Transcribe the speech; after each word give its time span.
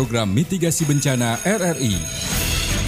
program 0.00 0.32
mitigasi 0.32 0.88
bencana 0.88 1.36
RRI. 1.44 1.92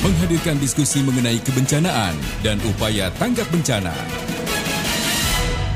Menghadirkan 0.01 0.57
diskusi 0.57 1.05
mengenai 1.05 1.45
kebencanaan 1.45 2.17
dan 2.41 2.57
upaya 2.65 3.13
tanggap 3.21 3.45
bencana. 3.53 3.93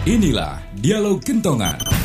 Inilah 0.08 0.64
Dialog 0.80 1.20
Kentongan. 1.20 1.95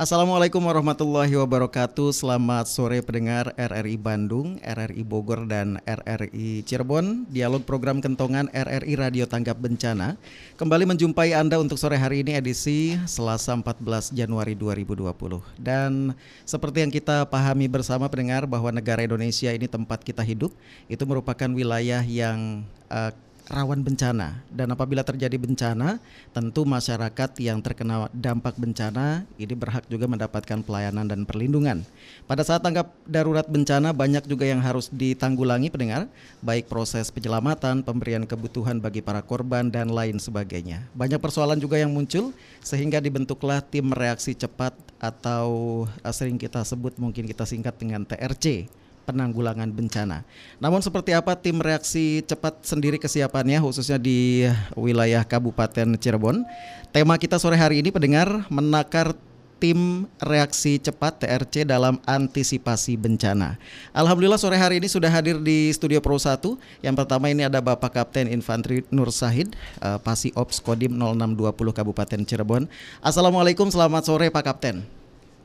Assalamualaikum 0.00 0.64
warahmatullahi 0.64 1.36
wabarakatuh. 1.36 2.08
Selamat 2.16 2.64
sore 2.72 3.04
pendengar 3.04 3.52
RRI 3.52 4.00
Bandung, 4.00 4.56
RRI 4.64 5.04
Bogor, 5.04 5.44
dan 5.44 5.76
RRI 5.84 6.64
Cirebon. 6.64 7.28
Dialog 7.28 7.68
program 7.68 8.00
Kentongan 8.00 8.48
RRI 8.48 8.96
Radio 8.96 9.28
Tanggap 9.28 9.60
Bencana. 9.60 10.16
Kembali 10.56 10.88
menjumpai 10.88 11.36
Anda 11.36 11.60
untuk 11.60 11.76
sore 11.76 12.00
hari 12.00 12.24
ini 12.24 12.32
edisi 12.32 12.96
Selasa 13.04 13.52
14 13.52 14.16
Januari 14.16 14.56
2020 14.56 15.12
Dan 15.60 16.16
seperti 16.48 16.80
yang 16.80 16.88
kita 16.88 17.28
pahami 17.28 17.68
bersama 17.68 18.08
pendengar 18.08 18.48
bahwa 18.48 18.72
negara 18.72 19.04
Indonesia 19.04 19.52
ini 19.52 19.68
tempat 19.68 20.00
kita 20.00 20.24
hidup 20.24 20.48
Itu 20.88 21.04
merupakan 21.04 21.52
wilayah 21.52 22.00
yang 22.00 22.64
uh, 22.88 23.12
rawan 23.50 23.82
bencana 23.82 24.38
dan 24.48 24.70
apabila 24.70 25.02
terjadi 25.02 25.34
bencana 25.34 25.98
tentu 26.30 26.62
masyarakat 26.62 27.30
yang 27.42 27.58
terkena 27.58 28.06
dampak 28.14 28.54
bencana 28.54 29.26
ini 29.36 29.58
berhak 29.58 29.84
juga 29.90 30.06
mendapatkan 30.06 30.62
pelayanan 30.62 31.10
dan 31.10 31.26
perlindungan. 31.26 31.82
Pada 32.30 32.46
saat 32.46 32.62
tanggap 32.62 32.94
darurat 33.04 33.44
bencana 33.44 33.90
banyak 33.90 34.22
juga 34.30 34.46
yang 34.46 34.62
harus 34.62 34.86
ditanggulangi 34.94 35.66
pendengar, 35.68 36.06
baik 36.40 36.70
proses 36.70 37.10
penyelamatan, 37.10 37.82
pemberian 37.82 38.22
kebutuhan 38.22 38.78
bagi 38.78 39.02
para 39.02 39.20
korban 39.20 39.66
dan 39.66 39.90
lain 39.90 40.22
sebagainya. 40.22 40.86
Banyak 40.94 41.18
persoalan 41.18 41.58
juga 41.58 41.74
yang 41.74 41.90
muncul 41.90 42.30
sehingga 42.62 43.02
dibentuklah 43.02 43.58
tim 43.66 43.90
reaksi 43.90 44.38
cepat 44.38 44.72
atau 45.02 45.84
eh, 46.06 46.14
sering 46.14 46.38
kita 46.38 46.62
sebut 46.62 46.94
mungkin 47.02 47.26
kita 47.26 47.42
singkat 47.42 47.74
dengan 47.82 48.06
TRC 48.06 48.70
penanggulangan 49.10 49.68
bencana. 49.68 50.22
Namun 50.62 50.80
seperti 50.80 51.12
apa 51.12 51.34
tim 51.36 51.58
reaksi 51.58 52.22
cepat 52.22 52.62
sendiri 52.62 52.96
kesiapannya 52.96 53.58
khususnya 53.60 53.98
di 53.98 54.46
wilayah 54.78 55.26
Kabupaten 55.26 55.98
Cirebon? 55.98 56.46
Tema 56.90 57.18
kita 57.18 57.38
sore 57.38 57.54
hari 57.58 57.82
ini 57.82 57.90
pendengar 57.94 58.46
menakar 58.50 59.14
tim 59.60 60.08
reaksi 60.18 60.80
cepat 60.80 61.20
TRC 61.22 61.68
dalam 61.68 62.00
antisipasi 62.08 62.96
bencana. 62.96 63.60
Alhamdulillah 63.92 64.40
sore 64.40 64.56
hari 64.56 64.80
ini 64.80 64.88
sudah 64.88 65.12
hadir 65.12 65.36
di 65.36 65.68
studio 65.70 66.00
Pro 66.00 66.16
1. 66.16 66.40
Yang 66.80 66.94
pertama 66.96 67.28
ini 67.28 67.44
ada 67.44 67.60
Bapak 67.60 67.92
Kapten 67.92 68.26
Infanteri 68.32 68.82
Nur 68.88 69.12
Sahid, 69.12 69.52
uh, 69.84 70.00
Pasi 70.00 70.32
Ops 70.32 70.64
Kodim 70.64 70.96
0620 70.96 71.76
Kabupaten 71.76 72.20
Cirebon. 72.24 72.64
Assalamualaikum, 73.04 73.68
selamat 73.68 74.08
sore 74.08 74.32
Pak 74.32 74.48
Kapten. 74.48 74.99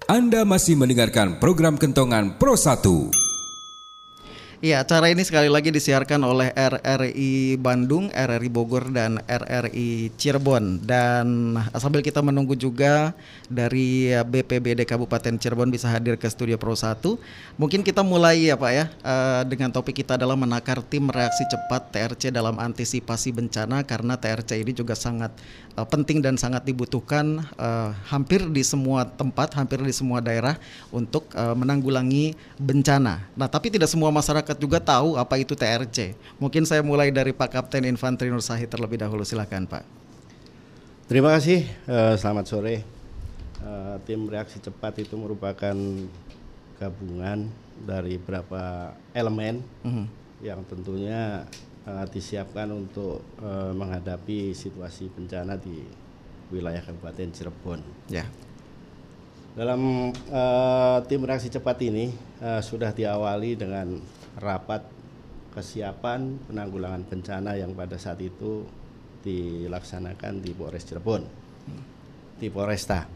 Anda 0.07 0.47
masih 0.47 0.79
mendengarkan 0.79 1.43
program 1.43 1.75
Kentongan 1.75 2.39
Pro 2.39 2.55
1. 2.55 3.24
Iya, 4.63 4.87
acara 4.87 5.11
ini 5.11 5.19
sekali 5.19 5.51
lagi 5.51 5.67
disiarkan 5.67 6.23
oleh 6.23 6.47
RRI 6.55 7.59
Bandung, 7.59 8.07
RRI 8.07 8.47
Bogor, 8.47 8.87
dan 8.87 9.19
RRI 9.27 10.15
Cirebon. 10.15 10.79
Dan 10.79 11.59
sambil 11.75 11.99
kita 11.99 12.23
menunggu 12.23 12.55
juga 12.55 13.11
dari 13.51 14.15
BPBD 14.15 14.87
Kabupaten 14.87 15.35
Cirebon 15.35 15.67
bisa 15.67 15.91
hadir 15.91 16.15
ke 16.15 16.31
Studio 16.31 16.55
Pro 16.55 16.71
1, 16.71 17.03
mungkin 17.59 17.83
kita 17.83 17.99
mulai 17.99 18.47
ya 18.47 18.55
Pak 18.55 18.71
ya, 18.71 18.85
uh, 19.03 19.43
dengan 19.43 19.75
topik 19.75 19.99
kita 19.99 20.15
adalah 20.15 20.39
menakar 20.39 20.79
tim 20.87 21.11
reaksi 21.11 21.43
cepat 21.51 21.91
TRC 21.91 22.31
dalam 22.31 22.55
antisipasi 22.55 23.35
bencana, 23.35 23.83
karena 23.83 24.15
TRC 24.15 24.63
ini 24.63 24.71
juga 24.71 24.95
sangat 24.95 25.35
uh, 25.75 25.83
penting 25.83 26.23
dan 26.23 26.39
sangat 26.39 26.63
dibutuhkan 26.63 27.43
uh, 27.59 27.91
hampir 28.07 28.39
di 28.47 28.63
semua 28.63 29.03
tempat, 29.03 29.51
hampir 29.59 29.83
di 29.83 29.91
semua 29.91 30.23
daerah 30.23 30.55
untuk 30.95 31.27
menanggulangi 31.35 32.37
bencana. 32.55 33.27
Nah, 33.35 33.47
tapi 33.51 33.67
tidak 33.67 33.91
semua 33.91 34.07
masyarakat 34.07 34.44
masyarakat 34.45 34.61
juga 34.61 34.77
tahu 34.77 35.17
apa 35.17 35.41
itu 35.41 35.57
TRC. 35.57 36.13
Mungkin 36.37 36.69
saya 36.69 36.85
mulai 36.85 37.09
dari 37.09 37.33
Pak 37.33 37.49
Kapten 37.49 37.81
Infanteri 37.89 38.29
Nur 38.29 38.45
Sahid 38.45 38.69
terlebih 38.69 39.01
dahulu, 39.01 39.25
silakan 39.25 39.65
Pak. 39.65 39.81
Terima 41.09 41.33
kasih, 41.33 41.65
uh, 41.89 42.13
selamat 42.13 42.45
sore. 42.45 42.85
Uh, 43.65 43.97
tim 44.05 44.21
reaksi 44.29 44.61
cepat 44.61 45.01
itu 45.01 45.17
merupakan 45.17 45.73
gabungan 46.77 47.49
dari 47.81 48.21
beberapa 48.21 48.93
elemen 49.17 49.65
uh 49.81 49.89
mhm. 49.89 50.05
-huh. 50.05 50.07
yang 50.45 50.61
tentunya 50.69 51.49
uh, 51.89 52.05
disiapkan 52.05 52.69
untuk 52.69 53.25
uh, 53.41 53.73
menghadapi 53.73 54.53
situasi 54.53 55.09
bencana 55.09 55.57
di 55.57 55.81
wilayah 56.53 56.85
Kabupaten 56.85 57.33
Cirebon. 57.33 57.81
Ya. 58.13 58.29
Dalam 59.57 60.13
uh, 60.29 60.97
tim 61.09 61.25
reaksi 61.25 61.49
cepat 61.49 61.81
ini 61.81 62.13
uh, 62.45 62.61
sudah 62.61 62.93
diawali 62.93 63.57
dengan 63.57 63.97
rapat 64.39 64.83
kesiapan 65.55 66.35
penanggulangan 66.51 67.07
bencana 67.07 67.55
yang 67.55 67.71
pada 67.71 67.95
saat 67.95 68.19
itu 68.19 68.67
dilaksanakan 69.23 70.43
di 70.43 70.51
Polres 70.51 70.83
Cirebon, 70.83 71.23
di 72.37 72.47
Polresta. 72.51 73.07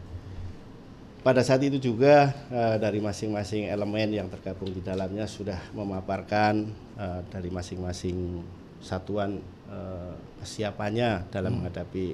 Pada 1.20 1.44
saat 1.44 1.60
itu 1.60 1.76
juga 1.76 2.32
uh, 2.48 2.80
dari 2.80 2.96
masing-masing 2.96 3.68
elemen 3.68 4.16
yang 4.16 4.32
tergabung 4.32 4.72
di 4.72 4.80
dalamnya 4.80 5.28
sudah 5.28 5.60
memaparkan 5.76 6.72
uh, 6.96 7.20
dari 7.28 7.52
masing-masing 7.52 8.40
satuan 8.80 9.36
uh, 9.68 10.16
kesiapannya 10.40 11.28
dalam 11.28 11.52
hmm. 11.52 11.58
menghadapi 11.60 12.06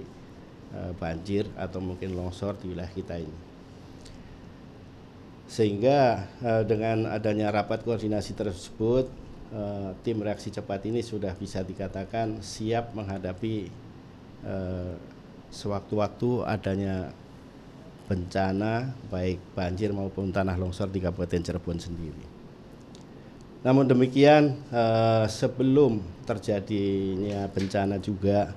banjir 0.99 1.47
atau 1.55 1.79
mungkin 1.79 2.12
longsor 2.19 2.59
di 2.59 2.75
wilayah 2.75 2.91
kita 2.91 3.17
ini 3.17 3.45
sehingga 5.46 6.26
uh, 6.43 6.62
dengan 6.66 7.10
adanya 7.10 7.54
rapat 7.54 7.87
koordinasi 7.87 8.34
tersebut 8.34 9.06
uh, 9.54 9.94
tim 10.02 10.19
reaksi 10.19 10.50
cepat 10.50 10.82
ini 10.90 11.00
sudah 11.00 11.32
bisa 11.38 11.62
dikatakan 11.62 12.43
siap 12.43 12.93
menghadapi 12.93 13.70
uh, 14.43 14.94
sewaktu-waktu 15.50 16.44
adanya 16.44 17.14
bencana 18.06 18.94
baik 19.10 19.43
banjir 19.58 19.90
maupun 19.90 20.31
tanah 20.31 20.54
longsor 20.54 20.90
di 20.90 21.02
Kabupaten 21.02 21.43
Cirebon 21.43 21.78
sendiri. 21.78 22.25
Namun 23.66 23.90
demikian 23.90 24.54
eh, 24.70 25.26
sebelum 25.26 25.99
terjadinya 26.22 27.50
bencana 27.50 27.99
juga 27.99 28.54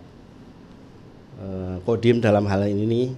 eh, 1.42 1.76
Kodim 1.82 2.22
dalam 2.22 2.46
hal 2.46 2.70
ini 2.70 3.10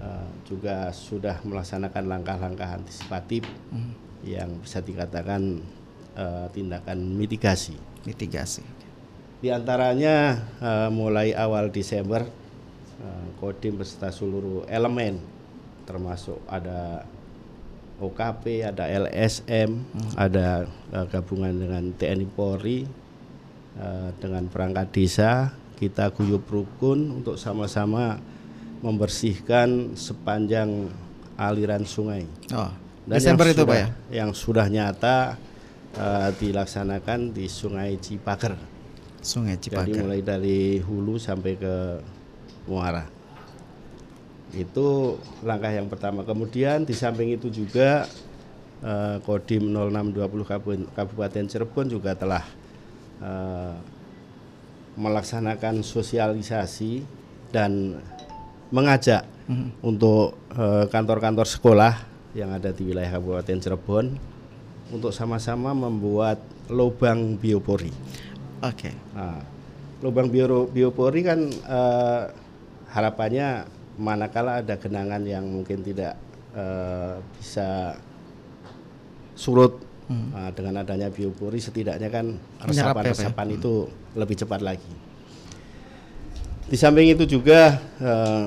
eh, 0.00 0.28
juga 0.48 0.88
sudah 0.90 1.44
melaksanakan 1.44 2.04
langkah-langkah 2.08 2.80
antisipatif 2.80 3.44
hmm. 3.70 4.24
yang 4.24 4.50
bisa 4.64 4.80
dikatakan 4.80 5.60
eh, 6.16 6.46
tindakan 6.56 6.98
mitigasi. 7.14 7.76
Mitigasi. 8.08 8.64
Di 9.44 9.52
antaranya 9.52 10.40
eh, 10.58 10.88
mulai 10.88 11.36
awal 11.36 11.68
Desember 11.68 12.24
eh, 12.98 13.26
Kodim 13.36 13.76
beserta 13.76 14.08
seluruh 14.08 14.64
elemen 14.66 15.40
termasuk 15.90 16.38
ada 16.46 17.02
OKP, 18.00 18.64
ada 18.64 18.88
LSM, 18.88 19.70
hmm. 19.76 20.12
ada 20.16 20.64
uh, 20.94 21.06
gabungan 21.12 21.52
dengan 21.52 21.84
TNI 21.92 22.26
Polri, 22.32 22.88
uh, 23.76 24.08
dengan 24.16 24.48
perangkat 24.48 24.88
desa, 24.94 25.52
kita 25.76 26.08
guyup 26.16 26.48
rukun 26.48 27.20
untuk 27.20 27.36
sama-sama 27.36 28.16
membersihkan 28.80 29.96
sepanjang 29.96 30.88
aliran 31.36 31.84
sungai. 31.84 32.24
Oh, 32.52 32.72
Dan 33.04 33.16
Desember 33.16 33.48
itu 33.48 33.64
Pak 33.64 33.76
ya? 33.76 33.88
Yang 34.24 34.30
sudah 34.40 34.66
nyata 34.68 35.36
uh, 35.96 36.28
dilaksanakan 36.36 37.32
di 37.32 37.48
Sungai 37.48 37.96
Cipaker. 38.00 38.56
Sungai 39.20 39.60
Cipaker. 39.60 39.88
Jadi 39.88 40.00
mulai 40.00 40.20
dari 40.24 40.80
hulu 40.80 41.20
sampai 41.20 41.52
ke 41.56 41.74
muara. 42.68 43.04
Itu 44.50 45.20
langkah 45.44 45.70
yang 45.70 45.86
pertama. 45.86 46.24
Kemudian 46.26 46.82
di 46.82 46.96
samping 46.96 47.30
itu 47.30 47.46
juga 47.54 48.10
eh, 48.82 49.16
Kodim 49.22 49.70
0620 49.70 50.90
Kabupaten 50.90 51.44
Cirebon 51.46 51.86
juga 51.86 52.18
telah 52.18 52.42
eh, 53.22 53.74
melaksanakan 54.98 55.86
sosialisasi 55.86 57.06
dan 57.54 58.02
mengajak 58.70 59.26
hmm. 59.50 59.82
untuk 59.82 60.38
eh, 60.54 60.86
kantor-kantor 60.90 61.46
eh, 61.46 61.52
sekolah 61.52 61.94
yang 62.38 62.54
ada 62.54 62.70
di 62.70 62.86
wilayah 62.86 63.18
Kabupaten 63.18 63.58
Cirebon 63.58 64.06
untuk 64.94 65.10
sama-sama 65.10 65.74
membuat 65.74 66.38
lubang 66.70 67.34
biopori. 67.38 67.90
Oke. 68.62 68.90
Okay. 68.90 68.94
Nah, 69.14 69.42
lubang 70.02 70.30
bio, 70.30 70.70
biopori 70.70 71.20
kan 71.26 71.50
eh, 71.50 72.22
harapannya 72.90 73.66
manakala 74.00 74.64
ada 74.64 74.74
genangan 74.80 75.22
yang 75.28 75.44
mungkin 75.44 75.84
tidak 75.84 76.16
uh, 76.56 77.20
bisa 77.36 78.00
surut 79.36 79.76
hmm. 80.08 80.28
uh, 80.32 80.50
dengan 80.56 80.82
adanya 80.82 81.12
biopori 81.12 81.60
setidaknya 81.60 82.08
kan 82.08 82.40
resapan-resapan 82.64 83.46
ya, 83.52 83.56
itu 83.60 83.74
hmm. 83.86 84.16
lebih 84.16 84.36
cepat 84.40 84.60
lagi. 84.64 84.92
Di 86.70 86.76
samping 86.78 87.10
itu 87.10 87.26
juga 87.26 87.82
uh, 87.98 88.46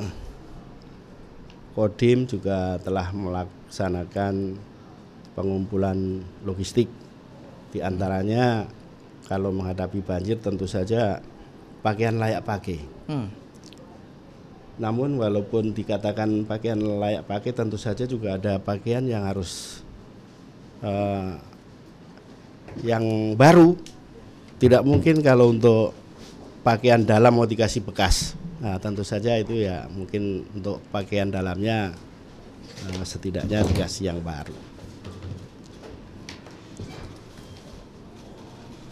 Kodim 1.76 2.24
juga 2.24 2.80
telah 2.80 3.12
melaksanakan 3.12 4.56
pengumpulan 5.36 6.24
logistik 6.48 6.88
di 7.74 7.82
antaranya 7.82 8.70
kalau 9.28 9.50
menghadapi 9.52 10.00
banjir 10.06 10.38
tentu 10.40 10.70
saja 10.70 11.20
pakaian 11.82 12.16
layak 12.16 12.46
pakai. 12.46 12.80
Hmm 13.10 13.44
namun 14.74 15.22
walaupun 15.22 15.70
dikatakan 15.70 16.50
pakaian 16.50 16.82
layak 16.82 17.30
pakai 17.30 17.54
tentu 17.54 17.78
saja 17.78 18.10
juga 18.10 18.42
ada 18.42 18.58
pakaian 18.58 19.06
yang 19.06 19.22
harus 19.22 19.82
uh, 20.82 21.38
yang 22.82 23.38
baru. 23.38 23.78
Tidak 24.58 24.82
mungkin 24.82 25.22
kalau 25.22 25.54
untuk 25.54 25.94
pakaian 26.64 27.04
dalam 27.04 27.36
mau 27.36 27.46
dikasih 27.46 27.84
bekas. 27.84 28.34
Nah, 28.64 28.80
tentu 28.80 29.04
saja 29.04 29.36
itu 29.36 29.60
ya 29.60 29.86
mungkin 29.92 30.48
untuk 30.56 30.80
pakaian 30.88 31.28
dalamnya 31.28 31.92
uh, 32.88 33.04
setidaknya 33.04 33.68
dikasih 33.68 34.10
yang 34.10 34.24
baru. 34.24 34.56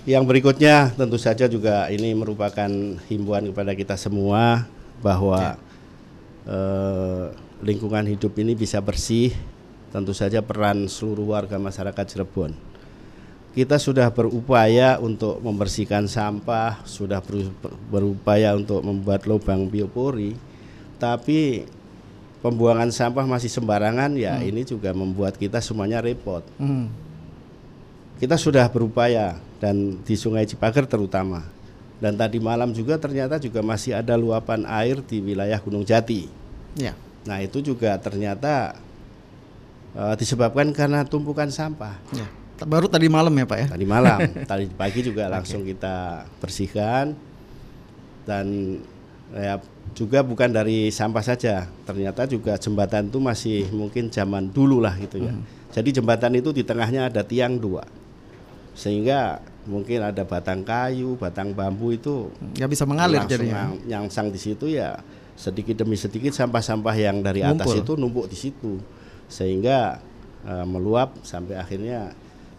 Yang 0.01 0.23
berikutnya 0.27 0.91
tentu 0.97 1.21
saja 1.21 1.45
juga 1.45 1.85
ini 1.93 2.11
merupakan 2.17 2.69
himbauan 3.05 3.53
kepada 3.53 3.77
kita 3.77 3.93
semua 3.93 4.65
bahwa 4.97 5.61
ya 5.61 5.71
eh, 6.49 7.25
lingkungan 7.61 8.09
hidup 8.09 8.33
ini 8.41 8.57
bisa 8.57 8.81
bersih, 8.81 9.29
tentu 9.93 10.17
saja 10.17 10.41
peran 10.41 10.89
seluruh 10.89 11.37
warga 11.37 11.61
masyarakat 11.61 12.05
Cirebon. 12.09 12.70
Kita 13.51 13.75
sudah 13.75 14.07
berupaya 14.07 14.95
untuk 15.03 15.43
membersihkan 15.43 16.07
sampah, 16.07 16.79
sudah 16.87 17.19
berupaya 17.91 18.55
untuk 18.55 18.79
membuat 18.79 19.27
lubang 19.27 19.67
biopori, 19.67 20.39
tapi 20.95 21.67
pembuangan 22.39 22.89
sampah 22.89 23.27
masih 23.27 23.51
sembarangan 23.51 24.17
ya 24.17 24.39
hmm. 24.39 24.49
ini 24.49 24.61
juga 24.65 24.95
membuat 24.95 25.37
kita 25.37 25.59
semuanya 25.59 26.01
repot. 26.01 26.41
Hmm. 26.57 26.89
Kita 28.17 28.37
sudah 28.37 28.69
berupaya 28.69 29.35
dan 29.57 29.97
di 30.05 30.15
Sungai 30.15 30.45
Cipager 30.45 30.85
terutama 30.85 31.45
dan 32.01 32.17
tadi 32.17 32.41
malam 32.41 32.73
juga 32.73 32.97
ternyata 32.97 33.37
juga 33.37 33.61
masih 33.61 33.93
ada 33.93 34.17
luapan 34.17 34.65
air 34.65 35.05
di 35.05 35.21
wilayah 35.21 35.61
Gunung 35.61 35.85
Jati. 35.85 36.25
Ya. 36.73 36.97
Nah 37.29 37.37
itu 37.45 37.61
juga 37.61 37.93
ternyata 38.01 38.73
uh, 39.93 40.17
disebabkan 40.17 40.73
karena 40.73 41.05
tumpukan 41.05 41.53
sampah. 41.53 42.01
Ya. 42.09 42.25
Baru 42.65 42.87
tadi 42.87 43.07
malam 43.09 43.33
ya 43.33 43.45
Pak 43.45 43.57
ya? 43.57 43.67
Tadi 43.73 43.85
malam, 43.85 44.19
tadi 44.51 44.65
pagi 44.69 45.01
juga 45.01 45.27
langsung 45.27 45.65
okay. 45.65 45.73
kita 45.75 46.25
bersihkan 46.37 47.17
dan 48.25 48.77
ya 49.31 49.57
juga 49.97 50.21
bukan 50.21 50.49
dari 50.51 50.93
sampah 50.93 51.23
saja. 51.25 51.67
Ternyata 51.83 52.29
juga 52.29 52.55
jembatan 52.57 53.09
itu 53.09 53.19
masih 53.19 53.69
mungkin 53.73 54.13
zaman 54.13 54.53
dulu 54.53 54.83
lah 54.83 54.93
gitu 55.01 55.21
ya. 55.21 55.33
Hmm. 55.33 55.43
Jadi 55.71 55.89
jembatan 56.01 56.35
itu 56.35 56.51
di 56.51 56.67
tengahnya 56.67 57.07
ada 57.07 57.23
tiang 57.23 57.55
dua, 57.55 57.87
sehingga 58.75 59.39
mungkin 59.63 60.03
ada 60.03 60.27
batang 60.27 60.67
kayu, 60.67 61.15
batang 61.15 61.55
bambu 61.55 61.95
itu 61.95 62.27
nggak 62.59 62.69
bisa 62.69 62.83
mengalir 62.83 63.23
jadinya. 63.23 63.71
Nyangsang 63.87 64.29
di 64.29 64.39
situ 64.41 64.67
ya 64.67 64.99
sedikit 65.41 65.81
demi 65.81 65.97
sedikit 65.97 66.35
sampah-sampah 66.35 66.93
yang 66.93 67.23
dari 67.25 67.41
atas 67.41 67.65
Mumpul. 67.65 67.81
itu 67.81 67.91
numpuk 67.97 68.25
di 68.29 68.37
situ 68.37 68.77
sehingga 69.25 69.97
uh, 70.45 70.65
meluap 70.69 71.17
sampai 71.25 71.57
akhirnya 71.57 72.13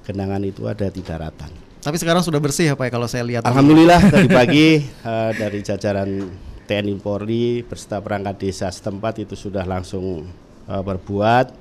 genangan 0.06 0.42
itu 0.42 0.66
ada 0.66 0.90
di 0.90 1.02
daratan. 1.02 1.50
Tapi 1.82 1.97
sekarang 1.99 2.23
sudah 2.23 2.38
bersih 2.38 2.71
ya 2.71 2.75
Pak 2.78 2.87
ya, 2.87 2.90
kalau 2.94 3.09
saya 3.11 3.26
lihat. 3.26 3.42
Alhamdulillah 3.42 3.99
tadi 3.99 4.30
pagi 4.30 4.87
uh, 5.02 5.35
dari 5.42 5.59
jajaran 5.66 6.30
TNI 6.62 6.94
Polri 7.02 7.66
beserta 7.66 7.99
perangkat 7.99 8.38
desa 8.38 8.71
setempat 8.71 9.26
itu 9.26 9.35
sudah 9.35 9.66
langsung 9.66 10.30
uh, 10.71 10.82
berbuat 10.82 11.59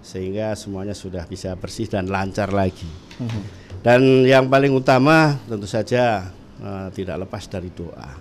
sehingga 0.00 0.56
semuanya 0.56 0.96
sudah 0.96 1.28
bisa 1.28 1.52
bersih 1.52 1.84
dan 1.84 2.08
lancar 2.08 2.48
lagi. 2.48 2.88
Mhm. 3.20 3.42
Dan 3.84 4.24
yang 4.24 4.48
paling 4.48 4.72
utama 4.72 5.36
tentu 5.44 5.68
saja 5.68 6.32
uh, 6.64 6.88
tidak 6.96 7.28
lepas 7.28 7.44
dari 7.46 7.68
doa. 7.68 8.18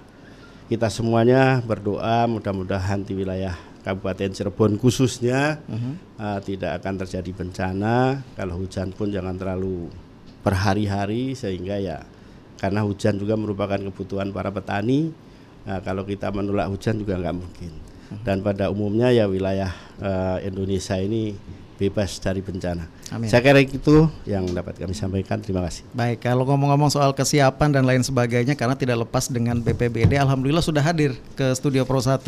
Kita 0.67 0.91
semuanya 0.91 1.63
berdoa 1.63 2.27
mudah-mudahan 2.27 3.07
di 3.07 3.15
wilayah 3.15 3.55
Kabupaten 3.88 4.36
Cirebon 4.36 4.75
khususnya 4.75 5.63
uh-huh. 5.63 5.96
uh, 6.20 6.39
tidak 6.44 6.84
akan 6.84 7.00
terjadi 7.08 7.32
bencana. 7.32 8.20
Kalau 8.36 8.60
hujan 8.60 8.91
pun 8.91 9.08
jangan 9.08 9.39
terlalu 9.39 9.88
berhari-hari 10.44 11.32
sehingga 11.39 11.79
ya 11.79 12.03
karena 12.60 12.84
hujan 12.84 13.15
juga 13.15 13.39
merupakan 13.39 13.79
kebutuhan 13.79 14.36
para 14.36 14.51
petani. 14.51 15.15
Nah, 15.63 15.79
kalau 15.84 16.03
kita 16.03 16.32
menolak 16.36 16.67
hujan 16.67 17.00
juga 17.00 17.15
nggak 17.15 17.36
mungkin. 17.36 17.72
Mhm. 18.12 18.24
Dan 18.27 18.38
pada 18.44 18.67
umumnya 18.67 19.08
ya 19.15 19.27
wilayah 19.27 19.72
uh, 20.03 20.38
Indonesia 20.44 21.00
ini 21.00 21.36
bebas 21.79 22.20
dari 22.20 22.44
bencana. 22.44 22.97
Amin. 23.11 23.31
Saya 23.31 23.39
kira 23.39 23.63
itu 23.63 24.11
yang 24.27 24.43
dapat 24.51 24.75
kami 24.75 24.91
sampaikan. 24.91 25.39
Terima 25.39 25.63
kasih. 25.63 25.87
Baik, 25.95 26.19
kalau 26.27 26.43
ngomong-ngomong 26.43 26.91
soal 26.91 27.15
kesiapan 27.15 27.71
dan 27.71 27.87
lain 27.87 28.03
sebagainya 28.03 28.59
karena 28.59 28.75
tidak 28.75 29.07
lepas 29.07 29.31
dengan 29.31 29.63
BPBD, 29.63 30.19
alhamdulillah 30.19 30.63
sudah 30.63 30.83
hadir 30.83 31.15
ke 31.39 31.47
Studio 31.55 31.87
Pro 31.87 32.03
1. 32.03 32.19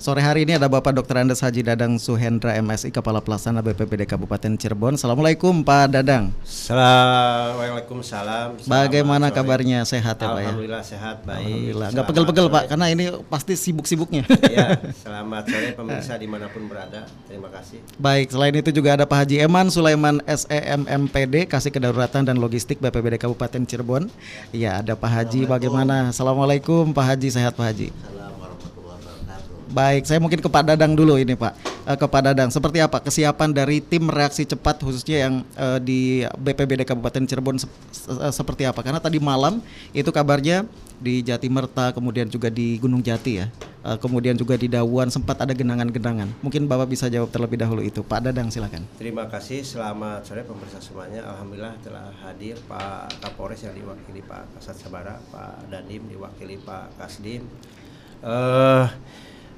Sore 0.00 0.20
hari 0.24 0.48
ini 0.48 0.56
ada 0.56 0.68
Bapak 0.68 0.96
Dr. 0.96 1.20
Andes 1.20 1.44
Haji 1.44 1.60
Dadang 1.64 2.00
Suhendra 2.00 2.56
MSI 2.56 2.88
Kepala 2.88 3.20
Pelaksana 3.20 3.60
BPBD 3.60 4.08
Kabupaten 4.08 4.56
Cirebon. 4.56 4.96
Assalamualaikum 4.96 5.60
Pak 5.60 5.92
Dadang. 5.92 6.32
Assalamualaikum 6.44 8.00
salam. 8.00 8.56
Bagaimana 8.64 9.28
kabarnya? 9.28 9.84
Sehat 9.84 10.20
ya 10.20 10.28
Pak 10.32 10.40
ya? 10.40 10.52
Alhamdulillah 10.52 10.82
sehat, 10.84 11.16
baik. 11.24 11.44
Alhamdulillah. 11.44 11.88
Enggak 11.92 12.06
pegel-pegel 12.08 12.46
Pak 12.48 12.64
karena 12.72 12.86
ini 12.88 13.04
pasti 13.28 13.52
sibuk-sibuknya. 13.56 14.24
Ya, 14.48 14.76
selamat 15.04 15.52
sore 15.52 15.68
pemirsa 15.76 16.14
di 16.22 16.28
mana 16.28 16.48
pun 16.48 16.64
berada. 16.68 17.08
Terima 17.28 17.48
kasih. 17.52 17.80
Baik, 18.00 18.32
selain 18.32 18.54
itu 18.56 18.70
juga 18.72 18.96
ada 18.96 19.04
Pak 19.04 19.24
Haji 19.24 19.36
Eman 19.44 19.68
Sulaiman 19.72 20.13
SEMMPD 20.22 21.50
Kasih 21.50 21.74
Kedaruratan 21.74 22.28
dan 22.28 22.38
Logistik 22.38 22.78
BPBD 22.78 23.18
Kabupaten 23.18 23.66
Cirebon. 23.66 24.06
Iya, 24.54 24.82
ada 24.82 24.94
Pak 24.94 25.10
Haji. 25.10 25.50
Bagaimana? 25.50 26.14
Assalamualaikum 26.14 26.94
Pak 26.94 27.14
Haji, 27.14 27.28
sehat 27.34 27.58
Pak 27.58 27.66
Haji. 27.74 27.88
Baik, 29.74 30.06
saya 30.06 30.22
mungkin 30.22 30.38
ke 30.38 30.46
Pak 30.46 30.70
Dadang 30.70 30.94
dulu 30.94 31.18
ini 31.18 31.34
Pak. 31.34 31.82
Uh, 31.82 31.98
ke 31.98 32.06
Pak 32.06 32.22
Dadang, 32.30 32.46
seperti 32.46 32.78
apa 32.78 33.02
kesiapan 33.02 33.50
dari 33.50 33.82
tim 33.82 34.06
reaksi 34.06 34.46
cepat 34.46 34.78
khususnya 34.78 35.26
yang 35.26 35.34
uh, 35.58 35.82
di 35.82 36.22
BPBD 36.38 36.86
Kabupaten 36.86 37.26
Cirebon 37.26 37.58
se 37.58 37.66
se 37.90 38.14
seperti 38.30 38.70
apa? 38.70 38.86
Karena 38.86 39.02
tadi 39.02 39.18
malam 39.18 39.58
itu 39.90 40.06
kabarnya 40.14 40.62
di 41.02 41.26
Jatimerta, 41.26 41.90
kemudian 41.90 42.30
juga 42.30 42.54
di 42.54 42.78
Gunung 42.78 43.02
Jati 43.02 43.42
ya, 43.42 43.50
uh, 43.82 43.98
kemudian 43.98 44.38
juga 44.38 44.54
di 44.54 44.70
Dawuan 44.70 45.10
sempat 45.10 45.42
ada 45.42 45.50
genangan-genangan. 45.50 46.30
Mungkin 46.38 46.70
Bapak 46.70 46.94
bisa 46.94 47.10
jawab 47.10 47.34
terlebih 47.34 47.58
dahulu 47.58 47.82
itu. 47.82 48.06
Pak 48.06 48.30
Dadang 48.30 48.54
silakan. 48.54 48.86
Terima 48.94 49.26
kasih, 49.26 49.66
selamat 49.66 50.22
sore 50.22 50.46
pemirsa 50.46 50.78
semuanya. 50.78 51.26
Alhamdulillah 51.26 51.74
telah 51.82 52.14
hadir 52.22 52.54
Pak 52.70 53.18
Kapolres 53.26 53.66
yang 53.66 53.74
diwakili 53.74 54.22
Pak 54.22 54.54
Kasat 54.54 54.78
Sabara, 54.78 55.18
Pak 55.34 55.66
Dandim 55.66 56.06
diwakili 56.06 56.62
Pak 56.62 56.94
Kasdim. 56.94 57.42
Uh, 58.24 58.88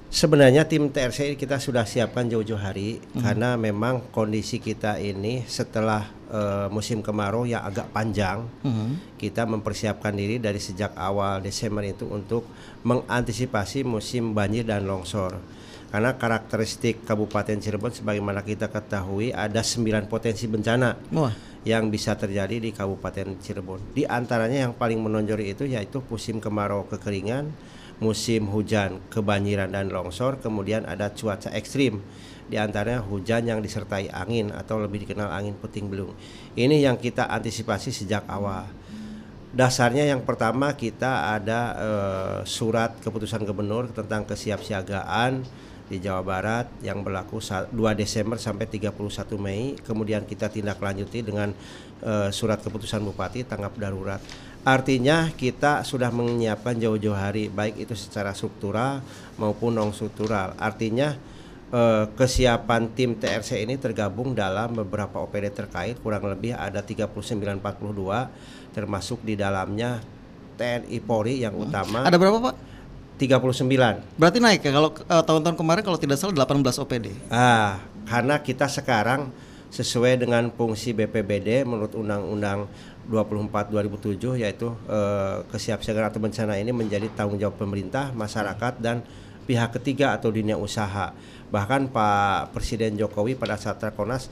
Sebenarnya 0.07 0.63
tim 0.71 0.87
TRC 0.87 1.35
kita 1.35 1.59
sudah 1.59 1.83
siapkan 1.83 2.31
jauh-jauh 2.31 2.63
hari 2.63 3.03
hmm. 3.03 3.27
karena 3.27 3.59
memang 3.59 4.07
kondisi 4.15 4.63
kita 4.63 5.03
ini 5.03 5.43
setelah 5.51 6.07
uh, 6.31 6.71
musim 6.71 7.03
kemarau 7.03 7.43
yang 7.43 7.67
agak 7.67 7.91
panjang, 7.91 8.47
hmm. 8.63 9.19
kita 9.19 9.43
mempersiapkan 9.51 10.15
diri 10.15 10.39
dari 10.39 10.63
sejak 10.63 10.95
awal 10.95 11.43
Desember 11.43 11.83
itu 11.83 12.07
untuk 12.07 12.47
mengantisipasi 12.87 13.83
musim 13.83 14.31
banjir 14.31 14.63
dan 14.63 14.87
longsor. 14.87 15.43
Karena 15.91 16.15
karakteristik 16.19 17.07
Kabupaten 17.07 17.59
Cirebon 17.63 17.95
sebagaimana 17.95 18.43
kita 18.43 18.71
ketahui 18.71 19.31
ada 19.31 19.63
sembilan 19.63 20.11
potensi 20.11 20.51
bencana 20.51 20.99
Wah. 21.15 21.35
yang 21.63 21.91
bisa 21.91 22.19
terjadi 22.19 22.59
di 22.59 22.71
Kabupaten 22.75 23.39
Cirebon. 23.39 23.95
Di 23.95 24.03
antaranya 24.07 24.67
yang 24.71 24.75
paling 24.75 24.99
menonjol 24.99 25.41
itu 25.47 25.65
yaitu 25.67 26.03
musim 26.11 26.43
kemarau 26.43 26.91
kekeringan, 26.91 27.51
musim 27.99 28.49
hujan, 28.53 29.01
kebanjiran 29.09 29.73
dan 29.73 29.89
longsor, 29.89 30.37
kemudian 30.41 30.85
ada 30.85 31.09
cuaca 31.13 31.49
ekstrim, 31.57 32.05
di 32.47 32.57
antaranya 32.61 33.03
hujan 33.03 33.49
yang 33.49 33.59
disertai 33.59 34.13
angin 34.13 34.55
atau 34.55 34.79
lebih 34.79 35.09
dikenal 35.09 35.33
angin 35.33 35.57
puting 35.59 35.91
beliung. 35.91 36.15
Ini 36.55 36.87
yang 36.87 36.97
kita 37.01 37.27
antisipasi 37.27 37.91
sejak 37.91 38.29
awal. 38.31 38.69
Dasarnya 39.57 40.05
yang 40.05 40.21
pertama 40.21 40.77
kita 40.77 41.33
ada 41.33 41.61
uh, 41.73 42.39
surat 42.45 42.93
keputusan 43.01 43.41
gubernur 43.49 43.89
tentang 43.89 44.29
kesiapsiagaan 44.29 45.41
di 45.87 46.03
Jawa 46.03 46.21
Barat 46.21 46.67
yang 46.83 47.01
berlaku 47.07 47.39
2 47.39 47.73
Desember 47.97 48.37
sampai 48.37 48.69
31 48.69 48.93
Mei. 49.41 49.79
Kemudian 49.81 50.29
kita 50.29 50.53
tindak 50.53 50.83
lanjuti 50.83 51.25
dengan 51.25 51.55
uh, 52.05 52.29
surat 52.29 52.61
keputusan 52.61 53.01
bupati 53.07 53.49
tanggap 53.49 53.79
darurat. 53.81 54.21
Artinya 54.67 55.31
kita 55.31 55.87
sudah 55.87 56.11
menyiapkan 56.11 56.75
jauh-jauh 56.75 57.15
hari 57.15 57.47
baik 57.47 57.87
itu 57.87 57.95
secara 57.95 58.35
struktural 58.35 58.99
maupun 59.39 59.79
non 59.79 59.95
struktural. 59.95 60.59
Artinya 60.59 61.15
eh, 61.71 62.05
kesiapan 62.19 62.91
tim 62.91 63.15
TRC 63.15 63.63
ini 63.63 63.79
tergabung 63.79 64.35
dalam 64.35 64.75
beberapa 64.75 65.23
OPD 65.23 65.55
terkait 65.55 66.03
kurang 66.03 66.27
lebih 66.27 66.59
ada 66.59 66.83
3942 66.83 68.75
termasuk 68.75 69.23
di 69.23 69.39
dalamnya 69.39 70.03
TNI 70.59 70.99
Polri 70.99 71.47
yang 71.47 71.55
utama. 71.55 72.03
Ada 72.03 72.19
berapa, 72.19 72.51
Pak? 72.51 72.55
39. 73.17 74.19
Berarti 74.21 74.39
naik 74.43 74.61
ya 74.61 74.73
kalau 74.75 74.91
uh, 74.93 75.25
tahun-tahun 75.25 75.57
kemarin 75.57 75.83
kalau 75.87 75.97
tidak 75.97 76.21
salah 76.21 76.37
18 76.37 76.83
OPD. 76.85 77.07
Ah, 77.33 77.81
karena 78.05 78.37
kita 78.43 78.69
sekarang 78.69 79.33
sesuai 79.73 80.21
dengan 80.21 80.49
fungsi 80.53 80.93
BPBD 80.93 81.65
menurut 81.65 81.93
Undang-Undang 81.97 82.69
24 83.07 83.71
2007 83.71 84.43
yaitu 84.43 84.75
eh, 84.91 85.39
kesiapsiagaan 85.51 86.11
atau 86.11 86.19
bencana 86.19 86.59
ini 86.59 86.75
menjadi 86.75 87.07
tanggung 87.15 87.39
jawab 87.39 87.57
pemerintah, 87.57 88.11
masyarakat 88.13 88.83
dan 88.83 89.07
pihak 89.47 89.79
ketiga 89.79 90.19
atau 90.19 90.35
dunia 90.35 90.59
usaha. 90.59 91.15
Bahkan 91.55 91.95
Pak 91.95 92.51
Presiden 92.51 92.99
Jokowi 92.99 93.39
pada 93.39 93.55
saat 93.55 93.79
terkonas 93.79 94.27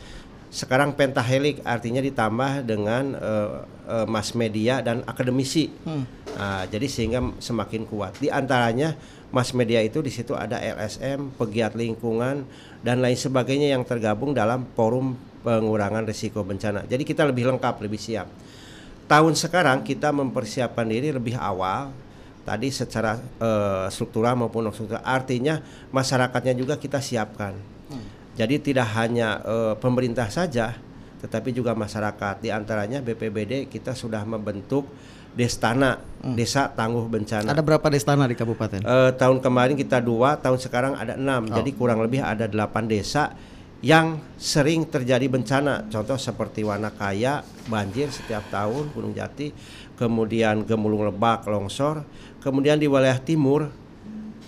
sekarang 0.55 0.95
pentahelik 0.95 1.59
artinya 1.67 1.99
ditambah 1.99 2.63
dengan 2.63 3.19
uh, 3.19 3.67
uh, 3.91 4.07
mass 4.07 4.39
media 4.39 4.79
dan 4.87 5.03
akademisi. 5.03 5.67
Hmm. 5.83 6.07
Nah, 6.35 6.63
jadi 6.71 6.87
sehingga 6.87 7.27
semakin 7.43 7.83
kuat. 7.91 8.23
Di 8.23 8.31
antaranya 8.31 8.95
mass 9.35 9.51
media 9.51 9.83
itu 9.83 9.99
di 9.99 10.15
situ 10.15 10.31
ada 10.39 10.63
LSM, 10.63 11.35
pegiat 11.35 11.75
lingkungan 11.75 12.47
dan 12.87 13.03
lain 13.03 13.19
sebagainya 13.19 13.75
yang 13.75 13.83
tergabung 13.83 14.31
dalam 14.31 14.67
forum 14.79 15.19
pengurangan 15.43 16.07
risiko 16.07 16.47
bencana. 16.47 16.87
Jadi 16.87 17.03
kita 17.03 17.27
lebih 17.27 17.51
lengkap, 17.51 17.75
lebih 17.83 17.99
siap 17.99 18.44
tahun 19.05 19.37
sekarang 19.37 19.85
kita 19.85 20.11
mempersiapkan 20.11 20.87
diri 20.89 21.13
lebih 21.13 21.37
awal 21.37 21.93
tadi 22.45 22.69
secara 22.69 23.17
uh, 23.41 23.89
struktural 23.89 24.37
maupun 24.37 24.69
non 24.69 24.75
struktural 24.77 25.01
artinya 25.05 25.65
masyarakatnya 25.93 26.53
juga 26.53 26.77
kita 26.77 27.01
siapkan 27.01 27.57
hmm. 27.89 28.37
jadi 28.37 28.55
tidak 28.61 28.89
hanya 28.97 29.41
uh, 29.45 29.75
pemerintah 29.81 30.29
saja 30.29 30.77
tetapi 31.25 31.57
juga 31.57 31.73
masyarakat 31.73 32.45
di 32.45 32.53
antaranya 32.53 33.01
BPBD 33.01 33.73
kita 33.73 33.97
sudah 33.97 34.21
membentuk 34.29 34.85
Destana 35.35 35.99
hmm. 35.99 36.39
Desa 36.39 36.71
Tangguh 36.71 37.11
Bencana. 37.11 37.51
Ada 37.51 37.59
berapa 37.59 37.83
destana 37.91 38.23
di 38.31 38.39
kabupaten? 38.39 38.87
Uh, 38.87 39.11
tahun 39.19 39.43
kemarin 39.43 39.75
kita 39.75 39.99
dua, 39.99 40.39
tahun 40.39 40.63
sekarang 40.63 40.95
ada 40.95 41.19
enam. 41.19 41.51
Oh. 41.51 41.59
Jadi 41.59 41.75
kurang 41.75 41.99
lebih 42.07 42.23
ada 42.23 42.47
delapan 42.47 42.87
desa 42.87 43.35
yang 43.85 44.17
sering 44.41 44.89
terjadi 44.89 45.29
bencana. 45.29 45.85
Contoh 45.93 46.17
seperti 46.17 46.65
Wanakaya 46.65 47.45
banjir 47.69 48.09
setiap 48.09 48.49
tahun 48.49 48.89
Gunung 48.97 49.13
Jati 49.13 49.53
kemudian 50.01 50.65
Gemulung 50.65 51.05
Lebak 51.05 51.45
longsor 51.45 52.03
kemudian 52.41 52.81
di 52.81 52.89
wilayah 52.89 53.21
timur 53.21 53.69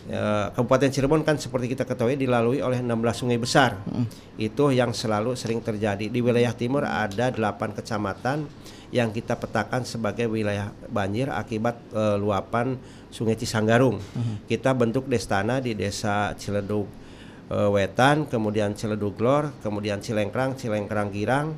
eh, 0.09 0.47
Kabupaten 0.57 0.89
Cirebon 0.89 1.21
kan 1.21 1.37
seperti 1.37 1.69
kita 1.77 1.85
ketahui 1.85 2.17
dilalui 2.17 2.65
oleh 2.65 2.81
16 2.81 2.97
sungai 3.13 3.37
besar. 3.37 3.77
Hmm. 3.85 4.09
itu 4.41 4.73
yang 4.73 4.97
selalu 4.97 5.37
sering 5.37 5.61
terjadi. 5.61 6.09
Di 6.09 6.21
wilayah 6.25 6.57
timur 6.57 6.89
ada 6.89 7.29
8 7.29 7.77
kecamatan 7.77 8.49
yang 8.89 9.13
kita 9.13 9.37
petakan 9.37 9.85
sebagai 9.85 10.33
wilayah 10.33 10.73
banjir 10.89 11.29
akibat 11.29 11.77
eh, 11.93 12.17
luapan 12.17 12.81
Sungai 13.13 13.37
Cisanggarung. 13.37 14.01
Hmm. 14.01 14.41
kita 14.49 14.73
bentuk 14.73 15.05
destana 15.05 15.61
di 15.61 15.77
desa 15.77 16.33
Ciledug 16.41 17.06
uh, 17.51 17.71
Wetan, 17.71 18.27
kemudian 18.27 18.75
Cileduglor, 18.75 19.55
kemudian 19.63 20.03
Cilengkrang, 20.03 20.59
Cilengkrang 20.59 21.11
Girang, 21.15 21.55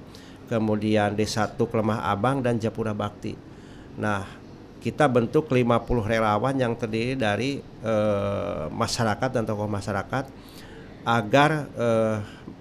kemudian 0.48 1.16
Desa 1.16 1.48
Tuk 1.48 1.72
Lemah 1.76 2.08
Abang 2.08 2.40
dan 2.44 2.60
Japura 2.60 2.92
Bakti. 2.92 3.36
Nah, 4.00 4.24
kita 4.78 5.10
bentuk 5.10 5.50
50 5.50 6.06
relawan 6.06 6.54
yang 6.54 6.72
terdiri 6.78 7.18
dari 7.18 7.58
uh, 7.82 8.70
masyarakat 8.70 9.30
dan 9.34 9.42
tokoh 9.42 9.66
masyarakat 9.66 10.24
agar 11.02 11.50
uh, 11.74 12.16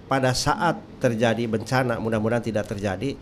pada 0.08 0.32
saat 0.32 0.80
terjadi 0.98 1.44
bencana, 1.46 2.00
mudah-mudahan 2.00 2.42
tidak 2.42 2.66
terjadi, 2.66 3.14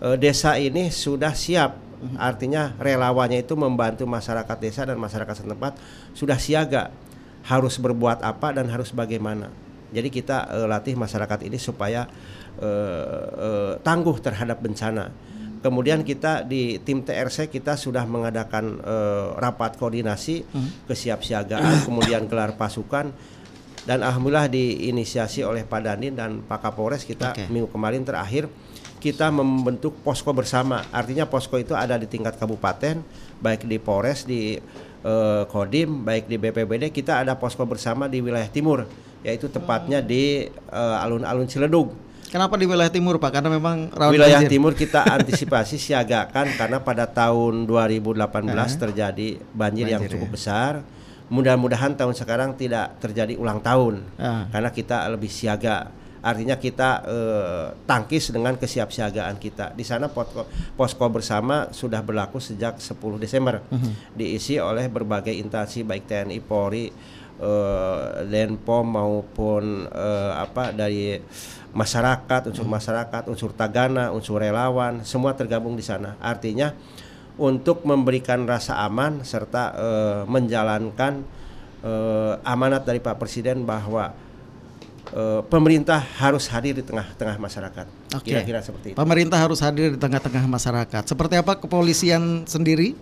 uh, 0.00 0.16
desa 0.16 0.56
ini 0.56 0.88
sudah 0.88 1.34
siap. 1.36 1.90
Artinya 2.16 2.72
relawannya 2.80 3.44
itu 3.44 3.52
membantu 3.60 4.08
masyarakat 4.08 4.56
desa 4.56 4.88
dan 4.88 4.96
masyarakat 4.96 5.44
setempat 5.44 5.76
sudah 6.16 6.40
siaga 6.40 6.88
harus 7.50 7.82
berbuat 7.82 8.22
apa 8.22 8.54
dan 8.54 8.70
harus 8.70 8.94
bagaimana. 8.94 9.50
Jadi 9.90 10.06
kita 10.06 10.46
uh, 10.46 10.66
latih 10.70 10.94
masyarakat 10.94 11.50
ini 11.50 11.58
supaya 11.58 12.06
uh, 12.62 13.26
uh, 13.34 13.72
tangguh 13.82 14.14
terhadap 14.22 14.62
bencana. 14.62 15.10
Kemudian 15.60 16.06
kita 16.06 16.46
di 16.46 16.80
tim 16.80 17.04
TRC 17.04 17.52
kita 17.52 17.76
sudah 17.76 18.06
mengadakan 18.08 18.80
uh, 18.80 19.36
rapat 19.36 19.76
koordinasi 19.76 20.46
hmm. 20.46 20.88
kesiapsiagaan, 20.88 21.84
kemudian 21.84 22.30
gelar 22.30 22.54
pasukan 22.56 23.12
dan 23.84 23.98
alhamdulillah 24.04 24.48
diinisiasi 24.48 25.44
oleh 25.44 25.66
Pak 25.66 25.80
Danin 25.84 26.14
dan 26.16 26.40
Pak 26.44 26.64
Kapolres 26.64 27.04
kita 27.04 27.32
okay. 27.32 27.48
minggu 27.48 27.68
kemarin 27.72 28.04
terakhir 28.04 28.48
kita 29.00 29.32
membentuk 29.32 29.96
posko 30.04 30.30
bersama. 30.36 30.84
Artinya 30.92 31.24
posko 31.24 31.56
itu 31.56 31.72
ada 31.72 31.96
di 31.96 32.04
tingkat 32.04 32.36
kabupaten, 32.36 33.00
baik 33.40 33.64
di 33.64 33.80
Polres, 33.80 34.28
di 34.28 34.60
uh, 35.04 35.44
Kodim 35.48 36.04
baik 36.04 36.28
di 36.28 36.36
BPBD 36.36 36.92
kita 36.92 37.24
ada 37.24 37.36
posko 37.36 37.64
bersama 37.64 38.08
di 38.08 38.20
wilayah 38.20 38.48
timur 38.48 38.84
yaitu 39.20 39.52
tepatnya 39.52 40.00
di 40.00 40.48
uh, 40.72 41.04
alun-alun 41.04 41.44
Ciledug. 41.44 41.92
Kenapa 42.30 42.54
di 42.54 42.64
wilayah 42.64 42.88
timur 42.88 43.18
Pak? 43.18 43.30
Karena 43.36 43.50
memang 43.50 43.90
wilayah 44.14 44.38
banjir. 44.38 44.54
timur 44.54 44.72
kita 44.72 45.02
antisipasi 45.18 45.76
siagakan 45.76 46.54
karena 46.54 46.78
pada 46.78 47.04
tahun 47.04 47.66
2018 47.66 48.16
uh 48.22 48.70
terjadi 48.80 49.28
banjir, 49.36 49.36
banjir 49.52 49.86
yang 49.90 50.02
cukup 50.06 50.30
ya. 50.30 50.32
besar. 50.32 50.72
Mudah-mudahan 51.30 51.94
tahun 51.94 52.14
sekarang 52.14 52.58
tidak 52.58 52.98
terjadi 52.98 53.38
ulang 53.38 53.62
tahun 53.62 54.02
uh. 54.18 54.50
karena 54.50 54.70
kita 54.70 55.06
lebih 55.10 55.30
siaga 55.30 55.90
artinya 56.20 56.56
kita 56.60 56.90
eh, 57.04 57.66
tangkis 57.88 58.32
dengan 58.32 58.56
kesiapsiagaan 58.56 59.40
kita. 59.40 59.72
Di 59.72 59.84
sana 59.84 60.12
posko, 60.12 60.44
posko 60.76 61.06
bersama 61.08 61.72
sudah 61.72 62.04
berlaku 62.04 62.40
sejak 62.40 62.76
10 62.80 62.96
Desember, 63.16 63.64
mhm. 63.68 63.76
-huh. 63.80 63.92
diisi 64.16 64.60
oleh 64.60 64.88
berbagai 64.92 65.32
instansi 65.32 65.84
baik 65.84 66.04
TNI, 66.04 66.38
Polri, 66.44 66.92
eh, 67.40 68.06
Denpom 68.28 68.84
maupun 68.84 69.88
eh, 69.88 70.32
apa 70.36 70.76
dari 70.76 71.16
masyarakat, 71.72 72.52
unsur 72.52 72.66
mhm. 72.68 72.74
masyarakat, 72.76 73.22
unsur 73.30 73.50
tagana, 73.56 74.12
unsur 74.12 74.40
relawan, 74.42 75.02
semua 75.08 75.32
tergabung 75.32 75.72
di 75.78 75.84
sana. 75.84 76.20
Artinya 76.20 76.76
untuk 77.40 77.88
memberikan 77.88 78.44
rasa 78.44 78.84
aman 78.84 79.24
serta 79.24 79.72
eh, 79.72 80.22
menjalankan 80.28 81.40
uh, 81.84 82.36
amanat 82.44 82.84
dari 82.84 83.00
Pak 83.00 83.16
Presiden 83.20 83.64
bahwa 83.64 84.12
uh, 85.14 85.40
pemerintah 85.46 86.02
harus 86.18 86.46
hadir 86.50 86.78
di 86.78 86.84
tengah-tengah 86.84 87.36
masyarakat. 87.38 87.86
Oke. 88.16 88.30
Kira-kira 88.30 88.60
seperti 88.62 88.94
itu. 88.94 88.96
Pemerintah 88.98 89.38
harus 89.38 89.58
hadir 89.62 89.94
di 89.94 89.98
tengah-tengah 89.98 90.44
masyarakat. 90.46 91.02
Seperti 91.06 91.34
apa 91.38 91.58
kepolisian 91.58 92.46
sendiri 92.46 92.94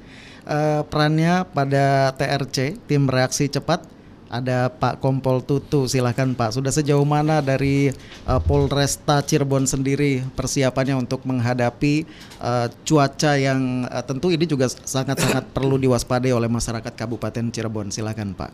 uh, 0.49 0.85
perannya 0.89 1.45
pada 1.49 2.13
TRC 2.17 2.81
tim 2.89 3.09
reaksi 3.09 3.49
cepat? 3.49 3.85
Ada 4.29 4.69
Pak 4.69 5.01
Kompol 5.01 5.41
Tutu, 5.41 5.89
silahkan 5.89 6.29
Pak. 6.37 6.53
Sudah 6.53 6.69
sejauh 6.69 7.09
mana 7.09 7.41
dari 7.41 7.89
uh, 8.29 8.37
Polresta 8.37 9.25
Cirebon 9.25 9.65
sendiri 9.65 10.21
persiapannya 10.37 11.01
untuk 11.01 11.25
menghadapi 11.25 12.05
uh, 12.37 12.69
cuaca 12.85 13.41
yang 13.41 13.89
uh, 13.89 14.05
tentu 14.05 14.29
ini 14.29 14.45
juga 14.45 14.69
sangat-sangat 14.69 15.49
perlu 15.57 15.81
diwaspadai 15.81 16.29
oleh 16.29 16.45
masyarakat 16.45 16.93
Kabupaten 16.93 17.49
Cirebon. 17.49 17.89
Silahkan 17.89 18.29
Pak. 18.37 18.53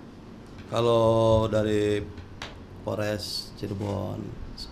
Kalau 0.70 1.50
dari 1.50 1.98
Polres 2.84 3.50
Cirebon, 3.56 4.20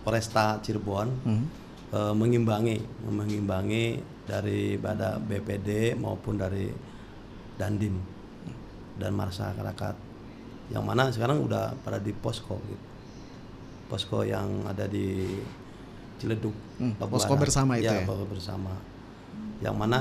Polresta 0.05 0.61
Cirebon 0.61 1.09
Hmm. 1.25 1.45
eh, 1.91 2.13
mengimbangi, 2.13 2.79
mengimbangi 3.03 3.97
dari 4.23 4.77
pada 4.77 5.17
BPD 5.17 5.97
maupun 5.97 6.37
dari 6.37 6.69
Dandim 7.53 7.97
dan 8.95 9.13
masyarakat 9.13 9.95
yang 10.69 10.85
mana 10.85 11.09
sekarang 11.09 11.41
udah 11.41 11.75
pada 11.79 11.97
di 11.97 12.13
posko 12.13 12.57
gitu. 12.63 12.85
Posko 13.89 14.23
yang 14.23 14.65
ada 14.65 14.87
di 14.87 15.27
Ciledug. 16.17 16.55
Hmm, 16.79 16.95
posko 17.03 17.35
bersama 17.35 17.77
itu 17.77 17.89
ya? 17.89 18.07
posko 18.07 18.25
bersama. 18.25 18.73
Yang 19.59 19.77
mana 19.77 19.99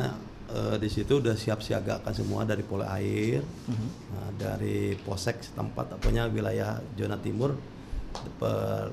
eh, 0.48 0.76
di 0.78 0.88
situ 0.88 1.18
udah 1.18 1.34
siap 1.34 1.60
siagakan 1.60 2.12
semua 2.12 2.44
dari 2.44 2.60
Pol 2.62 2.84
Air, 2.84 3.40
Mhm. 3.68 3.88
nah, 4.12 4.30
dari 4.38 4.94
Posek 4.98 5.40
setempat, 5.42 5.96
apanya 5.96 6.28
wilayah 6.28 6.76
zona 6.94 7.16
timur 7.16 7.56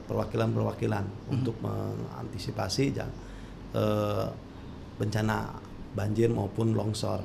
perwakilan-perwakilan 0.06 1.04
Mhm. 1.04 1.30
untuk 1.30 1.56
mengantisipasi 1.60 2.84
eh, 3.74 4.26
bencana 4.98 5.52
banjir 5.92 6.32
maupun 6.32 6.72
longsor. 6.72 7.20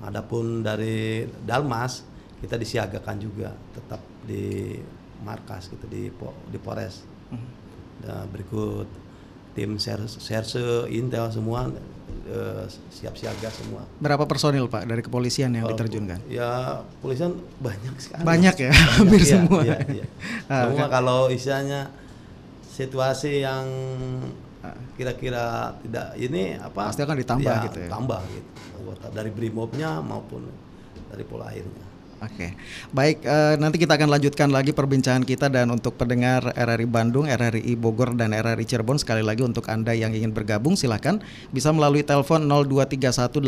Adapun 0.00 0.62
dari 0.62 1.26
Dalmas 1.44 2.06
kita 2.38 2.54
disiagakan 2.54 3.16
juga 3.18 3.50
tetap 3.74 3.98
di 4.22 4.78
markas 5.26 5.68
gitu 5.68 5.84
di 5.90 6.06
di 6.48 6.58
Polres. 6.62 7.02
Dan 7.98 8.30
berikut 8.30 8.86
tim 9.58 9.74
serse, 9.76 10.22
serse, 10.22 10.86
intel 10.86 11.26
semua 11.34 11.66
eh, 12.28 12.64
siap 12.92 13.14
siaga 13.16 13.48
semua. 13.48 13.82
Berapa 13.98 14.24
personil 14.28 14.68
Pak 14.68 14.84
dari 14.84 15.02
kepolisian 15.02 15.54
yang 15.54 15.64
Kalau 15.66 15.76
diterjunkan? 15.76 16.18
Ya 16.28 16.82
polisian 17.00 17.36
banyak 17.58 17.94
sekali. 17.98 18.22
Banyak 18.24 18.54
ya, 18.58 18.72
hampir 19.00 19.20
iya, 19.22 19.30
semua. 19.32 19.60
iya, 19.64 19.78
iya. 19.88 20.06
Ah, 20.52 20.64
semua 20.68 20.88
kan. 20.88 21.00
kalau 21.00 21.28
istilahnya 21.28 21.92
situasi 22.64 23.44
yang 23.44 23.66
kira-kira 24.98 25.74
tidak 25.82 26.08
ini 26.18 26.58
apa? 26.58 26.90
Pasti 26.90 27.02
akan 27.02 27.16
ditambah 27.18 27.54
ya, 27.54 27.66
gitu 27.70 27.78
ya. 27.86 27.90
Tambah 27.90 28.20
gitu. 28.34 28.50
Anggota 28.78 29.06
dari 29.14 29.30
Brimobnya 29.30 29.90
maupun 30.02 30.46
dari 31.08 31.24
Polairnya. 31.24 31.87
Oke, 32.18 32.50
baik. 32.90 33.22
eh, 33.22 33.54
nanti 33.62 33.78
kita 33.78 33.94
akan 33.94 34.10
lanjutkan 34.10 34.50
lagi 34.50 34.74
perbincangan 34.74 35.22
kita 35.22 35.46
dan 35.46 35.70
untuk 35.70 35.94
pendengar 35.94 36.50
RRI 36.50 36.90
Bandung, 36.90 37.30
RRI 37.30 37.78
Bogor 37.78 38.10
dan 38.18 38.34
RRI 38.34 38.66
Cirebon 38.66 38.98
sekali 38.98 39.22
lagi 39.22 39.46
untuk 39.46 39.70
anda 39.70 39.94
yang 39.94 40.10
ingin 40.10 40.34
bergabung 40.34 40.74
silahkan 40.74 41.22
bisa 41.54 41.70
melalui 41.70 42.02
telepon 42.02 42.42
0231849329 42.50 43.38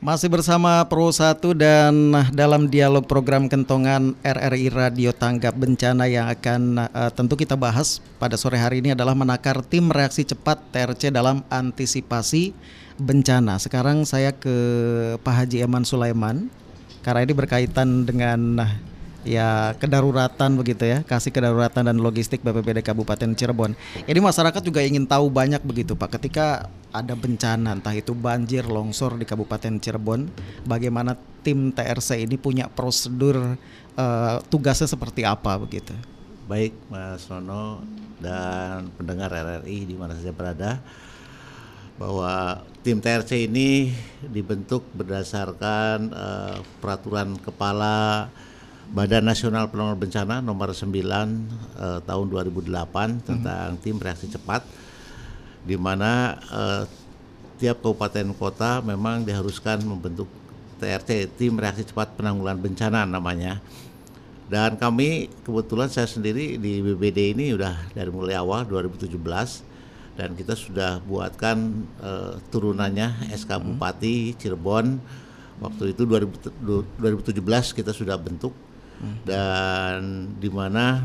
Masih 0.00 0.32
bersama 0.32 0.88
Pro 0.88 1.12
1 1.12 1.36
dan 1.52 2.16
dalam 2.32 2.72
dialog 2.72 3.04
program 3.04 3.52
kentongan 3.52 4.16
RRI 4.24 4.72
Radio 4.72 5.12
Tanggap 5.12 5.52
Bencana 5.52 6.08
yang 6.08 6.32
akan 6.32 6.80
eh, 6.80 7.12
tentu 7.12 7.36
kita 7.36 7.60
bahas 7.60 8.00
pada 8.16 8.40
sore 8.40 8.56
hari 8.56 8.80
ini 8.80 8.96
adalah 8.96 9.12
menakar 9.12 9.60
tim 9.68 9.92
reaksi 9.92 10.24
cepat 10.24 10.64
TRC 10.72 11.12
dalam 11.12 11.44
antisipasi 11.52 12.56
bencana. 12.96 13.60
Sekarang 13.60 14.08
saya 14.08 14.32
ke 14.32 14.56
Pak 15.20 15.44
Haji 15.44 15.60
Eman 15.60 15.84
Sulaiman 15.84 16.48
karena 17.06 17.22
ini 17.22 17.34
berkaitan 17.38 18.02
dengan 18.02 18.66
ya 19.22 19.78
kedaruratan 19.78 20.58
begitu 20.58 20.90
ya, 20.90 20.98
kasih 21.06 21.30
kedaruratan 21.30 21.86
dan 21.86 22.02
logistik 22.02 22.42
BPBD 22.42 22.82
Kabupaten 22.82 23.30
Cirebon. 23.38 23.78
Jadi 24.10 24.18
masyarakat 24.18 24.62
juga 24.66 24.82
ingin 24.82 25.06
tahu 25.06 25.30
banyak 25.30 25.62
begitu 25.62 25.94
Pak, 25.94 26.18
ketika 26.18 26.66
ada 26.90 27.14
bencana 27.14 27.78
entah 27.78 27.94
itu 27.94 28.10
banjir, 28.10 28.66
longsor 28.66 29.14
di 29.18 29.26
Kabupaten 29.26 29.78
Cirebon, 29.78 30.26
bagaimana 30.66 31.14
tim 31.46 31.70
TRC 31.70 32.26
ini 32.26 32.34
punya 32.34 32.66
prosedur 32.66 33.54
eh, 33.94 34.36
tugasnya 34.50 34.90
seperti 34.90 35.22
apa 35.22 35.62
begitu. 35.62 35.94
Baik 36.50 36.74
Mas 36.90 37.22
Nono 37.30 37.86
dan 38.18 38.90
pendengar 38.98 39.30
RRI 39.30 39.86
di 39.86 39.94
mana 39.94 40.14
saja 40.18 40.34
berada 40.34 40.82
bahwa 41.98 42.62
tim 42.86 43.02
TRC 43.02 43.50
ini 43.50 43.90
dibentuk 44.22 44.86
berdasarkan 44.94 46.14
eh, 46.14 46.56
peraturan 46.78 47.34
kepala 47.34 48.30
Badan 48.94 49.26
Nasional 49.26 49.66
Penanggulangan 49.66 49.98
Bencana 49.98 50.36
nomor 50.38 50.70
9 50.70 50.94
eh, 50.94 51.98
tahun 52.06 52.26
2008 52.30 53.26
tentang 53.26 53.74
tim 53.82 53.98
reaksi 53.98 54.30
cepat 54.30 54.62
di 55.66 55.74
mana 55.74 56.38
eh, 56.46 56.82
tiap 57.58 57.82
kabupaten 57.82 58.30
kota 58.38 58.78
memang 58.86 59.26
diharuskan 59.26 59.82
membentuk 59.82 60.30
TRC 60.78 61.26
tim 61.34 61.58
reaksi 61.58 61.90
cepat 61.90 62.14
penanggulangan 62.14 62.62
bencana 62.62 63.02
namanya. 63.02 63.58
Dan 64.46 64.78
kami 64.78 65.26
kebetulan 65.42 65.90
saya 65.90 66.06
sendiri 66.06 66.54
di 66.54 66.78
BBD 66.86 67.34
ini 67.34 67.50
udah 67.50 67.90
dari 67.90 68.14
mulai 68.14 68.38
awal 68.38 68.62
2017 68.62 69.10
dan 70.16 70.32
kita 70.32 70.56
sudah 70.56 70.98
buatkan 71.04 71.86
eh, 72.00 72.34
turunannya 72.48 73.30
SK 73.36 73.60
Bupati 73.60 74.34
Cirebon. 74.34 74.98
Waktu 75.56 75.96
itu 75.96 76.04
2000 76.04 77.00
2017 77.00 77.76
kita 77.76 77.92
sudah 77.92 78.16
bentuk. 78.16 78.52
Dan 79.28 80.32
di 80.40 80.48
mana 80.48 81.04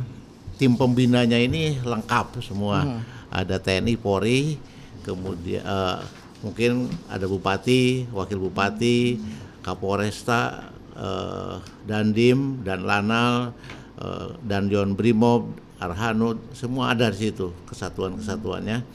tim 0.56 0.80
pembinanya 0.80 1.36
ini 1.36 1.80
lengkap 1.84 2.40
semua. 2.40 3.04
Ada 3.32 3.60
TNI 3.64 3.96
Polri 3.96 4.60
kemudian 5.02 5.64
eh, 5.66 6.00
mungkin 6.42 6.90
ada 7.10 7.26
bupati 7.26 8.10
wakil 8.10 8.38
bupati 8.50 9.18
Kapolresta 9.62 10.72
eh, 10.94 11.56
Dandim 11.86 12.62
dan 12.66 12.86
Lanal 12.86 13.54
eh, 13.98 14.30
dan 14.46 14.70
Yon 14.70 14.94
Brimob 14.94 15.50
Arhanud 15.82 16.38
semua 16.54 16.94
ada 16.94 17.10
di 17.10 17.28
situ 17.28 17.50
kesatuan-kesatuannya 17.66 18.86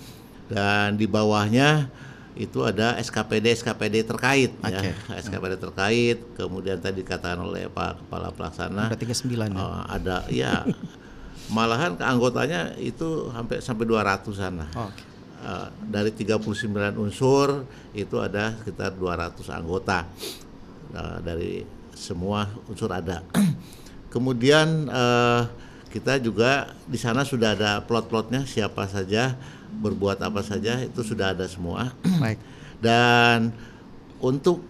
dan 0.46 0.94
di 0.94 1.05
bawahnya 1.05 1.90
itu 2.37 2.62
ada 2.62 2.94
SKPD 2.96 3.59
SKPD 3.59 4.07
terkait 4.07 4.53
Oke. 4.61 4.70
ya 4.70 4.94
SKPD 5.18 5.59
terkait 5.59 6.18
kemudian 6.37 6.79
tadi 6.79 7.03
dikatakan 7.03 7.42
oleh 7.42 7.66
Pak 7.66 8.07
Kepala 8.07 8.31
Pelaksana 8.31 8.92
Ada 8.92 8.96
39 8.96 9.27
ya. 9.35 9.46
eh, 9.51 9.83
ada 9.90 10.16
ya 10.31 10.53
malahan 11.49 11.96
keanggotanya 11.96 12.75
itu 12.77 13.31
sampai 13.31 13.62
sampai 13.62 13.85
200-an 13.87 14.53
lah. 14.62 14.70
Oke. 14.87 15.03
Eh, 15.37 15.68
dari 15.87 16.11
39 16.12 16.46
unsur 16.99 17.64
itu 17.94 18.16
ada 18.18 18.55
sekitar 18.62 18.94
200 18.94 19.42
anggota 19.51 20.07
Eh, 20.87 21.18
dari 21.20 21.53
semua 21.92 22.46
unsur 22.70 22.88
ada. 22.88 23.20
Kemudian 24.14 24.87
eh, 24.87 25.42
kita 25.96 26.20
juga 26.20 26.76
di 26.85 27.00
sana 27.00 27.24
sudah 27.24 27.56
ada 27.56 27.80
plot-plotnya 27.80 28.44
siapa 28.44 28.85
saja 28.85 29.32
berbuat 29.80 30.20
apa 30.20 30.44
saja 30.44 30.85
itu 30.85 31.00
sudah 31.00 31.32
ada 31.32 31.48
semua. 31.48 31.96
Baik. 32.22 32.37
Dan 32.76 33.48
untuk 34.20 34.61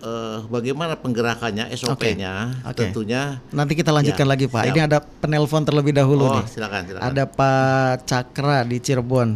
uh, 0.00 0.46
bagaimana 0.46 0.94
penggerakannya 0.94 1.66
SOP-nya 1.74 2.62
Oke, 2.62 2.70
oke. 2.70 2.78
tentunya 2.78 3.42
Nanti 3.50 3.74
kita 3.74 3.90
lanjutkan 3.90 4.22
Ya, 4.26 4.30
lagi 4.30 4.46
Pak. 4.46 4.62
siap. 4.62 4.70
Ini 4.70 4.80
ada 4.86 4.98
penelpon 5.02 5.66
terlebih 5.66 5.90
dahulu 5.90 6.30
oh 6.30 6.38
nih. 6.38 6.46
silakan 6.46 6.86
silakan. 6.86 7.06
Ada 7.10 7.24
Pak 7.26 7.94
Cakra 8.06 8.62
di 8.62 8.78
Cirebon. 8.78 9.28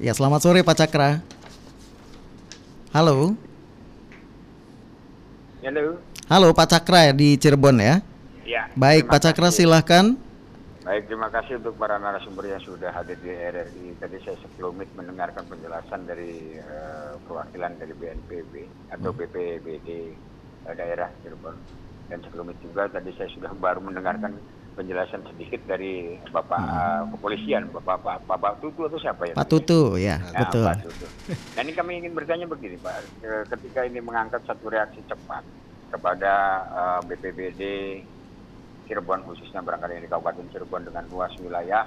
Ya, 0.00 0.16
selamat 0.16 0.40
sore 0.40 0.64
Pak 0.64 0.76
Cakra. 0.80 1.20
Halo. 2.88 3.36
Halo. 5.60 6.00
Halo 6.28 6.48
Pak 6.52 6.68
Cakra 6.70 7.08
ya 7.08 7.12
di 7.12 7.36
Cirebon 7.36 7.76
ya. 7.76 8.00
Ya. 8.48 8.64
Baik 8.72 9.12
Pak 9.12 9.20
Cakra 9.20 9.52
silahkan. 9.52 10.16
Baik, 10.88 11.04
terima 11.04 11.28
kasih 11.28 11.60
untuk 11.60 11.76
para 11.76 12.00
narasumber 12.00 12.48
yang 12.48 12.64
sudah 12.64 12.88
hadir 12.96 13.20
di 13.20 13.28
RRI. 13.28 14.00
Tadi 14.00 14.24
saya 14.24 14.40
sekelumit 14.40 14.88
mendengarkan 14.96 15.44
penjelasan 15.44 16.08
dari 16.08 16.56
eh, 16.56 17.12
perwakilan 17.28 17.76
dari 17.76 17.92
BNPB 17.92 18.52
atau 18.96 19.12
BPBD 19.12 20.16
eh, 20.64 20.72
daerah 20.72 21.12
Cirebon. 21.20 21.52
Dan 22.08 22.24
sekelumit 22.24 22.56
juga 22.64 22.88
tadi 22.88 23.12
saya 23.20 23.28
sudah 23.36 23.52
baru 23.52 23.84
mendengarkan 23.84 24.32
penjelasan 24.80 25.28
sedikit 25.28 25.60
dari 25.68 26.16
Bapak 26.32 26.56
eh, 26.56 27.02
kepolisian, 27.12 27.68
Bapak 27.68 28.00
Bapak, 28.00 28.24
Bapak 28.24 28.52
Tutu 28.64 28.88
atau 28.88 28.96
siapa 28.96 29.28
ya? 29.28 29.36
Pak 29.36 29.44
Tutu 29.44 30.00
ya, 30.00 30.16
Ya, 30.16 30.40
betul. 30.40 30.72
Pak 30.72 30.88
Tutu. 30.88 31.06
Dan 31.52 31.68
ini 31.68 31.76
kami 31.76 32.00
ingin 32.00 32.16
bertanya 32.16 32.48
begini 32.48 32.80
Pak, 32.80 32.96
ketika 33.52 33.84
ini 33.84 34.00
mengangkat 34.00 34.40
satu 34.48 34.72
reaksi 34.72 35.04
cepat 35.04 35.44
kepada 35.92 36.32
eh, 36.64 37.00
BPBD 37.12 37.62
Cirebon 38.88 39.22
khususnya 39.28 39.60
barangkali 39.60 40.00
di 40.00 40.08
Kabupaten 40.08 40.48
Cirebon 40.48 40.88
dengan 40.88 41.04
luas 41.12 41.30
wilayah 41.36 41.84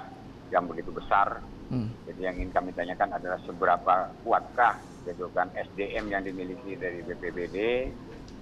yang 0.54 0.70
begitu 0.70 0.94
besar. 0.94 1.42
Hmm. 1.66 1.90
Jadi 2.06 2.20
yang 2.22 2.38
ingin 2.38 2.54
kami 2.54 2.70
tanyakan 2.70 3.18
adalah 3.18 3.42
seberapa 3.42 3.94
kuatkah 4.22 5.02
gitu 5.02 5.26
kan 5.34 5.50
SDM 5.50 6.14
yang 6.14 6.22
dimiliki 6.22 6.78
dari 6.78 7.02
BPBD, 7.02 7.90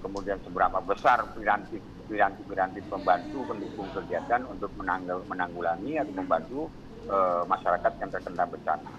kemudian 0.04 0.36
seberapa 0.44 0.84
besar 0.84 1.32
piranti 1.32 1.80
piranti 2.04 2.42
piranti 2.44 2.80
pembantu 2.84 3.48
pendukung 3.48 3.88
kegiatan 3.94 4.44
untuk 4.44 4.74
menanggal, 4.76 5.24
menanggulangi 5.24 5.96
atau 5.96 6.12
membantu 6.12 6.60
eh, 7.08 7.42
masyarakat 7.48 7.92
yang 8.02 8.10
terkena 8.12 8.44
bencana. 8.44 8.92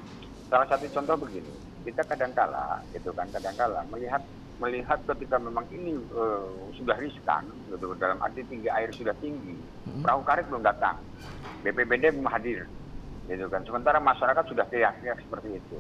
Salah 0.50 0.68
satu 0.68 0.88
contoh 0.90 1.16
begini, 1.22 1.54
kita 1.86 2.02
kadangkala 2.08 2.88
gitu 2.96 3.14
kan 3.14 3.30
kadangkala 3.30 3.86
melihat 3.88 4.24
melihat 4.62 5.02
ketika 5.10 5.42
memang 5.42 5.66
ini 5.74 5.98
eh, 5.98 6.50
sudah 6.78 6.96
riskan 7.02 7.50
gitu 7.66 7.98
dalam 7.98 8.22
arti 8.22 8.46
tinggi 8.46 8.70
air 8.70 8.94
sudah 8.94 9.18
tinggi, 9.18 9.58
perahu 10.06 10.22
karet 10.22 10.46
belum 10.48 10.62
datang, 10.62 11.02
BPBD 11.66 12.14
belum 12.14 12.30
hadir, 12.30 12.70
gitu 13.26 13.50
kan. 13.50 13.66
Sementara 13.66 13.98
masyarakat 13.98 14.46
sudah 14.46 14.70
teriak-teriak 14.70 15.18
seperti 15.26 15.58
itu. 15.58 15.80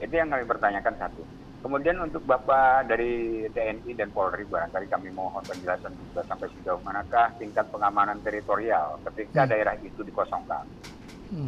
Itu 0.00 0.14
yang 0.14 0.32
kami 0.32 0.48
pertanyakan 0.48 0.96
satu. 0.96 1.22
Kemudian 1.58 1.98
untuk 1.98 2.22
Bapak 2.22 2.86
dari 2.86 3.42
TNI 3.50 3.90
dan 3.98 4.14
Polri 4.14 4.46
barangkali 4.46 4.86
kami 4.86 5.10
mohon 5.10 5.42
penjelasan 5.42 5.98
juga 5.98 6.22
sampai 6.30 6.46
sejauh 6.54 6.78
manakah 6.86 7.34
tingkat 7.36 7.66
pengamanan 7.74 8.22
teritorial 8.22 9.02
ketika 9.10 9.42
daerah 9.50 9.74
itu 9.82 10.06
dikosongkan. 10.06 10.70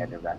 Gitu 0.03 0.18
kan. 0.18 0.37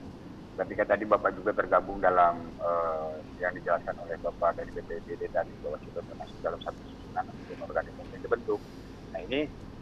Ketika 0.61 0.93
tadi 0.93 1.09
Bapak 1.09 1.33
juga 1.33 1.57
tergabung 1.57 1.97
dalam 1.97 2.37
eh, 2.61 3.11
yang 3.41 3.49
dijelaskan 3.57 3.97
oleh 4.05 4.13
Bapak 4.21 4.61
dari 4.61 4.69
BPBD 4.77 5.25
tadi 5.33 5.49
bahwa 5.65 5.77
sudah 5.81 6.03
termasuk 6.05 6.37
dalam 6.45 6.59
satu 6.61 6.79
susunan 6.85 7.25
ataupun 7.25 7.57
organisasi 7.65 8.11
yang 8.13 8.23
dibentuk. 8.29 8.61
Nah 9.09 9.19
ini 9.25 9.39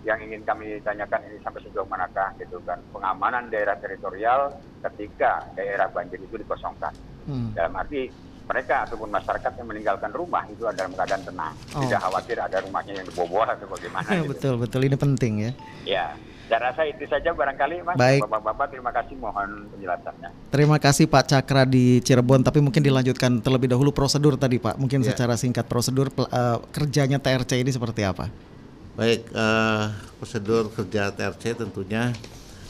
yang 0.07 0.19
ingin 0.23 0.41
kami 0.47 0.79
tanyakan 0.79 1.19
ini 1.27 1.37
sampai 1.43 1.59
sejauh 1.67 1.83
manakah 1.91 2.31
gitu 2.39 2.63
kan 2.63 2.79
pengamanan 2.95 3.51
daerah 3.51 3.75
teritorial 3.75 4.55
ketika 4.87 5.43
daerah 5.59 5.91
banjir 5.91 6.15
itu 6.23 6.39
dikosongkan. 6.39 6.95
Hmm. 7.27 7.51
Dalam 7.51 7.75
arti 7.75 8.07
mereka 8.47 8.87
ataupun 8.87 9.11
masyarakat 9.11 9.51
yang 9.61 9.67
meninggalkan 9.67 10.09
rumah 10.15 10.47
itu 10.47 10.63
dalam 10.73 10.95
keadaan 10.95 11.21
tenang, 11.21 11.53
Oh. 11.75 11.85
tidak 11.85 12.01
khawatir 12.01 12.37
ada 12.41 12.57
rumahnya 12.63 12.93
yang 12.97 13.05
dibobol 13.05 13.45
atau 13.45 13.67
bagaimana. 13.69 14.07
gitu. 14.15 14.31
betul 14.31 14.53
betul 14.57 14.81
ini 14.87 14.95
penting 14.97 15.33
ya. 15.43 15.51
Ya, 15.85 16.05
saya 16.49 16.73
rasa 16.73 16.81
itu 16.89 17.05
saja 17.05 17.29
barangkali 17.29 17.85
Mas. 17.85 17.93
Baik. 17.95 18.25
Bapak-bapak 18.25 18.67
terima 18.73 18.89
kasih 18.89 19.15
mohon 19.21 19.69
penjelasannya. 19.69 20.29
Terima 20.49 20.77
kasih 20.81 21.05
Pak 21.05 21.23
Cakra 21.29 21.63
di 21.63 22.01
Cirebon, 22.01 22.41
tapi 22.41 22.57
mungkin 22.57 22.81
dilanjutkan 22.81 23.37
terlebih 23.37 23.69
dahulu 23.69 23.93
prosedur 23.93 24.33
tadi 24.33 24.57
Pak. 24.57 24.81
Mungkin 24.81 25.05
Ya. 25.05 25.13
secara 25.13 25.37
singkat 25.37 25.69
prosedur 25.69 26.09
eh, 26.09 26.57
kerjanya 26.73 27.21
TRC 27.21 27.61
ini 27.61 27.69
seperti 27.69 28.01
apa? 28.01 28.33
Baik, 28.97 29.29
eh, 29.29 29.85
prosedur 30.17 30.73
kerja 30.73 31.13
TRC 31.13 31.53
tentunya 31.55 32.11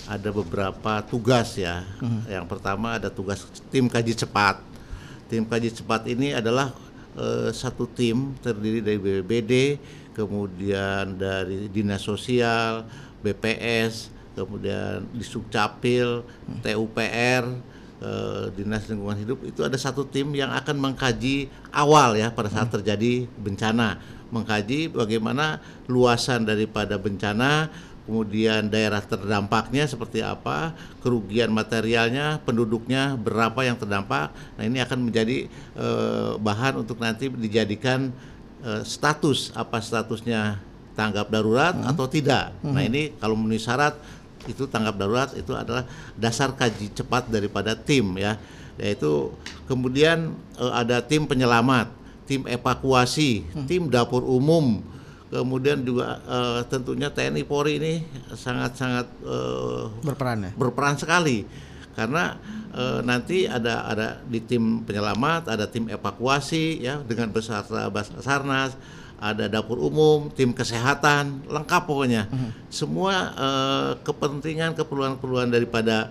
ada 0.05 0.29
beberapa 0.29 0.99
tugas 1.07 1.55
ya. 1.55 1.87
Yang 2.27 2.45
pertama 2.51 2.99
ada 2.99 3.07
tugas 3.07 3.47
tim 3.71 3.87
kaji 3.87 4.11
cepat. 4.11 4.59
Tim 5.31 5.45
kaji 5.47 5.71
cepat 5.71 6.03
ini 6.11 6.35
adalah 6.35 6.75
eh, 7.15 7.49
satu 7.55 7.87
tim 7.87 8.35
terdiri 8.43 8.83
dari 8.83 8.99
BPBD, 8.99 9.53
kemudian 10.13 11.15
dari 11.15 11.71
Dinas 11.71 12.03
Sosial, 12.03 12.85
BPS, 13.19 14.13
kemudian 14.33 15.03
di 15.11 15.25
Sukcapil, 15.25 16.23
TUPR, 16.63 17.43
eh, 17.99 18.45
Dinas 18.55 18.87
Lingkungan 18.87 19.17
Hidup 19.19 19.39
itu 19.43 19.61
ada 19.63 19.75
satu 19.75 20.07
tim 20.07 20.31
yang 20.31 20.51
akan 20.55 20.79
mengkaji 20.79 21.51
awal 21.75 22.15
ya 22.15 22.31
pada 22.31 22.47
saat 22.47 22.71
terjadi 22.71 23.27
bencana, 23.39 23.99
mengkaji 24.31 24.93
bagaimana 24.93 25.59
luasan 25.91 26.47
daripada 26.47 26.95
bencana, 26.95 27.67
kemudian 28.09 28.71
daerah 28.71 29.03
terdampaknya 29.05 29.85
seperti 29.85 30.25
apa, 30.25 30.73
kerugian 31.05 31.53
materialnya, 31.53 32.41
penduduknya 32.41 33.13
berapa 33.19 33.61
yang 33.61 33.77
terdampak. 33.77 34.33
Nah 34.57 34.63
ini 34.65 34.81
akan 34.81 35.11
menjadi 35.11 35.45
eh, 35.77 36.31
bahan 36.39 36.81
untuk 36.81 36.97
nanti 36.97 37.29
dijadikan 37.29 38.09
eh, 38.63 38.81
status 38.81 39.53
apa 39.53 39.77
statusnya 39.83 40.68
tanggap 40.99 41.31
darurat 41.31 41.71
atau 41.87 42.11
tidak. 42.11 42.51
Nah 42.59 42.83
ini 42.83 43.15
kalau 43.15 43.39
memenuhi 43.39 43.63
syarat 43.63 43.95
itu 44.43 44.67
tanggap 44.67 44.99
darurat 44.99 45.31
itu 45.31 45.55
adalah 45.55 45.87
dasar 46.19 46.51
kaji 46.51 46.91
cepat 46.91 47.31
daripada 47.31 47.79
tim 47.79 48.19
ya. 48.19 48.35
Yaitu 48.75 49.31
kemudian 49.63 50.35
eh, 50.59 50.73
ada 50.75 50.99
tim 50.99 51.23
penyelamat, 51.23 51.87
tim 52.27 52.43
evakuasi, 52.43 53.47
tim 53.67 53.87
dapur 53.87 54.27
umum, 54.27 54.83
kemudian 55.31 55.79
juga 55.85 56.19
eh, 56.25 56.61
tentunya 56.67 57.07
TNI 57.07 57.43
Polri 57.47 57.79
ini 57.79 57.93
sangat-sangat 58.33 59.07
eh, 59.23 59.83
Berperan 60.03 60.37
ya? 60.49 60.51
berperan 60.57 60.95
sekali 60.97 61.45
karena 61.93 62.39
eh, 62.73 62.99
nanti 63.05 63.45
ada 63.45 63.85
ada 63.85 64.07
di 64.25 64.41
tim 64.41 64.81
penyelamat, 64.87 65.51
ada 65.53 65.65
tim 65.69 65.91
evakuasi 65.91 66.81
ya 66.81 67.03
dengan 67.05 67.29
beserta 67.29 67.91
Basarnas, 67.91 68.73
ada 69.19 69.51
dapur 69.51 69.77
umum, 69.83 70.31
tim 70.31 70.55
kesehatan, 70.55 71.43
lengkap 71.45 71.83
pokoknya. 71.83 72.31
Semua 72.71 73.35
eh, 73.35 73.91
kepentingan 74.01 74.79
keperluan-keperluan 74.79 75.51
daripada 75.51 76.07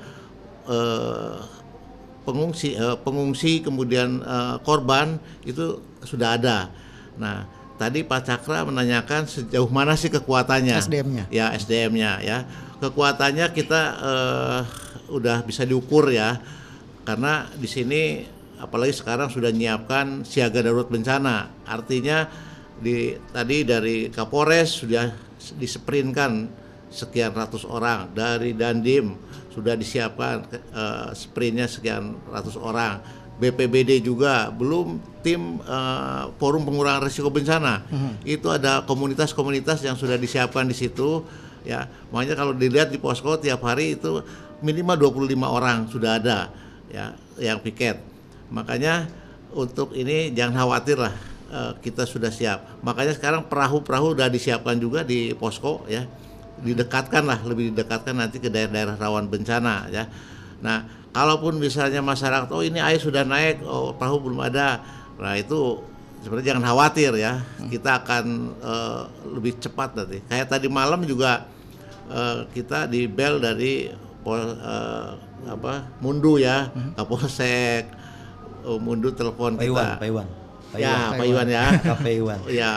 eh, 0.68 1.36
pengungsi 2.28 2.76
eh, 2.76 2.96
pengungsi 3.00 3.64
kemudian 3.64 4.20
eh, 4.20 4.56
korban 4.60 5.16
itu 5.48 5.80
sudah 6.04 6.36
ada. 6.36 6.68
Nah, 7.16 7.48
tadi 7.80 8.04
Pak 8.04 8.28
Cakra 8.28 8.68
menanyakan 8.68 9.24
sejauh 9.24 9.72
mana 9.72 9.96
sih 9.96 10.12
kekuatannya? 10.12 10.76
SDM-nya. 10.76 11.24
Ya, 11.32 11.56
SDM-nya 11.56 12.20
ya. 12.20 12.38
Kekuatannya 12.78 13.48
kita 13.56 13.80
eh, 14.04 14.60
udah 15.08 15.40
bisa 15.48 15.64
diukur 15.64 16.12
ya. 16.12 16.36
Karena 17.08 17.48
di 17.56 17.64
sini 17.64 18.20
apalagi 18.60 18.92
sekarang 18.92 19.32
sudah 19.32 19.48
menyiapkan 19.48 20.28
siaga 20.28 20.60
darurat 20.60 20.92
bencana. 20.92 21.48
Artinya 21.64 22.28
di 22.78 23.14
tadi 23.34 23.66
dari 23.66 24.08
Kapolres 24.08 24.82
sudah 24.82 25.10
diseprinkan 25.58 26.46
sekian 26.88 27.34
ratus 27.34 27.66
orang. 27.68 28.10
Dari 28.14 28.54
Dandim 28.54 29.14
sudah 29.52 29.74
disiapkan 29.74 30.46
eh, 30.52 31.08
sprintnya 31.14 31.66
sekian 31.68 32.16
ratus 32.30 32.56
orang. 32.58 33.00
BPBD 33.38 34.02
juga 34.02 34.50
belum 34.50 34.98
tim 35.22 35.62
eh, 35.62 36.24
forum 36.38 36.66
pengurangan 36.66 37.06
risiko 37.06 37.30
bencana. 37.30 37.86
Itu 38.24 38.50
ada 38.50 38.82
komunitas-komunitas 38.86 39.82
yang 39.84 39.94
sudah 39.94 40.18
disiapkan 40.18 40.66
di 40.66 40.74
situ 40.74 41.22
ya. 41.66 41.86
Makanya 42.10 42.34
kalau 42.34 42.52
dilihat 42.54 42.90
di 42.90 42.98
posko 42.98 43.38
tiap 43.38 43.62
hari 43.66 43.98
itu 43.98 44.22
minimal 44.58 45.14
25 45.14 45.38
orang 45.46 45.86
sudah 45.86 46.18
ada 46.18 46.50
ya 46.90 47.14
yang 47.38 47.62
piket. 47.62 48.00
Makanya 48.50 49.06
untuk 49.52 49.94
ini 49.94 50.32
jangan 50.34 50.66
khawatir 50.66 50.98
lah 50.98 51.37
eh, 51.50 51.72
kita 51.82 52.04
sudah 52.04 52.30
siap. 52.30 52.82
Makanya 52.84 53.16
sekarang 53.16 53.48
perahu-perahu 53.48 54.16
sudah 54.16 54.28
disiapkan 54.30 54.76
juga 54.78 55.02
di 55.02 55.32
posko 55.34 55.84
ya. 55.90 56.06
Didekatkan 56.58 57.22
lah 57.22 57.38
lebih 57.46 57.70
didekatkan 57.70 58.18
nanti 58.18 58.42
ke 58.42 58.50
daerah-daerah 58.50 58.98
rawan 58.98 59.30
bencana 59.30 59.86
ya. 59.90 60.10
Nah 60.62 60.86
kalaupun 61.14 61.58
misalnya 61.58 62.02
masyarakat 62.02 62.50
oh 62.50 62.62
ini 62.66 62.82
air 62.82 62.98
sudah 62.98 63.22
naik 63.22 63.62
oh 63.62 63.94
perahu 63.94 64.30
belum 64.30 64.42
ada. 64.42 64.82
Nah 65.18 65.34
itu 65.38 65.82
sebenarnya 66.22 66.54
jangan 66.54 66.64
khawatir 66.74 67.12
ya. 67.14 67.42
Kita 67.70 68.02
akan 68.02 68.24
eh, 68.58 69.02
lebih 69.32 69.58
cepat 69.62 69.94
nanti. 69.94 70.18
Kayak 70.26 70.50
tadi 70.50 70.66
malam 70.66 71.06
juga 71.06 71.46
eh, 72.10 72.44
kita 72.50 72.90
di 72.90 73.06
bel 73.06 73.38
dari 73.38 73.86
uh, 74.28 75.10
apa 75.48 75.88
Mundu 76.04 76.36
ya, 76.36 76.68
Kapolsek, 76.98 77.88
uh, 78.66 78.78
Mundu 78.80 79.14
telepon 79.14 79.56
Pak 79.56 79.64
Iwan, 79.64 79.84
kita. 79.84 80.00
Pak 80.00 80.08
Iwan. 80.08 80.26
Pak 80.72 80.78
Ya, 80.78 81.12
Pak 81.16 81.26
Iwan 81.26 81.48
ya. 81.48 81.64
Pak 82.04 82.12
Iwan. 82.12 82.38
Ya, 82.48 82.72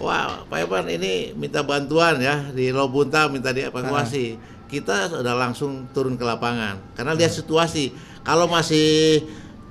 wah 0.00 0.44
Pak 0.48 0.58
Iwan 0.64 0.84
ini 0.88 1.36
minta 1.36 1.60
bantuan 1.60 2.16
ya 2.20 2.48
di 2.52 2.72
Lobunta 2.72 3.28
minta 3.28 3.52
dievakuasi. 3.52 4.36
Kita 4.64 5.12
sudah 5.12 5.36
langsung 5.36 5.86
turun 5.94 6.16
ke 6.16 6.24
lapangan 6.24 6.80
karena 6.96 7.12
lihat 7.14 7.30
situasi. 7.30 7.92
Kalau 8.24 8.48
masih 8.48 9.20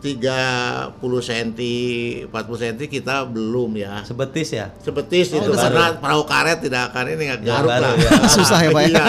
30 0.04 1.00
cm, 1.00 2.28
40 2.28 2.62
cm 2.62 2.76
kita 2.92 3.24
belum 3.24 3.72
ya. 3.80 4.04
Sebetis 4.04 4.52
ya? 4.52 4.68
Sebetis 4.84 5.32
itu 5.32 5.52
karena 5.56 5.96
perahu 5.96 6.28
karet 6.28 6.60
tidak 6.60 6.92
akan 6.92 7.16
ini 7.16 7.24
nggak 7.32 7.42
garuk 7.48 7.72
lah. 7.72 7.96
ya. 7.96 8.12
Susah 8.36 8.60
ya, 8.68 8.70
Pak, 8.76 8.84
ya? 8.84 8.92
Iya. 8.92 9.06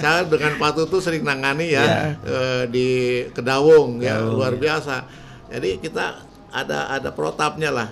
Saya 0.00 0.20
dengan 0.24 0.52
Pak 0.56 0.70
Tutu 0.72 1.04
sering 1.04 1.20
nangani 1.20 1.76
ya 1.76 2.16
eh, 2.24 2.62
di 2.72 2.88
Kedawung 3.36 4.00
ya 4.00 4.24
luar 4.24 4.56
biasa. 4.56 5.04
Jadi 5.52 5.84
kita 5.84 6.24
ada 6.48 6.96
ada 6.96 7.12
protapnya 7.12 7.68
lah. 7.68 7.88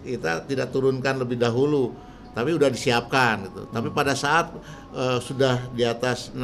Kita 0.00 0.44
tidak 0.48 0.72
turunkan 0.72 1.20
lebih 1.20 1.36
dahulu, 1.36 1.92
tapi 2.32 2.54
udah 2.54 2.70
disiapkan 2.70 3.50
gitu. 3.50 3.60
Tapi 3.68 3.88
pada 3.92 4.16
saat 4.16 4.54
eh, 4.94 5.18
sudah 5.20 5.70
di 5.74 5.84
atas 5.84 6.32
60 6.32 6.40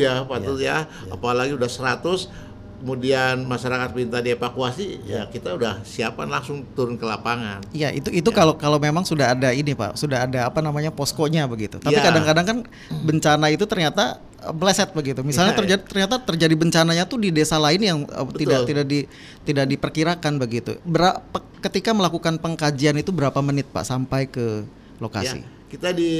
ya 0.00 0.26
Pak 0.26 0.38
Tutu 0.44 0.62
ya, 0.66 0.84
apalagi 1.08 1.56
udah 1.56 1.70
100 1.70 2.49
kemudian 2.80 3.44
masyarakat 3.44 3.92
minta 3.92 4.24
dievakuasi 4.24 5.04
ya 5.04 5.28
kita 5.28 5.52
udah 5.52 5.84
siapkan 5.84 6.24
langsung 6.26 6.64
turun 6.72 6.96
ke 6.96 7.04
lapangan. 7.04 7.60
Iya 7.76 7.92
itu 7.92 8.08
itu 8.08 8.32
kalau 8.32 8.56
kalau 8.56 8.80
memang 8.80 9.04
sudah 9.04 9.36
ada 9.36 9.52
ini 9.52 9.76
pak 9.76 10.00
sudah 10.00 10.24
ada 10.24 10.48
apa 10.48 10.64
namanya 10.64 10.88
poskonya 10.88 11.44
begitu. 11.44 11.76
Tapi 11.76 12.00
Iya. 12.00 12.08
kadang-kadang 12.08 12.44
kan 12.48 12.58
bencana 13.04 13.52
itu 13.52 13.68
ternyata 13.68 14.16
eh, 14.40 14.54
meleset 14.56 14.96
begitu. 14.96 15.20
Misalnya 15.20 15.52
Iya. 15.52 15.60
terjadi 15.60 15.82
ternyata 15.84 16.14
terjadi 16.24 16.54
bencananya 16.56 17.04
tuh 17.04 17.20
di 17.20 17.28
desa 17.28 17.60
lain 17.60 17.80
yang 17.84 17.98
eh, 18.08 18.26
tidak 18.40 18.64
Betul. 18.64 18.68
tidak 18.72 18.86
di 18.88 19.00
tidak 19.44 19.66
diperkirakan 19.68 20.32
begitu. 20.40 20.80
Berapa 20.88 21.38
ketika 21.60 21.92
melakukan 21.92 22.40
pengkajian 22.40 22.96
itu 22.96 23.12
berapa 23.12 23.36
menit 23.44 23.68
pak 23.68 23.84
sampai 23.84 24.24
ke 24.24 24.64
lokasi? 24.96 25.44
Ya, 25.44 25.68
kita 25.68 25.92
di 25.92 26.12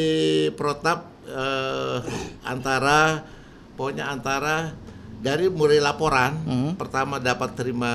protap 0.61 1.09
eh, 1.25 1.99
antara 2.44 3.25
pokoknya 3.81 4.12
antara 4.12 4.77
dari 5.21 5.53
mulai 5.53 5.79
laporan 5.79 6.33
pertama 6.81 7.21
dapat 7.21 7.53
terima 7.53 7.93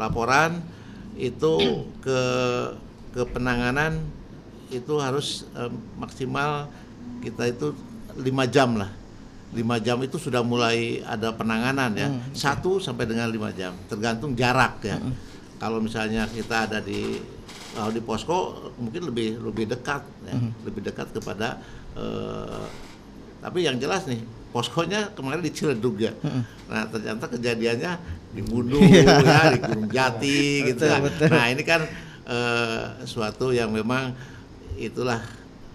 laporan 0.00 0.64
itu 1.14 1.60
ke 2.00 2.20
ke 3.14 3.22
penanganan 3.30 4.00
itu 4.72 4.98
harus 4.98 5.46
eh, 5.54 5.70
maksimal 5.94 6.66
kita 7.22 7.46
itu 7.46 7.76
lima 8.18 8.48
jam 8.48 8.74
lah. 8.74 8.90
Lima 9.54 9.78
jam 9.78 10.02
itu 10.02 10.18
sudah 10.18 10.42
mulai 10.42 10.98
ada 11.06 11.30
penanganan 11.30 11.94
ya. 11.94 12.08
Satu 12.34 12.82
sampai 12.82 13.06
dengan 13.06 13.30
lima 13.30 13.54
jam 13.54 13.70
tergantung 13.86 14.34
jarak 14.34 14.82
ya. 14.82 14.98
Kalau 15.62 15.78
misalnya 15.78 16.26
kita 16.26 16.66
ada 16.66 16.82
di 16.82 17.22
kalau 17.74 17.90
di 17.94 18.02
posko 18.02 18.70
mungkin 18.78 19.10
lebih 19.10 19.38
lebih 19.38 19.70
dekat 19.70 20.02
ya, 20.26 20.34
lebih 20.66 20.82
dekat 20.82 21.14
kepada 21.14 21.62
eh, 21.94 22.66
tapi 23.38 23.62
yang 23.62 23.78
jelas 23.78 24.08
nih 24.10 24.18
poskonya 24.54 25.10
kemarin 25.18 25.42
di 25.42 25.50
Ciledug 25.50 25.98
ya. 25.98 26.14
Nah 26.70 26.86
ternyata 26.86 27.26
kejadiannya 27.26 27.92
di 28.30 28.42
Bundu 28.46 28.78
ya 28.94 29.50
di 29.50 29.58
Gunung 29.58 29.90
Jati 29.90 30.70
gitu 30.70 30.86
ya. 30.86 31.02
nah 31.26 31.50
ini 31.50 31.66
kan 31.66 31.82
eh, 32.22 33.02
suatu 33.02 33.50
yang 33.50 33.74
memang 33.74 34.14
itulah 34.78 35.18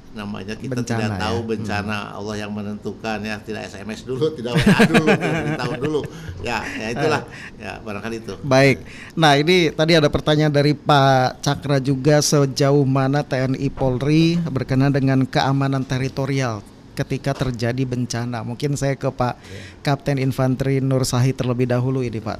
namanya 0.09 0.57
kita 0.57 0.73
Bencana 0.73 0.89
tidak 0.89 1.11
ya. 1.13 1.21
tahu 1.21 1.37
bencana 1.45 1.97
Allah 2.17 2.35
yang 2.39 2.51
menentukan 2.55 3.19
ya. 3.19 3.35
Tidak 3.43 3.61
SMS 3.67 4.01
dulu 4.09 4.31
tidak 4.31 4.55
WA 4.55 4.79
dulu 4.87 5.05
tidak 5.11 5.33
beritahu 5.43 5.73
dulu. 5.83 6.01
Ya 6.39 6.63
ya 6.79 6.87
itulah. 6.95 7.21
Ya 7.59 7.83
barangkali 7.83 8.15
itu. 8.23 8.33
Baik. 8.47 8.87
Nah, 9.13 9.35
ini 9.35 9.75
tadi 9.75 9.99
ada 9.99 10.07
pertanyaan 10.07 10.55
dari 10.55 10.71
Pak 10.71 11.43
Cakra 11.43 11.83
juga. 11.83 12.23
Sejauh 12.23 12.87
mana 12.87 13.27
TNI 13.27 13.67
Polri 13.75 14.39
berkenan 14.39 14.95
dengan 14.95 15.27
keamanan 15.27 15.83
teritorial 15.83 16.63
ketika 16.99 17.31
terjadi 17.31 17.83
bencana. 17.87 18.43
Mungkin 18.43 18.75
saya 18.75 18.99
ke 18.99 19.07
Pak 19.07 19.39
Kapten 19.79 20.19
Infanteri 20.19 20.83
Nur 20.83 21.07
Sahid 21.07 21.39
terlebih 21.39 21.71
dahulu 21.71 22.03
ini, 22.03 22.19
Pak. 22.19 22.39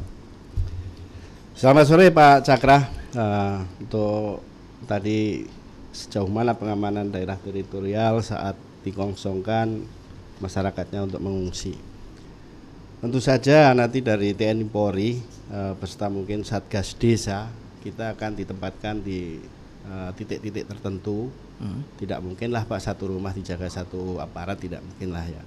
Selamat 1.56 1.86
sore 1.88 2.08
Pak 2.12 2.48
Cakra. 2.48 2.88
Eh, 3.16 3.58
untuk 3.84 4.44
tadi 4.88 5.44
sejauh 5.92 6.30
mana 6.30 6.56
pengamanan 6.56 7.10
daerah 7.10 7.36
teritorial 7.36 8.22
saat 8.22 8.56
dikosongkan 8.84 9.84
masyarakatnya 10.40 11.10
untuk 11.10 11.20
mengungsi. 11.20 11.76
Tentu 13.00 13.20
saja 13.24 13.72
nanti 13.72 14.04
dari 14.04 14.36
TNI 14.36 14.68
Polri 14.68 15.20
eh, 15.52 15.74
beserta 15.76 16.08
mungkin 16.12 16.44
Satgas 16.44 16.96
Desa 16.96 17.48
kita 17.80 18.16
akan 18.16 18.36
ditempatkan 18.36 19.04
di 19.04 19.40
eh, 19.88 20.10
titik-titik 20.16 20.68
tertentu. 20.68 21.32
Tidak 22.00 22.20
mungkinlah 22.24 22.64
Pak 22.64 22.80
satu 22.80 23.12
rumah 23.12 23.36
dijaga 23.36 23.68
satu 23.68 24.18
aparat 24.24 24.60
tidak 24.60 24.80
mungkinlah 24.80 25.26
ya. 25.28 25.44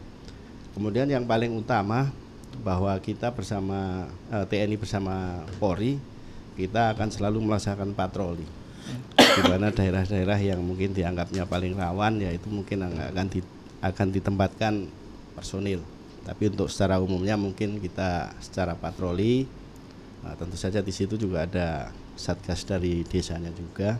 Kemudian 0.76 1.08
yang 1.08 1.24
paling 1.24 1.52
utama 1.56 2.12
bahwa 2.60 2.92
kita 3.00 3.32
bersama 3.32 4.08
eh, 4.28 4.44
TNI 4.44 4.76
bersama 4.76 5.44
Polri 5.56 5.96
kita 6.52 6.92
akan 6.92 7.08
selalu 7.08 7.40
melaksanakan 7.48 7.96
patroli 7.96 8.44
di 9.16 9.42
mana 9.48 9.72
daerah-daerah 9.72 10.36
yang 10.36 10.60
mungkin 10.60 10.92
dianggapnya 10.92 11.48
paling 11.48 11.72
rawan 11.72 12.20
yaitu 12.20 12.52
mungkin 12.52 12.84
akan 12.84 13.26
di- 13.32 13.54
akan 13.80 14.08
ditempatkan 14.12 14.84
personil. 15.32 15.80
Tapi 16.28 16.52
untuk 16.52 16.68
secara 16.68 17.00
umumnya 17.00 17.40
mungkin 17.40 17.80
kita 17.80 18.36
secara 18.44 18.76
patroli 18.76 19.48
nah, 20.20 20.36
tentu 20.36 20.60
saja 20.60 20.84
di 20.84 20.92
situ 20.92 21.16
juga 21.16 21.48
ada 21.48 21.88
satgas 22.20 22.68
dari 22.68 23.00
desanya 23.08 23.48
juga 23.56 23.96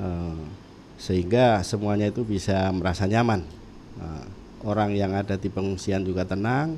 Eh, 0.00 0.44
sehingga 1.00 1.64
semuanya 1.64 2.12
itu 2.12 2.20
bisa 2.28 2.68
merasa 2.76 3.08
nyaman. 3.08 3.40
Nah, 3.96 4.24
orang 4.68 4.92
yang 4.92 5.16
ada 5.16 5.40
di 5.40 5.48
pengungsian 5.48 6.04
juga 6.04 6.28
tenang, 6.28 6.76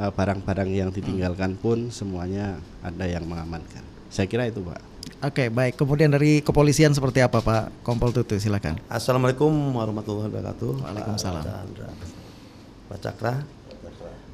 eh, 0.00 0.08
barang-barang 0.08 0.70
yang 0.72 0.88
ditinggalkan 0.88 1.60
pun 1.60 1.92
semuanya 1.92 2.56
ada 2.80 3.04
yang 3.04 3.28
mengamankan. 3.28 3.84
Saya 4.08 4.24
kira 4.24 4.48
itu, 4.48 4.64
Pak. 4.64 4.80
Oke, 5.22 5.52
baik. 5.52 5.76
Kemudian 5.76 6.10
dari 6.10 6.40
kepolisian 6.40 6.96
seperti 6.96 7.22
apa, 7.22 7.44
Pak 7.44 7.84
Kompol 7.86 8.10
Tutu? 8.10 8.40
Silakan. 8.40 8.80
Assalamualaikum 8.90 9.52
warahmatullahi 9.76 10.32
wabarakatuh. 10.32 10.72
Waalaikumsalam. 10.82 11.44
Pak 12.88 12.98
Cakra. 12.98 13.34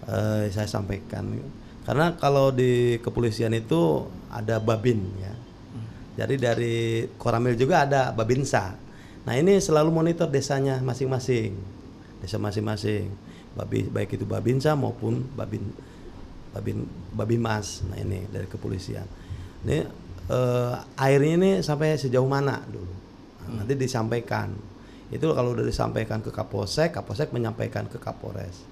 Eh, 0.08 0.48
saya 0.48 0.64
sampaikan 0.64 1.28
karena 1.84 2.16
kalau 2.16 2.48
di 2.48 2.96
kepolisian 3.04 3.52
itu 3.52 4.08
ada 4.32 4.56
babin 4.56 5.04
ya. 5.20 5.32
Jadi 6.24 6.34
dari 6.40 6.76
Koramil 7.20 7.56
juga 7.56 7.84
ada 7.84 8.12
babinsa. 8.12 8.87
Nah 9.28 9.36
ini 9.36 9.60
selalu 9.60 9.92
monitor 9.92 10.24
desanya 10.24 10.80
masing-masing, 10.80 11.52
desa 12.24 12.40
masing-masing. 12.40 13.12
Baik 13.92 14.16
itu 14.16 14.24
babinsa 14.24 14.72
maupun 14.72 15.20
babin 15.36 15.68
babin 16.56 16.88
babimas. 17.12 17.84
Nah 17.92 18.00
ini 18.00 18.24
dari 18.32 18.48
kepolisian. 18.48 19.04
Ini 19.68 19.84
eh, 20.32 20.74
airnya 20.96 21.32
ini 21.36 21.50
sampai 21.60 22.00
sejauh 22.00 22.24
mana 22.24 22.64
dulu? 22.72 22.88
Nah, 23.44 23.60
Nanti 23.60 23.76
disampaikan. 23.76 24.48
Itu 25.12 25.36
kalau 25.36 25.52
udah 25.52 25.64
disampaikan 25.64 26.24
ke 26.24 26.32
Kapolsek, 26.32 26.96
Kapolsek 26.96 27.28
menyampaikan 27.28 27.84
ke 27.84 28.00
Kapolres. 28.00 28.64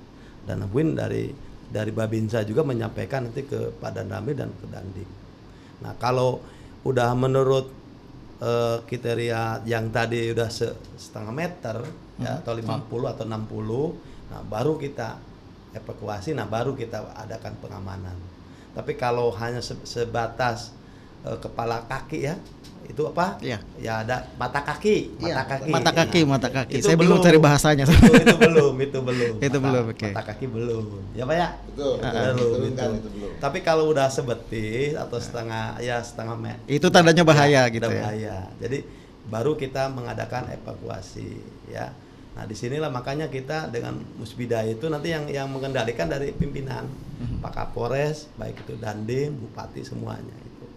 Dan 0.48 0.64
mungkin 0.64 0.96
dari 0.96 1.36
dari 1.68 1.92
Babinsa 1.92 2.48
juga 2.48 2.64
menyampaikan 2.64 3.28
nanti 3.28 3.44
ke 3.44 3.76
Pak 3.76 3.92
Dandamil 3.92 4.32
dan 4.32 4.48
ke 4.56 4.64
Dandim. 4.72 5.08
Nah, 5.84 5.92
kalau 6.00 6.40
udah 6.88 7.12
menurut 7.12 7.68
eh, 8.40 8.78
kriteria 8.84 9.64
yang 9.64 9.88
tadi 9.90 10.32
udah 10.32 10.48
se- 10.50 10.76
setengah 10.96 11.32
meter 11.32 11.76
ya 12.16 12.40
atau 12.40 12.56
50 12.56 13.12
atau 13.12 13.24
60, 13.28 14.32
nah 14.32 14.40
baru 14.44 14.80
kita 14.80 15.20
evakuasi, 15.76 16.32
nah 16.32 16.48
baru 16.48 16.72
kita 16.72 17.12
adakan 17.12 17.52
pengamanan. 17.60 18.16
Tapi 18.72 18.96
kalau 18.96 19.28
hanya 19.36 19.60
se- 19.60 19.84
sebatas 19.84 20.72
eh, 21.22 21.38
kepala 21.38 21.80
kaki 21.84 22.18
ya, 22.22 22.34
itu 22.86 23.02
apa? 23.02 23.38
Iya. 23.40 23.58
Ya 23.76 24.00
ada 24.00 24.28
mata 24.34 24.60
kaki, 24.60 25.16
mata 25.16 25.26
Iya, 25.26 25.34
kaki. 25.42 25.70
mata 25.70 25.90
kaki, 25.92 26.20
Nah, 26.20 26.28
mata 26.28 26.48
kaki. 26.48 26.74
itu 26.76 26.86
Saya 26.86 26.96
belum. 26.96 27.18
cari 27.18 27.38
bahasanya. 27.38 27.84
Itu, 27.84 27.94
itu 28.14 28.36
belum, 28.36 28.74
itu 28.78 28.98
belum. 29.00 29.34
Itu 29.42 29.58
Mata- 29.58 29.64
belum, 29.64 29.84
oke. 29.90 30.08
Mata 30.10 30.22
kaki 30.24 30.46
belum. 30.46 30.84
Ya 31.12 31.24
Pak 31.24 31.34
ya? 31.34 31.48
Betul, 31.66 31.92
betul. 31.96 32.20
Belum, 32.36 32.62
itu. 32.64 32.86
itu 32.94 33.08
belum. 33.10 33.30
Tapi 33.36 33.58
kalau 33.60 33.84
udah 33.88 34.06
sebetis 34.06 34.92
atau 34.94 35.18
setengah 35.18 35.76
ya 35.78 35.98
setengah 35.98 36.36
meter 36.36 36.62
Itu 36.66 36.86
tandanya 36.88 37.22
bahaya 37.22 37.66
gitu 37.68 37.84
ya. 37.84 38.00
bahaya. 38.00 38.36
Jadi 38.56 38.78
baru 39.26 39.54
kita 39.54 39.90
mengadakan 39.90 40.46
evakuasi 40.48 41.42
ya. 41.66 41.90
Nah 42.32 42.44
di 42.44 42.52
sinilah 42.52 42.88
makanya 42.88 43.26
kita 43.26 43.66
dengan 43.66 43.98
musbida 44.14 44.62
itu 44.62 44.86
nanti 44.86 45.08
yang 45.08 45.24
yang 45.26 45.48
mengendalikan 45.48 46.06
dari 46.06 46.30
pimpinan 46.30 46.86
Mhm. 47.16 47.40
Pak 47.40 47.48
Kapolres, 47.50 48.28
baik 48.36 48.60
itu 48.60 48.76
Dandim, 48.76 49.32
Bupati 49.34 49.80
semuanya 49.80 50.36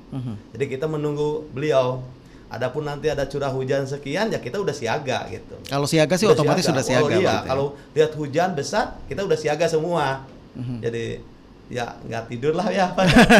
Mhm. 0.09 0.33
Jadi 0.51 0.65
kita 0.67 0.85
menunggu 0.85 1.45
beliau. 1.49 2.01
Adapun 2.49 2.81
nanti 2.81 3.05
ada 3.05 3.23
curah 3.23 3.47
hujan 3.47 3.85
sekian 3.85 4.25
ya 4.27 4.37
kita 4.37 4.57
udah 4.57 4.73
siaga 4.73 5.29
gitu. 5.29 5.53
Kalau 5.63 5.85
siaga 5.85 6.17
sih 6.17 6.25
Udah 6.25 6.33
otomatis 6.33 6.65
sudah 6.65 6.81
siaga. 6.81 7.05
Oh, 7.05 7.13
iya, 7.13 7.21
ya. 7.21 7.37
kalau 7.45 7.65
lihat 7.93 8.11
hujan 8.11 8.49
besar 8.51 8.97
kita 9.05 9.21
udah 9.21 9.37
siaga 9.37 9.65
semua. 9.65 10.25
Jadi 10.57 11.21
ya 11.69 11.93
nggak 12.01 12.25
tidur 12.27 12.57
lah 12.57 12.65
ya. 12.67 12.89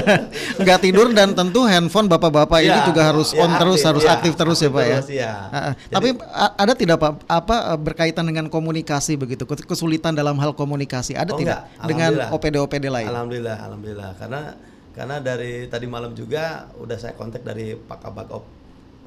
nggak 0.62 0.79
tidur 0.79 1.10
dan 1.10 1.34
tentu 1.34 1.65
handphone 1.65 2.05
bapak-bapak 2.05 2.62
ini 2.62 2.69
Ya, 2.71 2.86
juga 2.86 3.01
harus 3.03 3.34
ya, 3.34 3.41
on 3.41 3.51
terus, 3.55 3.82
aktif, 3.82 3.89
harus 3.89 4.03
ya, 4.03 4.12
aktif 4.13 4.34
terus 4.36 4.58
ya 4.58 4.62
aktif 4.62 4.69
pak 4.69 4.84
ya. 4.84 4.93
terus, 4.93 5.10
ya. 5.10 5.34
Jadi- 5.49 5.89
Tapi 5.89 6.08
ada 6.55 6.73
tidak 6.75 6.97
pak 6.99 7.12
apa 7.25 7.55
eh, 7.67 7.79
berkaitan 7.79 8.23
dengan 8.23 8.45
komunikasi 8.47 9.17
begitu 9.17 9.43
kes- 9.43 9.65
kesulitan 9.65 10.13
dalam 10.13 10.38
hal 10.38 10.53
komunikasi 10.53 11.17
ada 11.17 11.34
Oh, 11.34 11.39
tidak 11.39 11.65
enggak, 11.65 11.88
dengan 11.88 12.10
alhamdulillah. 12.13 12.62
OPD-OPD 12.62 12.86
lain? 12.88 13.08
Alhamdulillah, 13.10 13.58
alhamdulillah. 13.60 14.10
Karena 14.15 14.41
karena 14.99 15.23
dari 15.23 15.71
tadi 15.71 15.88
malam 15.88 16.12
juga 16.12 16.67
udah 16.75 16.99
saya 16.99 17.15
kontak 17.15 17.47
dari 17.47 17.71
Pak 17.71 18.03
Kabak 18.03 18.27
Op, 18.35 18.43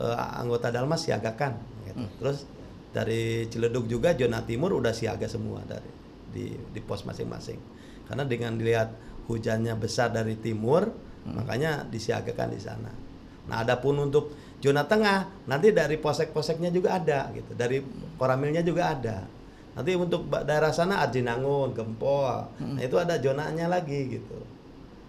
eh, 0.01 0.17
anggota 0.41 0.73
Dalmas 0.73 1.05
siagakan. 1.05 1.53
Gitu. 1.85 2.01
Hmm. 2.01 2.09
Terus 2.17 2.49
dari 2.97 3.45
Ciledug 3.53 3.85
juga 3.85 4.17
zona 4.17 4.41
timur 4.41 4.73
udah 4.73 4.97
siaga 4.97 5.29
semua 5.29 5.61
dari 5.69 5.93
di 6.33 6.57
di 6.73 6.81
pos 6.81 7.05
masing-masing. 7.05 7.61
Karena 8.09 8.25
dengan 8.25 8.57
dilihat 8.57 8.89
hujannya 9.29 9.77
besar 9.77 10.09
dari 10.17 10.41
timur, 10.41 10.89
Hmm. 11.29 11.45
makanya 11.45 11.85
disiagakan 11.85 12.49
di 12.57 12.61
sana. 12.65 12.91
Nah, 13.53 13.61
adapun 13.61 14.01
untuk 14.01 14.33
zona 14.65 14.89
tengah, 14.89 15.45
nanti 15.45 15.77
dari 15.77 16.01
posek-poseknya 16.01 16.73
juga 16.73 16.97
ada 16.97 17.29
gitu. 17.37 17.53
Dari 17.53 17.85
koramilnya 18.17 18.65
juga 18.65 18.97
ada. 18.97 19.29
Nanti 19.77 19.93
untuk 19.93 20.33
daerah 20.33 20.73
sana 20.73 21.05
Arjinangun, 21.05 21.77
Gempol. 21.77 22.49
Hmm. 22.57 22.81
Nah, 22.81 22.83
itu 22.83 22.97
ada 22.97 23.21
zonanya 23.21 23.69
lagi 23.69 24.19
gitu. 24.19 24.41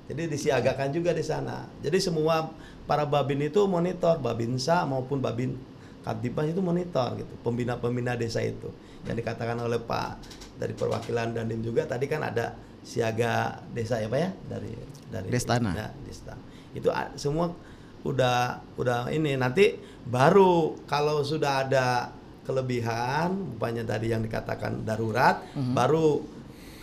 Jadi 0.04 0.28
disiagakan 0.28 0.92
juga 0.92 1.16
di 1.16 1.24
sana. 1.24 1.63
Jadi 1.80 1.98
semua 2.04 2.52
para 2.84 3.08
babin 3.08 3.39
itu 3.39 3.63
monitor, 3.66 4.20
babinsa 4.20 4.84
maupun 4.84 5.24
babin 5.24 5.56
Kamtibmas 6.04 6.52
itu 6.52 6.60
monitor 6.60 7.16
gitu. 7.16 7.34
Pembina-pembina 7.48 8.20
desa 8.20 8.44
itu. 8.44 8.68
Yang 9.08 9.24
dikatakan 9.24 9.56
oleh 9.63 9.80
Pak 9.80 10.20
dari 10.60 10.76
perwakilan 10.76 11.32
Dandim 11.32 11.63
juga 11.63 11.88
tadi 11.88 12.12
kan 12.12 12.20
ada 12.28 12.60
siaga 12.84 13.63
desa 13.72 14.04
ya 14.04 14.12
Pak 14.12 14.20
ya 14.20 14.30
dari 14.52 14.76
dari 15.08 15.28
Destana. 15.32 15.72
Ya, 15.72 15.88
Desta. 16.04 16.36
Itu 16.76 16.92
semua 17.16 17.56
udah 18.04 18.60
udah 18.76 19.08
ini 19.16 19.39
nanti 19.39 19.80
baru 20.04 20.76
kalau 20.92 21.24
sudah 21.24 21.63
ada 21.63 22.12
kelebihan 22.44 23.56
umpamanya 23.56 23.96
tadi 23.96 24.12
yang 24.12 24.20
dikatakan 24.20 24.84
darurat 24.84 25.39
baru 25.56 26.20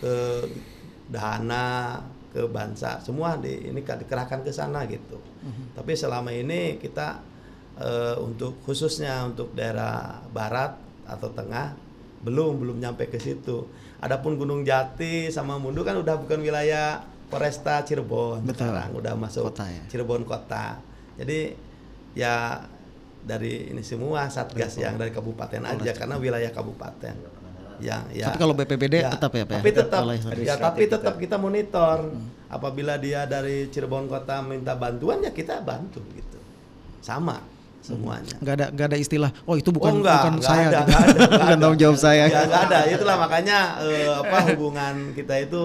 ke 0.01 0.13
dahana 1.13 2.01
ke 2.31 2.47
bansa. 2.47 2.97
Semua 3.03 3.35
di 3.35 3.67
ini 3.67 3.83
kan 3.83 3.99
dikerahkan 3.99 4.41
ke 4.41 4.51
sana 4.55 4.87
gitu. 4.87 5.19
Tapi 5.75 5.91
selama 5.93 6.31
ini 6.31 6.79
kita 6.79 7.19
eh, 7.77 8.15
untuk 8.17 8.63
khususnya 8.63 9.27
untuk 9.27 9.51
daerah 9.51 10.23
barat 10.31 10.79
atau 11.05 11.29
tengah 11.35 11.75
belum 12.23 12.63
belum 12.63 12.77
nyampe 12.79 13.11
ke 13.11 13.19
situ. 13.19 13.67
Adapun 14.01 14.39
Gunung 14.39 14.65
Jati 14.65 15.29
sama 15.29 15.61
Mundu 15.61 15.85
kan 15.85 15.99
udah 15.99 16.17
bukan 16.17 16.41
wilayah 16.41 17.03
Polresta 17.31 17.79
Cirebon 17.85 18.43
Betul. 18.43 18.67
sekarang 18.67 18.91
udah 18.97 19.13
masuk 19.15 19.53
Kota 19.53 19.65
ya. 19.69 19.83
Cirebon 19.87 20.23
kota. 20.27 20.79
Jadi 21.15 21.53
ya 22.17 22.59
dari 23.21 23.71
ini 23.71 23.85
semua 23.85 24.27
satgas 24.27 24.75
yang 24.81 24.97
dari 24.97 25.13
kabupaten 25.13 25.61
aja 25.61 25.91
karena 25.93 26.17
wilayah 26.17 26.49
kabupaten 26.49 27.40
yang 27.81 28.03
ya. 28.13 28.29
Tapi 28.29 28.37
kalau 28.37 28.53
BPBD 28.53 28.95
tetap 29.03 29.31
ya, 29.33 29.43
Pak 29.43 29.53
ya? 29.53 29.59
tapi 29.59 29.71
tetap. 29.73 30.01
Ya 30.39 30.55
tapi 30.55 30.83
tetap 30.87 31.13
kita 31.17 31.35
monitor. 31.35 32.13
Apabila 32.51 32.99
dia 32.99 33.23
dari 33.25 33.71
Cirebon 33.71 34.11
kota 34.11 34.43
minta 34.43 34.75
bantuan 34.75 35.23
ya 35.23 35.31
kita 35.31 35.63
bantu 35.63 36.03
gitu. 36.13 36.37
Sama 37.01 37.41
semuanya. 37.81 38.33
Nggak 38.39 38.53
ada 38.55 38.65
nggak 38.71 38.87
ada 38.93 38.97
istilah. 39.01 39.31
Oh 39.49 39.57
itu 39.57 39.73
bukan 39.73 39.91
oh, 39.91 39.99
enggak, 39.99 40.17
bukan 40.21 40.33
enggak 40.37 40.51
saya, 40.53 40.65
ada, 40.65 40.69
gitu. 40.69 40.85
enggak 40.85 41.01
ada, 41.01 41.21
bukan 41.41 41.57
tanggung 41.57 41.79
jawab 41.81 41.97
saya. 41.97 42.23
Ya, 42.29 42.39
enggak 42.45 42.63
ada. 42.69 42.79
Itulah 42.87 43.15
makanya 43.17 43.57
eh, 43.81 44.09
apa 44.11 44.37
hubungan 44.53 44.93
kita 45.17 45.35
itu 45.41 45.61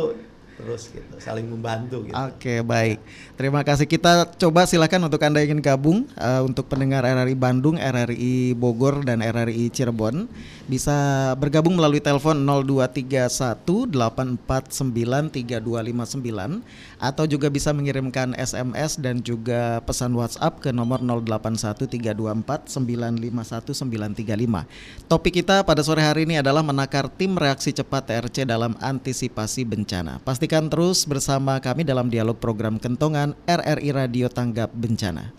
terus 0.57 0.88
gitu, 0.88 1.14
saling 1.20 1.46
membantu 1.52 2.00
gitu. 2.09 2.16
Oke 2.16 2.64
baik, 2.64 2.98
terima 3.37 3.62
kasih. 3.62 3.87
Kita 3.87 4.27
coba 4.37 4.66
silakan 4.66 5.07
untuk 5.07 5.22
anda 5.22 5.44
ingin 5.44 5.62
gabung 5.62 6.09
eh, 6.18 6.42
untuk 6.42 6.66
pendengar 6.66 7.07
RRI 7.07 7.37
Bandung, 7.38 7.79
RRI 7.79 8.59
Bogor 8.59 9.07
dan 9.07 9.22
RRI 9.22 9.70
Cirebon 9.70 10.27
bisa 10.66 11.31
bergabung 11.38 11.79
melalui 11.79 12.03
telepon 12.03 12.42
0231849329 12.42 13.87
atau 16.99 17.25
juga 17.29 17.46
bisa 17.46 17.70
mengirimkan 17.70 18.35
SMS 18.35 18.99
dan 18.99 19.22
juga 19.22 19.79
pesan 19.87 20.11
WhatsApp 20.18 20.59
ke 20.59 20.75
nomor 20.75 20.99
081324951935. 21.07 22.66
Topik 25.07 25.38
kita 25.42 25.62
pada 25.62 25.83
sore 25.87 26.03
hari 26.03 26.27
ini 26.27 26.42
adalah 26.42 26.66
menakar 26.66 27.07
tim 27.14 27.38
reaksi 27.38 27.70
cepat 27.70 28.11
TRC 28.11 28.42
dalam 28.42 28.75
antisipasi 28.83 29.62
bencana. 29.62 30.18
Pastikan 30.27 30.66
terus 30.66 31.07
bersama 31.07 31.62
kami 31.62 31.87
dalam 31.87 32.11
dialog 32.11 32.35
program 32.42 32.83
Kentongan 32.83 33.26
RRI 33.35 33.91
Radio 33.91 34.29
Tanggap 34.31 34.71
Bencana. 34.77 35.33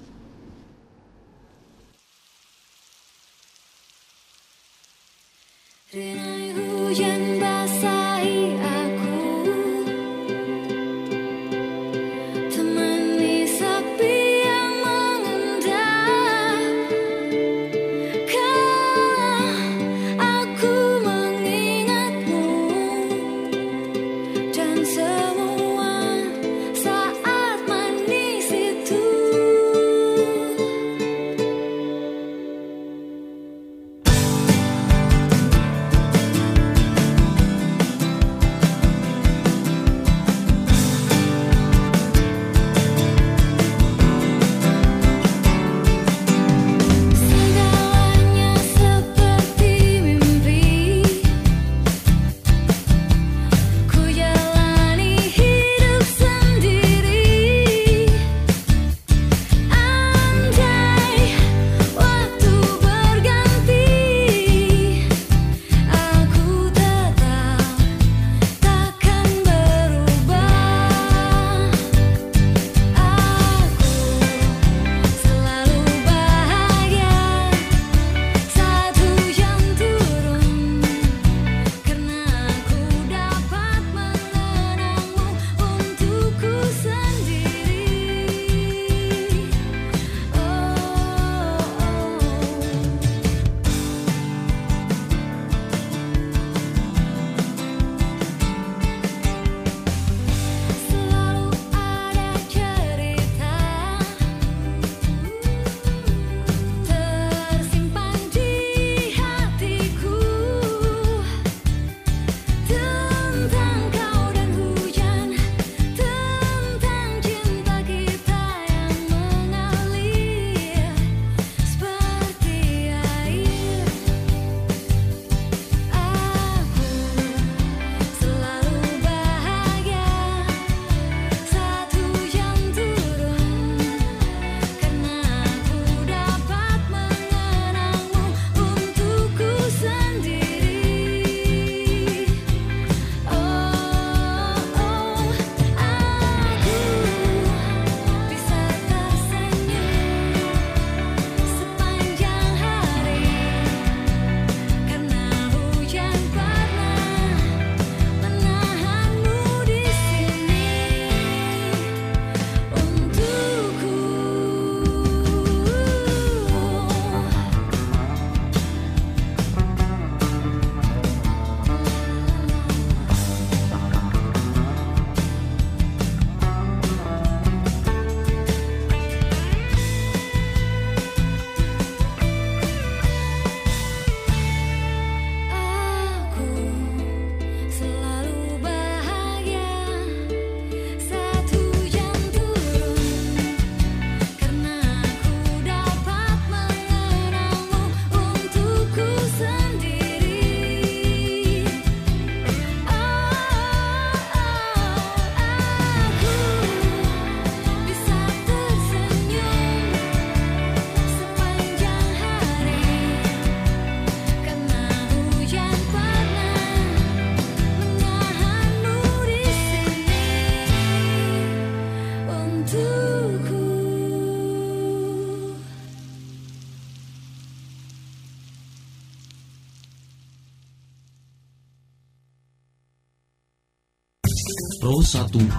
Rinai 5.88 6.52
hujan 6.52 7.40
basahi 7.40 8.60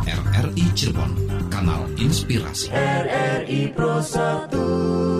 RRI 0.04 0.76
Cirebon, 0.76 1.16
kanal 1.48 1.88
inspirasi. 1.96 2.68
Pro 3.72 4.04
1 4.04 5.17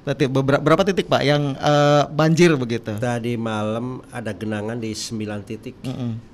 berarti 0.03 0.27
beberapa 0.27 0.59
berapa 0.59 0.83
titik 0.83 1.07
Pak 1.07 1.23
yang 1.23 1.55
eh, 1.55 2.03
banjir 2.11 2.51
begitu. 2.59 2.91
Tadi 2.99 3.39
malam 3.39 4.03
ada 4.11 4.35
genangan 4.35 4.75
di 4.75 4.91
9 4.91 5.47
titik 5.47 5.79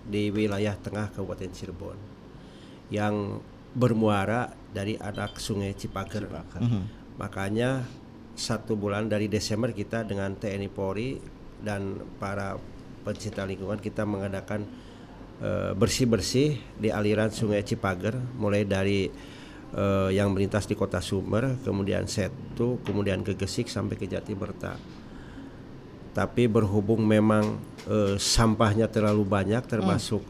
di 0.09 0.33
wilayah 0.33 0.73
tengah 0.73 1.13
Kabupaten 1.13 1.53
Cirebon. 1.53 1.97
Yang 2.89 3.45
bermuara 3.77 4.49
dari 4.73 4.97
anak 4.97 5.37
Sungai 5.37 5.77
Cipager. 5.77 6.25
Makanya 7.21 7.85
satu 8.33 8.73
bulan 8.73 9.05
dari 9.05 9.29
Desember 9.29 9.69
kita 9.69 10.01
dengan 10.01 10.33
TNI 10.33 10.69
Polri 10.73 11.21
dan 11.61 12.01
para 12.17 12.57
pencinta 13.05 13.45
lingkungan 13.45 13.77
kita 13.77 14.01
mengadakan 14.01 14.65
eh, 15.45 15.77
bersih-bersih 15.77 16.57
di 16.81 16.89
aliran 16.89 17.29
Sungai 17.29 17.61
Cipager 17.61 18.17
mulai 18.41 18.65
dari 18.65 19.13
eh, 19.73 20.09
yang 20.13 20.31
melintas 20.31 20.69
di 20.69 20.77
Kota 20.77 21.01
Sumber, 21.01 21.57
kemudian 21.65 22.05
Setu, 22.05 22.79
kemudian 22.85 23.25
ke 23.25 23.33
Gesik 23.37 23.67
sampai 23.67 23.97
ke 23.97 24.05
Jatiberta. 24.05 24.77
Tapi 26.13 26.45
berhubung 26.45 27.01
memang 27.03 27.57
eh, 27.89 28.15
sampahnya 28.21 28.87
terlalu 28.87 29.25
banyak 29.25 29.65
termasuk 29.65 30.21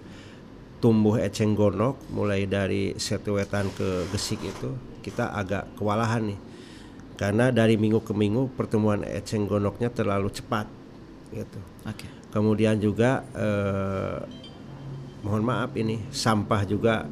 tumbuh 0.84 1.16
eceng 1.16 1.56
gondok 1.56 1.96
mulai 2.12 2.44
dari 2.44 2.96
Setu 3.00 3.40
Wetan 3.40 3.72
ke 3.72 4.08
Gesik 4.12 4.44
itu 4.44 4.76
kita 5.04 5.32
agak 5.36 5.76
kewalahan 5.80 6.36
nih. 6.36 6.40
Karena 7.14 7.54
dari 7.54 7.78
minggu 7.78 8.04
ke 8.04 8.12
minggu 8.12 8.52
pertumbuhan 8.58 9.06
eceng 9.06 9.48
gondoknya 9.48 9.88
terlalu 9.94 10.34
cepat 10.34 10.66
gitu. 11.32 11.60
Oke. 11.88 12.08
Kemudian 12.34 12.80
juga 12.82 13.24
eh, 13.36 14.20
mohon 15.24 15.44
maaf 15.44 15.72
ini 15.80 16.04
sampah 16.12 16.68
juga 16.68 17.08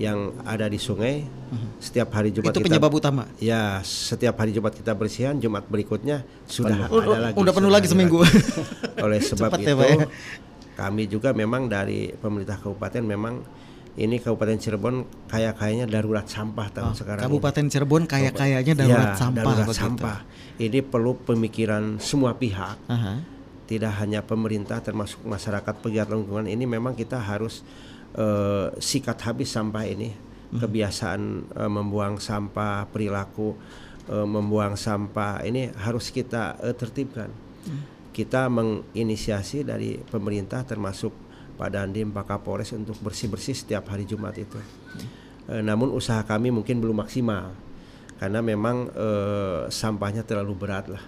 yang 0.00 0.34
ada 0.42 0.66
di 0.66 0.80
sungai 0.82 1.41
setiap 1.78 2.08
hari 2.10 2.30
Jumat 2.30 2.48
Itu 2.48 2.58
kita 2.58 2.68
penyebab 2.70 2.92
utama. 2.92 3.22
Ya, 3.36 3.80
setiap 3.82 4.34
hari 4.34 4.50
Jumat 4.50 4.72
kita 4.72 4.92
bersihan, 4.92 5.36
Jumat 5.36 5.64
berikutnya 5.64 6.20
sudah 6.44 6.88
Penuh. 6.88 7.00
ada 7.02 7.06
Oh, 7.06 7.20
lagi. 7.20 7.34
udah 7.36 7.52
penuh 7.52 7.68
lagi 7.68 7.86
seminggu. 7.86 8.18
lagi. 8.18 8.40
Oleh 9.04 9.20
sebab 9.20 9.48
Cepat 9.48 9.60
ya, 9.60 9.72
itu 9.72 9.84
ya. 10.00 10.06
kami 10.74 11.02
juga 11.04 11.30
memang 11.30 11.66
dari 11.66 12.08
pemerintah 12.10 12.56
kabupaten 12.56 13.02
memang 13.02 13.34
ini 13.92 14.16
Kabupaten 14.16 14.56
Cirebon 14.56 14.94
kayak-kayaknya 15.28 15.84
darurat 15.84 16.24
sampah 16.24 16.72
tahun 16.72 16.96
sekarang. 16.96 17.20
ini. 17.20 17.26
Oh, 17.26 17.36
Kabupaten 17.36 17.64
Cirebon 17.68 18.02
kayak-kayaknya 18.06 18.72
darurat 18.74 19.12
Ya, 19.12 19.20
sampah 19.20 19.42
darurat 19.42 19.66
begitu. 19.66 19.76
sampah. 19.78 20.18
Ini 20.54 20.78
perlu 20.80 21.12
pemikiran 21.18 21.82
semua 21.98 22.32
pihak 22.32 22.80
Aha. 22.86 23.20
tidak 23.62 23.92
hanya 23.94 24.20
pemerintah 24.20 24.80
termasuk 24.80 25.20
masyarakat 25.22 25.74
pegiat 25.78 26.08
lingkungan 26.08 26.44
ini 26.46 26.64
memang 26.64 26.92
kita 26.92 27.16
harus 27.16 27.60
eh, 28.12 28.72
sikat 28.74 29.20
habis 29.22 29.48
sampah 29.48 29.84
ini 29.84 30.31
kebiasaan 30.52 31.22
eh, 31.56 31.70
membuang 31.70 32.20
sampah 32.20 32.88
perilaku 32.92 33.56
eh, 34.08 34.26
membuang 34.26 34.76
sampah 34.76 35.40
ini 35.44 35.72
harus 35.80 36.12
kita 36.12 36.60
eh, 36.60 36.76
tertibkan. 36.76 37.32
Kita 38.12 38.52
menginisiasi 38.52 39.64
dari 39.64 39.96
pemerintah 39.96 40.68
termasuk 40.68 41.16
Pak 41.56 41.70
Dandim 41.72 42.12
Pak 42.12 42.28
Kapolres 42.28 42.76
untuk 42.76 43.00
bersih 43.00 43.32
bersih 43.32 43.56
setiap 43.56 43.88
hari 43.88 44.04
Jumat 44.04 44.36
itu. 44.36 44.60
Eh, 45.48 45.62
namun 45.64 45.90
usaha 45.90 46.20
kami 46.22 46.52
mungkin 46.52 46.78
belum 46.78 47.02
maksimal 47.02 47.54
karena 48.20 48.38
memang 48.44 48.92
eh, 48.92 49.60
sampahnya 49.72 50.22
terlalu 50.22 50.54
berat 50.54 50.86
lah. 50.92 51.02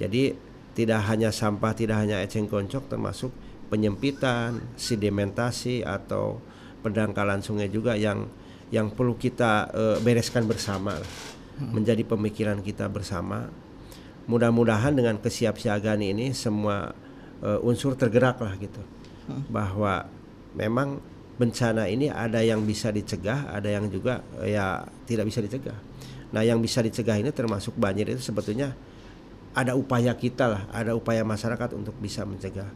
Jadi 0.00 0.32
tidak 0.72 1.04
hanya 1.12 1.28
sampah, 1.28 1.76
tidak 1.76 2.00
hanya 2.00 2.24
eceng 2.24 2.48
koncok 2.48 2.88
termasuk 2.88 3.28
penyempitan, 3.68 4.60
sedimentasi 4.76 5.84
atau 5.84 6.40
pendangkalan 6.80 7.44
sungai 7.44 7.68
juga 7.68 7.96
yang 7.96 8.28
yang 8.72 8.88
perlu 8.88 9.14
kita 9.20 9.68
eh, 9.70 9.98
bereskan 10.00 10.48
bersama 10.48 10.96
lah. 10.96 11.12
menjadi 11.60 12.02
pemikiran 12.08 12.64
kita 12.64 12.88
bersama. 12.88 13.52
Mudah-mudahan 14.26 14.96
dengan 14.96 15.20
kesiapsiagaan 15.20 16.00
ini 16.00 16.32
semua 16.32 16.96
eh, 17.44 17.60
unsur 17.60 17.94
tergerak 17.94 18.40
lah 18.40 18.56
gitu. 18.56 18.80
Bahwa 19.52 20.08
memang 20.56 20.98
bencana 21.36 21.86
ini 21.86 22.08
ada 22.08 22.40
yang 22.40 22.64
bisa 22.64 22.88
dicegah, 22.88 23.52
ada 23.52 23.68
yang 23.68 23.92
juga 23.92 24.24
eh, 24.40 24.56
ya 24.56 24.88
tidak 25.04 25.28
bisa 25.28 25.44
dicegah. 25.44 25.78
Nah, 26.32 26.40
yang 26.40 26.64
bisa 26.64 26.80
dicegah 26.80 27.20
ini 27.20 27.28
termasuk 27.28 27.76
banjir 27.76 28.08
itu 28.08 28.24
sebetulnya 28.24 28.72
ada 29.52 29.76
upaya 29.76 30.16
kita 30.16 30.48
lah, 30.48 30.62
ada 30.72 30.96
upaya 30.96 31.20
masyarakat 31.28 31.76
untuk 31.76 31.92
bisa 32.00 32.24
mencegah. 32.24 32.68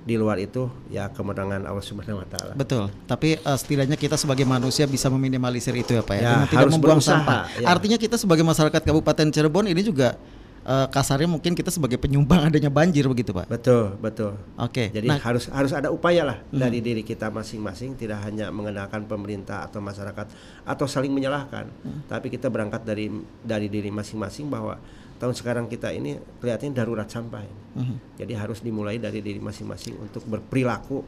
Di 0.00 0.16
luar 0.16 0.40
itu 0.40 0.66
ya 0.88 1.12
kemenangan 1.12 1.60
Allah 1.68 1.84
Subhanahu 1.84 2.24
wa 2.24 2.28
taala. 2.28 2.52
Betul. 2.56 2.88
Tapi 3.04 3.36
eh, 3.36 3.56
setidaknya 3.60 4.00
kita 4.00 4.16
sebagai 4.16 4.48
manusia 4.48 4.88
bisa 4.88 5.12
meminimalisir 5.12 5.76
itu 5.76 5.92
ya 5.92 6.00
Pak 6.00 6.16
ya. 6.16 6.20
Ya, 6.20 6.28
Dengan 6.32 6.46
tidak 6.48 6.60
harus 6.64 6.72
membuang 6.74 7.00
berusaha, 7.04 7.20
sampah. 7.20 7.42
ya. 7.60 7.66
Artinya 7.68 7.98
kita 8.00 8.16
sebagai 8.16 8.44
masyarakat 8.44 8.80
Kabupaten 8.80 9.26
Cirebon 9.28 9.68
ini 9.68 9.82
juga 9.84 10.16
eh, 10.64 10.86
kasarnya 10.88 11.28
mungkin 11.28 11.52
kita 11.52 11.68
sebagai 11.68 12.00
penyumbang 12.00 12.40
adanya 12.48 12.72
banjir 12.72 13.04
begitu 13.12 13.36
Pak. 13.36 13.52
Betul, 13.52 13.96
betul. 14.00 14.40
Oke. 14.56 14.88
Jadi 14.88 15.08
nah, 15.08 15.20
harus 15.20 15.52
harus 15.52 15.72
ada 15.76 15.92
upaya 15.92 16.24
lah 16.24 16.38
dari 16.48 16.80
diri 16.80 17.04
kita 17.04 17.28
masing-masing, 17.28 17.92
tidak 18.00 18.24
hanya 18.24 18.48
mengenalkan 18.48 19.04
pemerintah 19.04 19.68
atau 19.68 19.84
masyarakat 19.84 20.26
atau 20.64 20.86
saling 20.88 21.12
menyalahkan, 21.12 21.68
tapi 22.08 22.32
kita 22.32 22.48
berangkat 22.48 22.88
dari 22.88 23.12
dari 23.44 23.68
diri 23.68 23.92
masing-masing 23.92 24.48
bahwa 24.48 24.80
tahun 25.20 25.36
sekarang 25.36 25.68
kita 25.68 25.92
ini 25.92 26.16
kelihatannya 26.40 26.72
darurat 26.72 27.04
sampah. 27.06 27.44
ini. 27.44 27.94
Jadi 28.16 28.32
harus 28.32 28.64
dimulai 28.64 28.96
dari 28.96 29.20
diri 29.20 29.38
masing-masing 29.38 30.00
untuk 30.00 30.24
berperilaku 30.24 31.04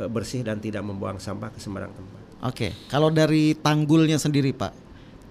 eh, 0.00 0.08
bersih 0.08 0.40
dan 0.40 0.56
tidak 0.58 0.80
membuang 0.80 1.20
sampah 1.20 1.52
ke 1.52 1.60
sembarang 1.60 1.92
tempat. 1.92 2.22
Oke, 2.42 2.74
kalau 2.88 3.12
dari 3.12 3.54
tanggulnya 3.54 4.18
sendiri 4.18 4.50
Pak, 4.50 4.72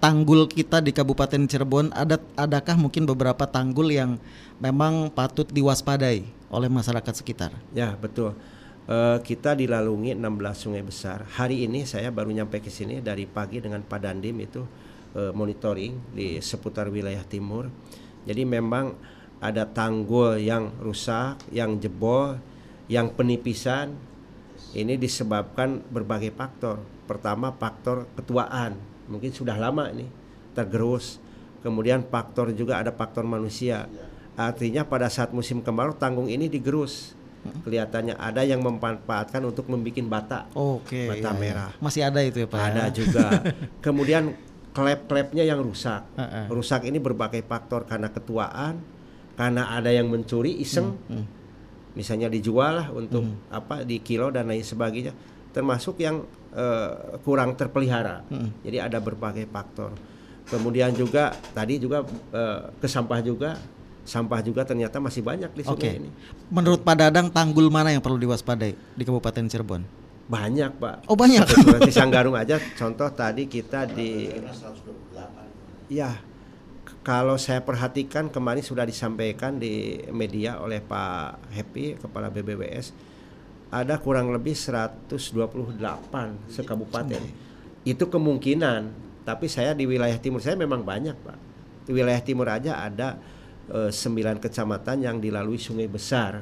tanggul 0.00 0.48
kita 0.48 0.80
di 0.80 0.94
Kabupaten 0.94 1.44
Cirebon 1.44 1.92
ada 1.92 2.16
adakah 2.38 2.78
mungkin 2.78 3.04
beberapa 3.04 3.44
tanggul 3.44 3.92
yang 3.92 4.16
memang 4.62 5.12
patut 5.12 5.44
diwaspadai 5.50 6.24
oleh 6.48 6.68
masyarakat 6.72 7.12
sekitar? 7.12 7.50
Ya 7.74 7.98
betul. 7.98 8.38
Eh, 8.82 9.18
kita 9.22 9.54
dilalungi 9.54 10.18
16 10.18 10.58
sungai 10.58 10.82
besar. 10.82 11.22
Hari 11.38 11.70
ini 11.70 11.86
saya 11.86 12.10
baru 12.10 12.34
nyampe 12.34 12.58
ke 12.58 12.66
sini 12.66 12.98
dari 12.98 13.30
pagi 13.30 13.62
dengan 13.62 13.78
Pak 13.86 14.00
Dandim 14.02 14.34
itu 14.42 14.66
eh, 15.14 15.30
monitoring 15.30 16.16
di 16.16 16.42
seputar 16.42 16.90
wilayah 16.90 17.22
timur. 17.22 17.70
Jadi 18.28 18.42
memang 18.46 18.94
ada 19.42 19.66
tanggul 19.66 20.38
yang 20.38 20.70
rusak, 20.78 21.38
yang 21.50 21.82
jebol, 21.82 22.38
yang 22.86 23.10
penipisan. 23.10 23.98
Ini 24.72 24.96
disebabkan 24.96 25.82
berbagai 25.90 26.32
faktor. 26.32 26.80
Pertama 27.04 27.52
faktor 27.52 28.08
ketuaan, 28.16 28.78
mungkin 29.10 29.34
sudah 29.34 29.58
lama 29.58 29.90
ini 29.90 30.06
tergerus. 30.56 31.18
Kemudian 31.60 32.06
faktor 32.06 32.54
juga 32.54 32.78
ada 32.78 32.94
faktor 32.94 33.26
manusia. 33.26 33.90
Artinya 34.38 34.86
pada 34.86 35.12
saat 35.12 35.34
musim 35.34 35.60
kemarau 35.60 35.92
tanggung 35.92 36.30
ini 36.30 36.48
digerus. 36.48 37.14
Kelihatannya 37.42 38.14
ada 38.14 38.46
yang 38.46 38.62
memanfaatkan 38.62 39.42
untuk 39.42 39.66
membuat 39.66 40.06
bata. 40.06 40.40
Oke. 40.54 41.10
Bata 41.10 41.18
iya, 41.18 41.30
iya. 41.34 41.42
merah. 41.42 41.70
Masih 41.82 42.02
ada 42.06 42.22
itu 42.22 42.38
ya 42.38 42.46
Pak? 42.46 42.58
ya? 42.58 42.66
Ada 42.70 42.84
juga. 42.94 43.26
Kemudian 43.84 44.38
klep-klepnya 44.72 45.44
yang 45.44 45.60
rusak. 45.60 46.02
Heeh. 46.16 46.48
Rusak 46.48 46.88
ini 46.88 46.98
berbagai 46.98 47.44
faktor 47.44 47.84
karena 47.84 48.08
ketuaan, 48.08 48.80
karena 49.36 49.72
ada 49.72 49.92
yang 49.92 50.08
mencuri 50.08 50.58
iseng. 50.60 50.96
Hmm, 51.08 51.24
Misalnya 51.92 52.32
dijual 52.32 52.80
lah 52.80 52.88
untuk 52.88 53.20
apa 53.52 53.84
di 53.84 54.00
kilo 54.00 54.32
dan 54.32 54.48
lain 54.48 54.64
sebagainya. 54.64 55.12
Termasuk 55.52 56.00
yang 56.00 56.24
eh, 56.56 57.20
kurang 57.20 57.52
terpelihara. 57.52 58.24
Hmm. 58.32 58.48
Jadi 58.64 58.80
ada 58.80 58.96
berbagai 58.96 59.44
faktor. 59.52 59.92
Kemudian 60.48 60.96
juga 60.96 61.36
tadi 61.52 61.76
juga 61.76 62.00
eh, 62.32 62.60
ke 62.80 62.88
sampah 62.88 63.20
juga 63.20 63.60
sampah 64.02 64.42
juga 64.42 64.66
ternyata 64.66 64.98
masih 64.98 65.22
banyak 65.22 65.50
di 65.54 65.62
sungai 65.62 66.02
ini. 66.02 66.10
Menurut 66.50 66.82
Pak 66.82 66.96
Dadang 66.98 67.30
tanggul 67.30 67.70
mana 67.70 67.94
yang 67.94 68.02
perlu 68.02 68.18
diwaspadai 68.18 68.74
di 68.74 69.02
Kabupaten 69.06 69.46
Cirebon? 69.46 70.01
Banyak, 70.32 70.80
Pak. 70.80 70.96
Oh 71.12 71.16
banyak. 71.16 71.44
Seperti 71.44 71.92
Sanggarung 71.92 72.32
aja 72.32 72.56
contoh 72.80 73.12
tadi 73.12 73.44
kita 73.44 73.84
di 73.84 74.32
Ya, 75.92 76.16
kalau 77.04 77.36
saya 77.36 77.60
perhatikan 77.60 78.32
kemarin 78.32 78.64
sudah 78.64 78.88
disampaikan 78.88 79.60
di 79.60 80.00
media 80.08 80.56
oleh 80.56 80.80
Pak 80.80 81.52
Happy 81.52 82.00
kepala 82.00 82.32
BBWS 82.32 83.12
ada 83.72 83.96
kurang 84.00 84.32
lebih 84.32 84.52
128 84.52 85.12
sekabupaten. 86.48 87.22
Itu 87.84 88.08
kemungkinan, 88.12 88.80
tapi 89.24 89.48
saya 89.48 89.72
di 89.72 89.88
wilayah 89.88 90.16
timur 90.20 90.44
saya 90.44 90.60
memang 90.60 90.84
banyak, 90.84 91.16
Pak. 91.16 91.38
Di 91.88 91.92
wilayah 91.96 92.20
timur 92.20 92.48
aja 92.52 92.84
ada 92.84 93.16
eh, 93.72 93.90
sembilan 93.90 94.36
kecamatan 94.38 95.08
yang 95.08 95.16
dilalui 95.20 95.56
sungai 95.56 95.88
besar. 95.88 96.40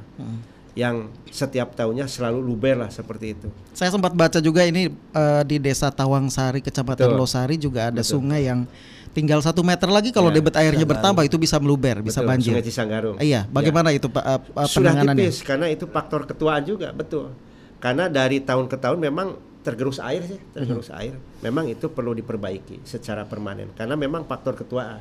Yang 0.78 1.10
setiap 1.34 1.74
tahunnya 1.74 2.06
selalu 2.06 2.38
luber 2.38 2.78
lah 2.78 2.90
seperti 2.90 3.34
itu. 3.34 3.48
Saya 3.74 3.90
sempat 3.90 4.14
baca 4.14 4.38
juga 4.38 4.62
ini 4.62 4.90
eh, 4.90 5.42
di 5.42 5.58
Desa 5.58 5.90
Tawangsari, 5.90 6.62
Kecamatan 6.62 7.10
Betul. 7.10 7.18
Losari 7.18 7.56
juga 7.58 7.90
ada 7.90 8.02
Betul. 8.02 8.22
sungai 8.22 8.46
yang 8.46 8.64
tinggal 9.10 9.42
satu 9.42 9.66
meter 9.66 9.90
lagi 9.90 10.14
kalau 10.14 10.30
Ya, 10.30 10.38
debit 10.38 10.54
airnya 10.54 10.86
bertambah 10.86 11.26
itu 11.26 11.34
bisa 11.34 11.58
meluber, 11.58 11.98
bisa 12.02 12.22
Betul, 12.22 12.30
banjir. 12.30 12.52
Sungai 12.54 12.64
Cisanggarung. 12.66 13.16
Iya, 13.18 13.50
bagaimana 13.50 13.90
itu 13.90 14.06
Pak 14.06 14.24
eh, 14.24 14.66
Sudah 14.70 14.94
tipis 14.94 15.42
karena 15.42 15.66
itu 15.66 15.84
faktor 15.90 16.26
ketuaan 16.30 16.62
juga, 16.62 16.94
betul. 16.94 17.34
Karena 17.82 18.06
dari 18.06 18.38
tahun 18.38 18.70
ke 18.70 18.76
tahun 18.78 18.98
memang 19.02 19.34
tergerus 19.60 19.98
air 20.00 20.24
sih, 20.24 20.40
tergerus 20.54 20.88
air. 20.94 21.16
Memang 21.44 21.68
itu 21.68 21.90
perlu 21.90 22.14
diperbaiki 22.14 22.84
secara 22.86 23.26
permanen 23.26 23.72
karena 23.74 23.98
memang 23.98 24.24
faktor 24.24 24.54
ketuaan. 24.56 25.00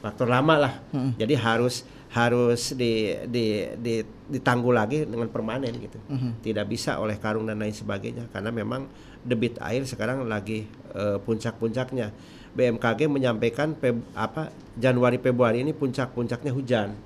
Faktor 0.00 0.26
lama 0.26 0.54
lah. 0.56 0.74
Jadi 1.14 1.34
harus 1.36 1.84
harus 2.10 2.74
di, 2.74 3.14
di, 3.30 3.70
di, 3.78 4.02
ditanggul 4.26 4.74
lagi 4.74 5.06
dengan 5.06 5.30
permanen 5.30 5.70
gitu. 5.78 5.98
Tidak 6.42 6.66
bisa 6.66 6.98
oleh 6.98 7.14
karung 7.16 7.46
dan 7.46 7.60
lain 7.60 7.70
sebagainya 7.70 8.26
karena 8.32 8.50
memang 8.50 8.90
debit 9.22 9.60
air 9.60 9.86
sekarang 9.86 10.26
lagi 10.26 10.66
eh, 10.90 11.18
puncak-puncaknya. 11.20 12.10
BMKG 12.50 13.06
menyampaikan 13.06 13.78
Feb- 13.78 14.02
apa 14.10 14.50
Januari 14.74 15.22
Februari 15.22 15.62
ini 15.62 15.70
puncak-puncaknya 15.70 16.50
hujan. 16.50 16.98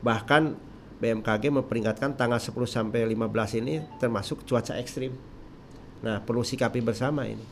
Bahkan 0.00 0.42
BMKG 0.96 1.52
memperingatkan 1.52 2.16
tanggal 2.16 2.40
10 2.40 2.56
sampai 2.64 3.04
15 3.04 3.60
ini 3.60 3.84
termasuk 4.00 4.48
cuaca 4.48 4.72
ekstrim. 4.80 5.12
Nah, 6.00 6.24
perlu 6.24 6.40
sikapi 6.40 6.80
bersama 6.80 7.28
ini. 7.28 7.44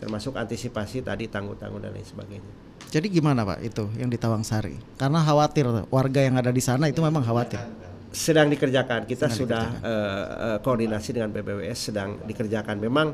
Termasuk 0.00 0.32
antisipasi 0.32 1.04
tadi 1.04 1.28
tanggul-tanggul 1.28 1.84
dan 1.84 1.92
lain 1.92 2.06
sebagainya. 2.08 2.67
Jadi 2.88 3.06
gimana 3.12 3.44
Pak 3.44 3.58
itu 3.60 3.84
yang 4.00 4.08
di 4.08 4.16
Tawangsari? 4.16 4.76
Karena 4.96 5.20
khawatir 5.20 5.68
warga 5.92 6.20
yang 6.24 6.40
ada 6.40 6.48
di 6.48 6.62
sana 6.64 6.88
itu 6.88 7.04
memang 7.04 7.20
khawatir. 7.20 7.60
sedang 8.08 8.48
dikerjakan. 8.48 9.04
Kita 9.04 9.28
Sedang 9.28 9.36
sudah 9.36 9.64
eh, 9.84 10.24
eh, 10.56 10.58
koordinasi 10.64 11.12
dengan 11.12 11.28
BPWS 11.28 11.92
sedang 11.92 12.16
dikerjakan. 12.24 12.80
Memang 12.80 13.12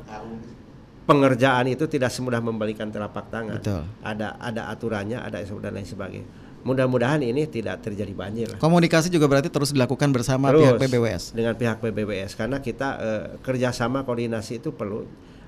pengerjaan 1.05 1.67
itu 1.69 1.85
tidak 1.91 2.15
semudah 2.15 2.41
membalikan 2.41 2.89
telapak 2.89 3.29
tangan. 3.29 3.59
Betul. 3.59 3.83
Ada 4.01 4.39
ada 4.39 4.63
aturannya, 4.71 5.19
ada 5.21 5.43
SOP 5.45 5.61
dan 5.61 5.75
lain 5.75 5.85
sebagainya. 5.85 6.29
Mudah-mudahan 6.65 7.21
ini 7.21 7.45
tidak 7.45 7.85
terjadi 7.85 8.15
banjir. 8.17 8.49
Komunikasi 8.57 9.13
juga 9.13 9.29
berarti 9.29 9.53
terus 9.53 9.75
dilakukan 9.77 10.09
bersama 10.17 10.49
Terus 10.49 10.65
pihak 10.65 10.81
PBWS. 10.81 11.23
dengan 11.37 11.53
pihak 11.59 11.77
PBWS 11.77 12.31
karena 12.41 12.57
kita 12.63 12.89
eh, 13.03 13.25
kerjasama 13.45 14.01
koordinasi 14.07 14.65
itu 14.65 14.73
perlu 14.73 15.05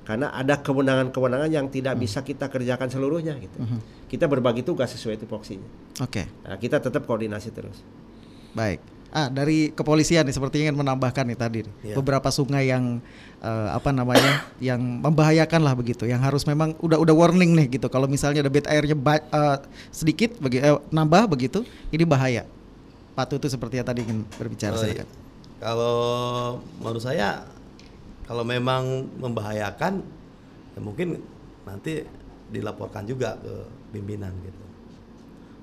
karena 0.06 0.30
ada 0.30 0.54
kewenangan-kewenangan 0.56 1.50
yang 1.50 1.66
tidak 1.66 1.98
bisa 1.98 2.22
kita 2.22 2.46
kerjakan 2.46 2.86
seluruhnya 2.86 3.34
gitu. 3.36 3.58
Kita 4.06 4.24
berbagi 4.24 4.62
tugas 4.62 4.94
sesuai 4.94 5.18
tupoksinya. 5.18 5.66
Oke, 5.98 6.30
Nah, 6.40 6.54
kita 6.56 6.78
tetap 6.78 7.02
koordinasi 7.04 7.50
terus. 7.50 7.82
baik. 8.52 8.78
Ah, 9.08 9.26
dari 9.26 9.70
kepolisian 9.70 10.22
nih 10.22 10.32
sepertinya 10.32 10.68
ingin 10.68 10.78
menambahkan 10.78 11.24
nih 11.24 11.34
tadi 11.34 11.58
nih, 11.62 11.72
Iya. 11.82 11.94
beberapa 11.96 12.28
sungai 12.28 12.68
yang 12.68 13.00
eh, 13.38 13.68
apa 13.68 13.88
namanya 13.90 14.44
yang 14.62 14.78
membahayakan 14.78 15.60
lah 15.60 15.72
begitu, 15.72 16.04
yang 16.04 16.20
harus 16.20 16.44
memang 16.44 16.76
udah 16.78 16.96
udah 16.96 17.14
warning 17.14 17.52
nih 17.54 17.76
gitu. 17.76 17.88
Kalau 17.88 18.04
misalnya 18.06 18.40
debit 18.40 18.66
airnya 18.66 18.94
ba- 18.94 19.22
eh, 19.22 19.56
sedikit 19.88 20.36
bagi 20.36 20.58
eh, 20.58 20.78
nambah 20.88 21.26
begitu, 21.28 21.64
ini 21.88 22.04
bahaya. 22.04 22.44
Pak 23.12 23.26
Tutu 23.28 23.48
seperti 23.48 23.76
yang 23.76 23.86
tadi 23.86 24.04
ingin 24.04 24.28
berbicara 24.30 24.72
Oh, 24.72 24.84
iya. 24.84 25.04
Kalau 25.56 25.96
menurut 26.76 27.00
saya 27.00 27.40
kalau 28.26 28.42
memang 28.42 29.06
membahayakan 29.22 30.02
ya 30.74 30.80
mungkin 30.82 31.22
nanti 31.62 32.02
dilaporkan 32.50 33.06
juga 33.06 33.38
ke 33.38 33.54
pimpinan 33.94 34.34
gitu. 34.42 34.64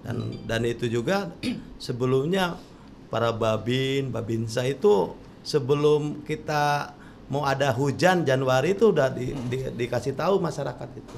Dan 0.04 0.16
dan 0.44 0.62
itu 0.68 0.88
juga 0.92 1.32
sebelumnya 1.80 2.60
para 3.08 3.32
babin, 3.32 4.10
babinsa 4.10 4.66
itu 4.68 5.16
sebelum 5.46 6.26
kita 6.28 6.96
mau 7.32 7.48
ada 7.48 7.72
hujan 7.72 8.28
Januari 8.28 8.76
itu 8.76 8.92
udah 8.92 9.12
di- 9.14 9.36
di- 9.48 9.72
dikasih 9.86 10.18
tahu 10.18 10.44
masyarakat 10.44 10.90
itu. 10.98 11.18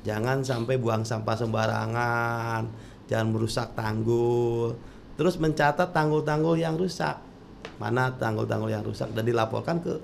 Jangan 0.00 0.40
sampai 0.40 0.80
buang 0.80 1.04
sampah 1.04 1.36
sembarangan, 1.36 2.62
jangan 3.04 3.28
merusak 3.28 3.76
tanggul. 3.76 4.72
Terus 5.20 5.36
mencatat 5.36 5.92
tanggul-tanggul 5.92 6.56
yang 6.56 6.80
rusak. 6.80 7.20
Mana 7.76 8.08
tanggul-tanggul 8.16 8.72
yang 8.72 8.80
rusak 8.80 9.12
dan 9.12 9.28
dilaporkan 9.28 9.84
ke 9.84 10.00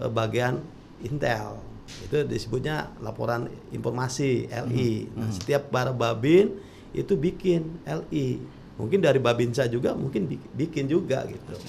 eh, 0.00 0.10
bagian 0.10 0.58
Intel. 1.04 1.60
Itu 2.00 2.24
disebutnya 2.24 2.88
laporan 3.04 3.52
informasi 3.68 4.48
LI. 4.48 5.12
Nah, 5.12 5.28
setiap 5.28 5.68
para 5.68 5.92
babin 5.92 6.56
itu 6.96 7.12
bikin 7.12 7.76
LI. 7.84 8.40
Mungkin 8.80 9.04
dari 9.04 9.20
babinsa 9.20 9.68
juga 9.68 9.92
mungkin 9.92 10.24
bik- 10.26 10.50
bikin 10.56 10.88
juga 10.88 11.28
gitu. 11.28 11.60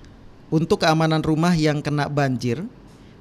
untuk 0.51 0.83
keamanan 0.83 1.23
rumah 1.23 1.55
yang 1.55 1.79
kena 1.79 2.11
banjir, 2.11 2.67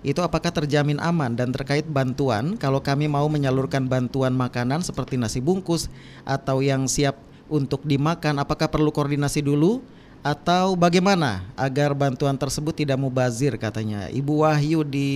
itu 0.02 0.18
apakah 0.18 0.50
terjamin 0.50 0.98
aman? 0.98 1.38
Dan 1.38 1.54
terkait 1.54 1.86
bantuan 1.86 2.58
kalau 2.58 2.82
kami 2.82 3.06
mau 3.06 3.30
menyalurkan 3.30 3.86
bantuan 3.86 4.34
makanan 4.34 4.82
seperti 4.82 5.14
nasi 5.14 5.38
bungkus 5.38 5.86
atau 6.26 6.66
yang 6.66 6.90
siap 6.90 7.14
untuk 7.46 7.86
dimakan 7.86 8.42
apakah 8.42 8.66
perlu 8.66 8.90
koordinasi 8.90 9.38
dulu? 9.38 9.78
Atau 10.26 10.74
bagaimana 10.74 11.46
agar 11.54 11.94
bantuan 11.94 12.34
tersebut 12.34 12.74
tidak 12.74 12.98
mubazir 12.98 13.54
katanya? 13.54 14.10
Ibu 14.10 14.42
Wahyu 14.42 14.82
di 14.82 15.10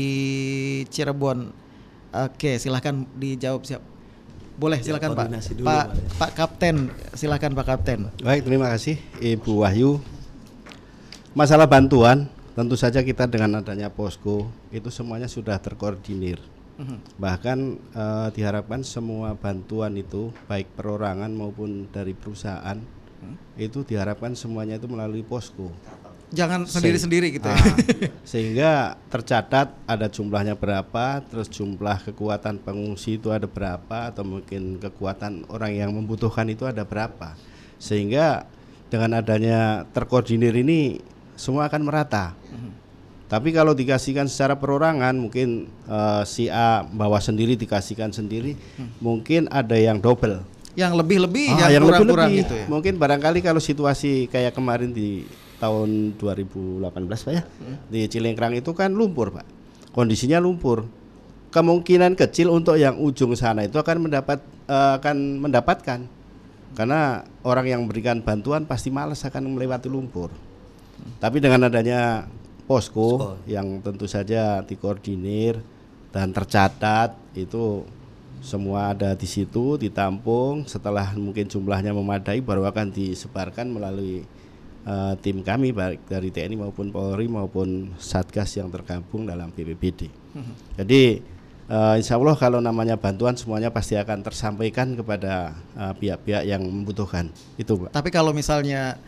Cirebon. 0.94 1.50
Oke 2.14 2.54
silahkan 2.62 3.02
dijawab 3.18 3.66
siap 3.66 3.82
boleh 4.56 4.78
Ya, 4.80 4.94
silakan 4.94 5.10
Pak 5.16 5.26
dulu, 5.56 5.66
Pak 5.66 5.84
ya. 5.84 6.16
Pak 6.18 6.30
Kapten 6.36 6.76
silakan 7.16 7.52
Pak 7.56 7.66
Kapten 7.66 7.98
Baik, 8.20 8.42
terima 8.44 8.68
kasih 8.72 9.00
Ibu 9.20 9.64
Wahyu. 9.64 10.00
Masalah 11.32 11.64
bantuan, 11.64 12.28
tentu 12.52 12.76
saja 12.76 13.00
kita 13.00 13.24
dengan 13.24 13.64
adanya 13.64 13.88
posko 13.88 14.52
itu 14.68 14.92
semuanya 14.92 15.28
sudah 15.28 15.56
terkoordinir. 15.56 16.36
Bahkan 17.16 17.58
eh, 17.94 18.28
diharapkan 18.34 18.82
semua 18.82 19.38
bantuan 19.38 19.94
itu 19.96 20.34
baik 20.50 20.74
perorangan 20.76 21.30
maupun 21.32 21.88
dari 21.88 22.12
perusahaan 22.12 22.76
itu 23.54 23.86
diharapkan 23.86 24.34
semuanya 24.34 24.76
itu 24.80 24.90
melalui 24.90 25.22
posko. 25.22 25.70
Jangan 26.32 26.64
Se- 26.64 26.80
sendiri-sendiri 26.80 27.28
gitu 27.30 27.46
ya. 27.46 27.54
Ah, 27.54 27.64
sehingga 28.32 28.70
tercatat 29.06 29.70
ada 29.84 30.06
jumlahnya 30.08 30.56
berapa, 30.56 31.20
terus 31.22 31.46
jumlah 31.46 32.02
kekuatan 32.02 32.56
pengungsi 32.58 33.16
itu 33.16 33.28
ada 33.28 33.44
berapa, 33.44 34.08
atau 34.08 34.24
mungkin 34.24 34.76
kekuatan 34.76 35.46
orang 35.46 35.72
yang 35.72 35.90
membutuhkan 35.92 36.48
itu 36.48 36.64
ada 36.64 36.82
berapa, 36.82 37.36
sehingga 37.76 38.48
dengan 38.88 39.20
adanya 39.20 39.84
terkoordinir 39.92 40.52
ini 40.54 40.98
semua 41.32 41.68
akan 41.68 41.82
merata. 41.84 42.32
Tapi 43.26 43.48
kalau 43.48 43.72
dikasihkan 43.72 44.28
secara 44.28 44.52
perorangan, 44.52 45.16
mungkin 45.16 45.64
eh, 45.86 46.22
si 46.24 46.52
A 46.52 46.84
bawa 46.84 47.16
sendiri 47.16 47.56
dikasihkan 47.56 48.12
sendiri, 48.12 48.52
mungkin 48.98 49.48
ada 49.48 49.72
yang 49.72 49.96
double. 49.96 50.44
yang 50.72 50.96
lebih-lebih 50.96 51.52
Ah, 51.52 51.68
yang 51.68 51.84
kurang-kurang 51.84 52.32
gitu 52.32 52.56
ya. 52.56 52.64
Mungkin 52.64 52.96
barangkali 52.96 53.44
kalau 53.44 53.60
situasi 53.60 54.24
kayak 54.26 54.56
kemarin 54.56 54.88
di 54.88 55.20
tahun 55.62 56.18
2018 56.18 56.82
Pak 57.06 57.32
ya. 57.32 57.42
Di 57.86 58.10
Cilengkrang 58.10 58.58
itu 58.58 58.74
kan 58.74 58.90
lumpur, 58.90 59.30
Pak. 59.30 59.46
Kondisinya 59.94 60.42
lumpur. 60.42 60.90
Kemungkinan 61.54 62.18
kecil 62.18 62.50
untuk 62.50 62.74
yang 62.80 62.98
ujung 62.98 63.38
sana 63.38 63.62
itu 63.62 63.78
akan 63.78 64.10
mendapat 64.10 64.42
eh, 64.66 64.92
akan 64.98 65.38
mendapatkan. 65.38 66.00
Karena 66.72 67.22
orang 67.46 67.68
yang 67.68 67.80
memberikan 67.86 68.24
bantuan 68.24 68.66
pasti 68.66 68.90
malas 68.90 69.22
akan 69.22 69.54
melewati 69.54 69.86
lumpur. 69.86 70.34
Tapi 71.20 71.38
dengan 71.38 71.68
adanya 71.68 72.26
posko 72.64 73.36
yang 73.44 73.84
tentu 73.84 74.08
saja 74.08 74.64
dikoordinir 74.64 75.60
dan 76.08 76.32
tercatat 76.32 77.12
itu 77.36 77.84
semua 78.42 78.90
ada 78.90 79.14
di 79.14 79.28
situ 79.28 79.78
ditampung 79.78 80.66
setelah 80.66 81.14
mungkin 81.14 81.46
jumlahnya 81.46 81.94
memadai 81.94 82.42
baru 82.42 82.66
akan 82.66 82.90
disebarkan 82.90 83.70
melalui 83.70 84.26
eh, 84.86 85.14
tim 85.22 85.40
kami 85.42 85.70
baik 85.70 86.06
dari 86.10 86.28
TNI 86.30 86.56
maupun 86.58 86.90
Polri 86.90 87.26
maupun 87.30 87.94
Satgas 87.98 88.58
yang 88.58 88.68
tergabung 88.68 89.26
dalam 89.26 89.50
BPBD. 89.54 90.10
Jadi 90.78 91.02
eh, 91.68 91.94
insya 91.98 92.18
Allah 92.18 92.36
kalau 92.36 92.58
namanya 92.58 92.98
bantuan 92.98 93.38
semuanya 93.38 93.70
pasti 93.70 93.94
akan 93.94 94.24
tersampaikan 94.24 94.94
kepada 94.98 95.56
eh, 95.78 95.94
pihak-pihak 95.98 96.44
yang 96.48 96.62
membutuhkan. 96.62 97.30
Itu, 97.56 97.86
Pak. 97.86 97.94
Tapi 97.94 98.08
kalau 98.10 98.34
misalnya 98.34 98.98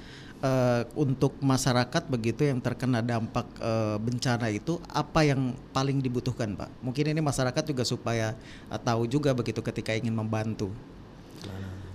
eh, 0.44 0.82
untuk 0.94 1.36
masyarakat 1.40 2.02
begitu 2.06 2.46
yang 2.46 2.60
terkena 2.60 3.00
dampak 3.00 3.48
eh, 3.58 3.96
bencana 3.98 4.52
itu 4.52 4.78
apa 4.92 5.24
yang 5.26 5.56
paling 5.72 5.98
dibutuhkan, 5.98 6.54
Pak? 6.54 6.70
Mungkin 6.84 7.10
ini 7.10 7.20
masyarakat 7.24 7.64
juga 7.64 7.82
supaya 7.82 8.36
eh, 8.68 8.80
tahu 8.80 9.08
juga 9.08 9.32
begitu 9.34 9.64
ketika 9.64 9.96
ingin 9.96 10.14
membantu. 10.14 10.70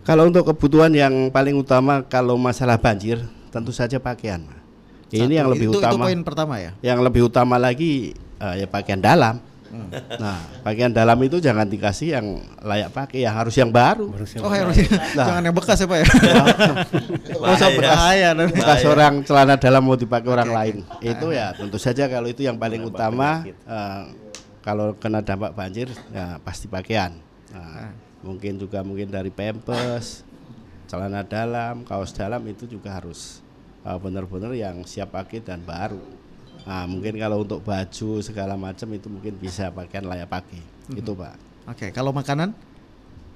Kalau 0.05 0.25
untuk 0.25 0.41
kebutuhan 0.41 0.89
yang 0.89 1.29
paling 1.29 1.53
utama 1.53 2.01
kalau 2.01 2.33
masalah 2.33 2.81
banjir, 2.81 3.21
tentu 3.49 3.73
saja 3.73 3.97
pakaian. 3.97 4.41
Pak. 4.45 4.59
Ini 5.09 5.25
Satu. 5.25 5.37
yang 5.41 5.47
lebih 5.49 5.67
itu, 5.73 5.77
Itu 5.77 5.81
utama. 5.81 6.05
poin 6.05 6.19
pertama 6.21 6.55
ya. 6.61 6.71
Yang 6.85 6.99
lebih 7.01 7.21
utama 7.25 7.55
lagi 7.57 8.13
eh, 8.15 8.55
ya 8.61 8.67
pakaian 8.69 9.01
dalam. 9.01 9.41
Hmm. 9.69 9.85
Nah, 10.17 10.41
pakaian 10.65 10.89
dalam 10.89 11.13
itu 11.21 11.37
jangan 11.37 11.69
dikasih 11.69 12.17
yang 12.17 12.41
layak 12.65 12.89
pakai, 12.89 13.21
yang 13.21 13.37
harus 13.37 13.53
yang 13.53 13.69
baru. 13.69 14.09
Oh 14.41 14.49
harus 14.49 14.77
jangan 15.13 15.45
yang 15.45 15.53
bekas 15.53 15.77
ya 15.77 15.85
Pak 15.85 15.97
ya. 16.01 16.07
Masa 17.45 17.69
Bahaya. 17.69 17.77
bahaya 17.77 18.29
nanti 18.33 18.57
bekas 18.57 18.81
orang 18.89 19.21
celana 19.21 19.61
dalam 19.61 19.85
mau 19.85 19.93
dipakai 19.93 20.29
orang 20.29 20.49
lain. 20.49 20.75
Itu 21.05 21.29
ya 21.29 21.53
tentu 21.53 21.77
saja 21.77 22.09
kalau 22.09 22.25
itu 22.25 22.41
yang 22.41 22.57
paling 22.57 22.81
utama 22.81 23.45
eh, 23.45 24.01
kalau 24.65 24.97
kena 24.97 25.21
dampak 25.21 25.53
banjir 25.53 25.93
ya 26.09 26.41
pasti 26.41 26.65
pakaian. 26.65 27.13
Nah, 27.53 27.93
mungkin 28.25 28.57
juga 28.57 28.81
mungkin 28.81 29.13
dari 29.13 29.29
pampers, 29.29 30.25
celana 30.89 31.21
dalam, 31.21 31.85
kaos 31.85 32.11
dalam 32.11 32.41
itu 32.43 32.65
juga 32.65 32.89
harus 32.91 33.39
eh, 33.81 33.93
benar-benar 33.95 34.51
yang 34.51 34.81
siap 34.83 35.13
pakai 35.13 35.39
dan 35.39 35.61
baru. 35.61 36.01
Nah, 36.65 36.85
mungkin 36.85 37.15
kalau 37.15 37.41
untuk 37.41 37.61
baju 37.61 38.09
segala 38.19 38.53
macam 38.53 38.89
itu 38.89 39.07
mungkin 39.07 39.33
bisa 39.33 39.69
pakaian 39.69 40.03
layak 40.03 40.27
pakai. 40.27 40.61
Itu, 40.91 41.13
Pak. 41.13 41.33
Oke, 41.67 41.87
kalau 41.89 42.09
makanan? 42.09 42.51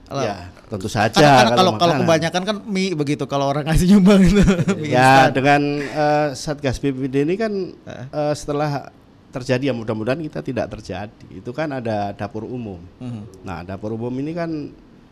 Kalau- 0.04 0.22
Ya, 0.22 0.52
tentu 0.68 0.92
saja 0.92 1.16
Karena, 1.16 1.32
karena 1.40 1.56
kalau 1.56 1.72
kalau 1.74 1.94
makanan. 1.96 2.02
kebanyakan 2.04 2.42
kan 2.44 2.56
mie 2.68 2.92
begitu 2.92 3.24
kalau 3.24 3.48
orang 3.48 3.64
ngasih 3.64 3.88
nyumbang 3.88 4.22
itu. 4.22 4.44
Ya 4.84 5.24
instan. 5.24 5.32
dengan 5.32 5.62
eh, 5.80 6.28
Satgas 6.36 6.78
BPD 6.78 7.24
ini 7.24 7.36
kan 7.40 7.54
eh, 7.88 8.34
setelah 8.36 8.92
terjadi 9.32 9.72
ya 9.72 9.74
mudah-mudahan 9.74 10.20
kita 10.20 10.44
tidak 10.44 10.70
terjadi. 10.70 11.26
Itu 11.32 11.50
kan 11.50 11.72
ada 11.72 12.12
dapur 12.12 12.44
umum. 12.44 12.84
Mhm. 13.00 13.48
Nah 13.48 13.64
dapur 13.64 13.96
umum 13.96 14.12
ini 14.14 14.36
kan 14.36 14.52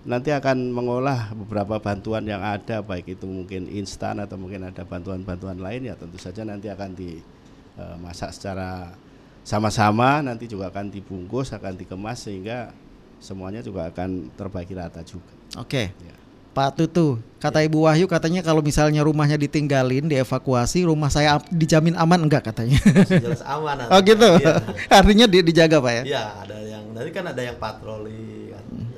nanti 0.02 0.34
akan 0.34 0.74
mengolah 0.74 1.30
beberapa 1.38 1.78
bantuan 1.78 2.26
yang 2.26 2.42
ada 2.42 2.82
baik 2.82 3.14
itu 3.18 3.26
mungkin 3.30 3.70
instan 3.70 4.18
atau 4.18 4.34
mungkin 4.34 4.66
ada 4.66 4.82
bantuan-bantuan 4.82 5.62
lain 5.62 5.86
ya 5.86 5.94
tentu 5.94 6.18
saja 6.18 6.42
nanti 6.42 6.74
akan 6.74 6.98
dimasak 6.98 8.34
secara 8.34 8.98
sama-sama 9.42 10.22
nanti 10.22 10.46
juga 10.46 10.70
akan 10.70 10.90
dibungkus 10.90 11.54
akan 11.54 11.78
dikemas 11.78 12.26
sehingga 12.26 12.74
semuanya 13.22 13.62
juga 13.62 13.90
akan 13.94 14.34
terbagi 14.34 14.74
rata 14.74 15.06
juga. 15.06 15.30
Oke. 15.62 15.94
Ya. 16.02 16.16
Pak 16.52 16.76
Tutu, 16.76 17.16
kata 17.40 17.64
Ibu 17.64 17.88
Wahyu 17.88 18.12
katanya 18.12 18.44
kalau 18.44 18.60
misalnya 18.60 19.08
rumahnya 19.08 19.40
ditinggalin, 19.40 20.12
dievakuasi, 20.12 20.84
rumah 20.84 21.08
saya 21.08 21.40
am- 21.40 21.48
dijamin 21.48 21.96
aman 21.96 22.28
enggak 22.28 22.52
katanya? 22.52 22.76
Jelas 23.08 23.40
aman. 23.48 23.80
oh 23.94 24.00
gitu. 24.04 24.30
Iya. 24.36 24.60
Artinya 25.00 25.26
di- 25.32 25.48
dijaga 25.48 25.80
Pak 25.80 25.92
ya? 25.96 26.04
Iya, 26.04 26.24
ada 26.44 26.58
yang 26.60 26.84
nanti 26.92 27.10
kan 27.16 27.24
ada 27.32 27.40
yang 27.40 27.56
patroli 27.56 28.52
kan 28.52 28.64
dari 28.68 28.91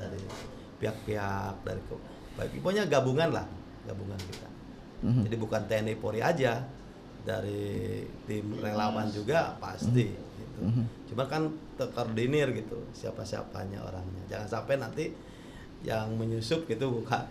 pihak-pihak 0.84 1.64
dari 1.64 1.80
baik 2.36 2.60
pokoknya 2.60 2.84
gabungan 2.84 3.32
lah, 3.32 3.48
gabungan 3.88 4.20
kita. 4.20 4.48
Jadi 5.04 5.36
bukan 5.40 5.64
TNI 5.64 5.96
Polri 5.96 6.20
aja, 6.20 6.64
dari 7.24 8.04
tim 8.28 8.56
relawan 8.60 9.08
juga 9.08 9.56
pasti 9.56 10.12
gitu. 10.12 10.60
Cuma 11.12 11.24
kan 11.24 11.48
terkoordinir 11.80 12.52
gitu 12.52 12.84
siapa-siapanya 12.92 13.80
orangnya. 13.80 14.22
Jangan 14.28 14.48
sampai 14.48 14.74
nanti 14.76 15.04
yang 15.84 16.16
menyusup 16.16 16.68
gitu 16.68 17.00
bukan 17.00 17.24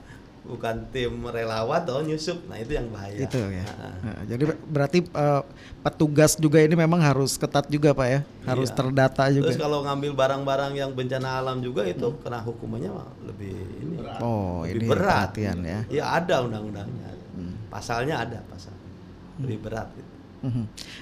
bukan 0.44 0.76
tim 0.92 1.24
relawan 1.24 1.80
atau 1.80 2.04
nyusup. 2.04 2.44
Nah, 2.46 2.60
itu 2.60 2.76
yang 2.76 2.92
bahaya. 2.92 3.16
Itu 3.16 3.40
ya. 3.40 3.64
Nah, 3.64 3.96
Nah, 4.04 4.18
jadi 4.28 4.44
berarti 4.68 5.00
eh, 5.02 5.42
petugas 5.80 6.36
juga 6.36 6.60
ini 6.60 6.76
memang 6.76 7.00
harus 7.00 7.40
ketat 7.40 7.68
juga 7.68 7.96
Pak 7.96 8.08
ya, 8.08 8.20
harus 8.44 8.68
Iya. 8.68 8.76
terdata 8.76 9.24
Terus 9.32 9.56
juga. 9.56 9.64
kalau 9.64 9.88
ngambil 9.88 10.12
barang-barang 10.12 10.74
yang 10.76 10.92
bencana 10.92 11.40
alam 11.40 11.64
juga 11.64 11.88
itu 11.88 12.12
kena 12.20 12.40
hukumannya 12.40 12.92
lebih 13.24 13.56
ini. 13.80 13.96
Oh, 14.20 14.68
lebih 14.68 14.84
ini 14.84 14.86
berat. 14.92 15.32
perhatian 15.32 15.58
ya. 15.64 15.80
Iya 15.88 16.04
ada 16.22 16.36
undang-undangnya. 16.44 17.10
Pasalnya 17.72 18.22
ada 18.22 18.40
pasal. 18.46 18.76
Lebih 19.42 19.64
berat 19.64 19.88
gitu. 19.96 20.12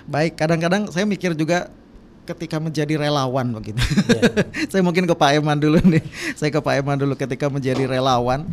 Baik, 0.06 0.38
kadang-kadang 0.38 0.86
saya 0.88 1.04
mikir 1.04 1.34
juga 1.34 1.68
ketika 2.22 2.62
menjadi 2.62 2.96
relawan 3.02 3.50
begitu. 3.54 3.82
Iya. 3.82 4.46
saya 4.72 4.82
mungkin 4.86 5.10
ke 5.10 5.16
Pak 5.18 5.42
Eman 5.42 5.58
dulu 5.58 5.82
nih. 5.82 6.04
Saya 6.38 6.54
ke 6.54 6.62
Pak 6.62 6.82
Eman 6.82 6.98
dulu 6.98 7.18
ketika 7.18 7.50
menjadi 7.50 7.84
relawan 7.90 8.46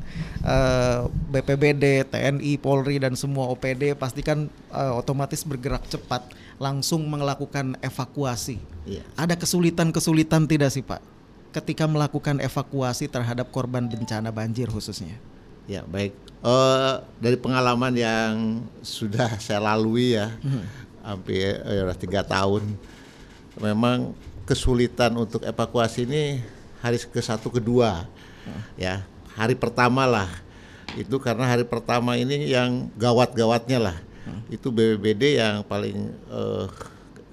eh, 0.43 0.99
BPBD, 1.33 2.09
TNI, 2.09 2.53
Polri 2.59 2.97
dan 2.97 3.15
semua 3.15 3.49
OPD 3.53 3.95
pasti 3.95 4.25
kan 4.25 4.49
eh, 4.73 4.93
otomatis 4.93 5.45
bergerak 5.45 5.85
cepat 5.87 6.33
langsung 6.57 7.05
melakukan 7.07 7.77
evakuasi. 7.85 8.59
Iya. 8.89 9.05
Ada 9.15 9.37
kesulitan-kesulitan 9.37 10.49
tidak 10.49 10.73
sih 10.73 10.83
Pak 10.83 11.21
ketika 11.49 11.89
melakukan 11.89 12.39
evakuasi 12.45 13.09
terhadap 13.09 13.49
korban 13.49 13.89
bencana 13.89 14.29
banjir 14.29 14.69
khususnya? 14.69 15.17
Ya 15.69 15.85
baik. 15.85 16.13
Eh, 16.39 16.95
dari 17.19 17.35
pengalaman 17.35 17.93
yang 17.99 18.63
sudah 18.81 19.37
saya 19.43 19.59
lalui 19.59 20.15
ya, 20.15 20.31
hampir 21.03 21.59
eh, 21.67 21.83
udah 21.83 21.99
tiga 21.99 22.23
tahun, 22.23 22.63
memang 23.61 24.15
kesulitan 24.49 25.13
untuk 25.19 25.45
evakuasi 25.45 26.09
ini 26.09 26.41
hari 26.81 26.97
ke 26.97 27.21
satu 27.21 27.53
kedua, 27.53 28.09
ya 28.79 29.05
hari 29.37 29.55
pertama 29.55 30.09
lah. 30.09 30.31
Itu 30.97 31.21
karena 31.21 31.45
hari 31.45 31.69
pertama 31.69 32.17
ini 32.17 32.49
yang 32.49 32.89
gawat-gawatnya 32.97 33.79
lah. 33.79 33.97
Itu 34.49 34.73
BBBD 34.73 35.37
yang 35.41 35.63
paling 35.65 36.11
eh, 36.33 36.67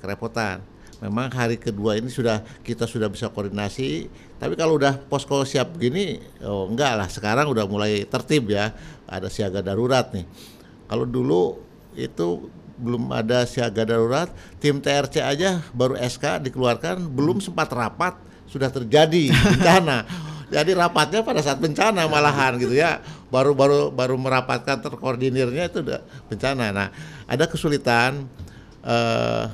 kerepotan. 0.04 0.60
Memang 1.04 1.28
hari 1.28 1.60
kedua 1.60 2.00
ini 2.00 2.08
sudah 2.08 2.40
kita 2.64 2.88
sudah 2.88 3.12
bisa 3.12 3.28
koordinasi, 3.28 4.08
tapi 4.40 4.56
kalau 4.56 4.80
udah 4.80 4.96
posko 5.12 5.44
siap 5.44 5.76
begini, 5.76 6.24
oh 6.44 6.72
enggak 6.72 6.94
lah. 6.96 7.08
Sekarang 7.12 7.52
udah 7.52 7.68
mulai 7.68 8.08
tertib 8.08 8.52
ya, 8.52 8.72
ada 9.04 9.28
siaga 9.28 9.60
darurat 9.60 10.08
nih. 10.16 10.24
Kalau 10.88 11.04
dulu 11.04 11.60
itu 12.00 12.48
belum 12.76 13.12
ada 13.12 13.48
siaga 13.48 13.88
darurat, 13.88 14.28
tim 14.60 14.84
TRC 14.84 15.24
aja 15.24 15.64
baru 15.72 15.96
SK 15.96 16.52
dikeluarkan, 16.52 17.08
belum 17.08 17.40
sempat 17.40 17.72
rapat 17.72 18.20
sudah 18.52 18.70
terjadi 18.72 19.32
bencana. 19.56 20.06
Jadi 20.46 20.78
rapatnya 20.78 21.26
pada 21.26 21.42
saat 21.42 21.58
bencana 21.58 22.06
malahan 22.06 22.56
gitu 22.62 22.78
ya. 22.78 23.02
Baru 23.34 23.58
baru 23.58 23.90
baru 23.90 24.16
merapatkan 24.16 24.78
terkoordinirnya 24.78 25.68
itu 25.68 25.82
udah 25.82 26.06
bencana. 26.30 26.70
Nah, 26.70 26.88
ada 27.26 27.50
kesulitan 27.50 28.30
eh, 28.86 29.46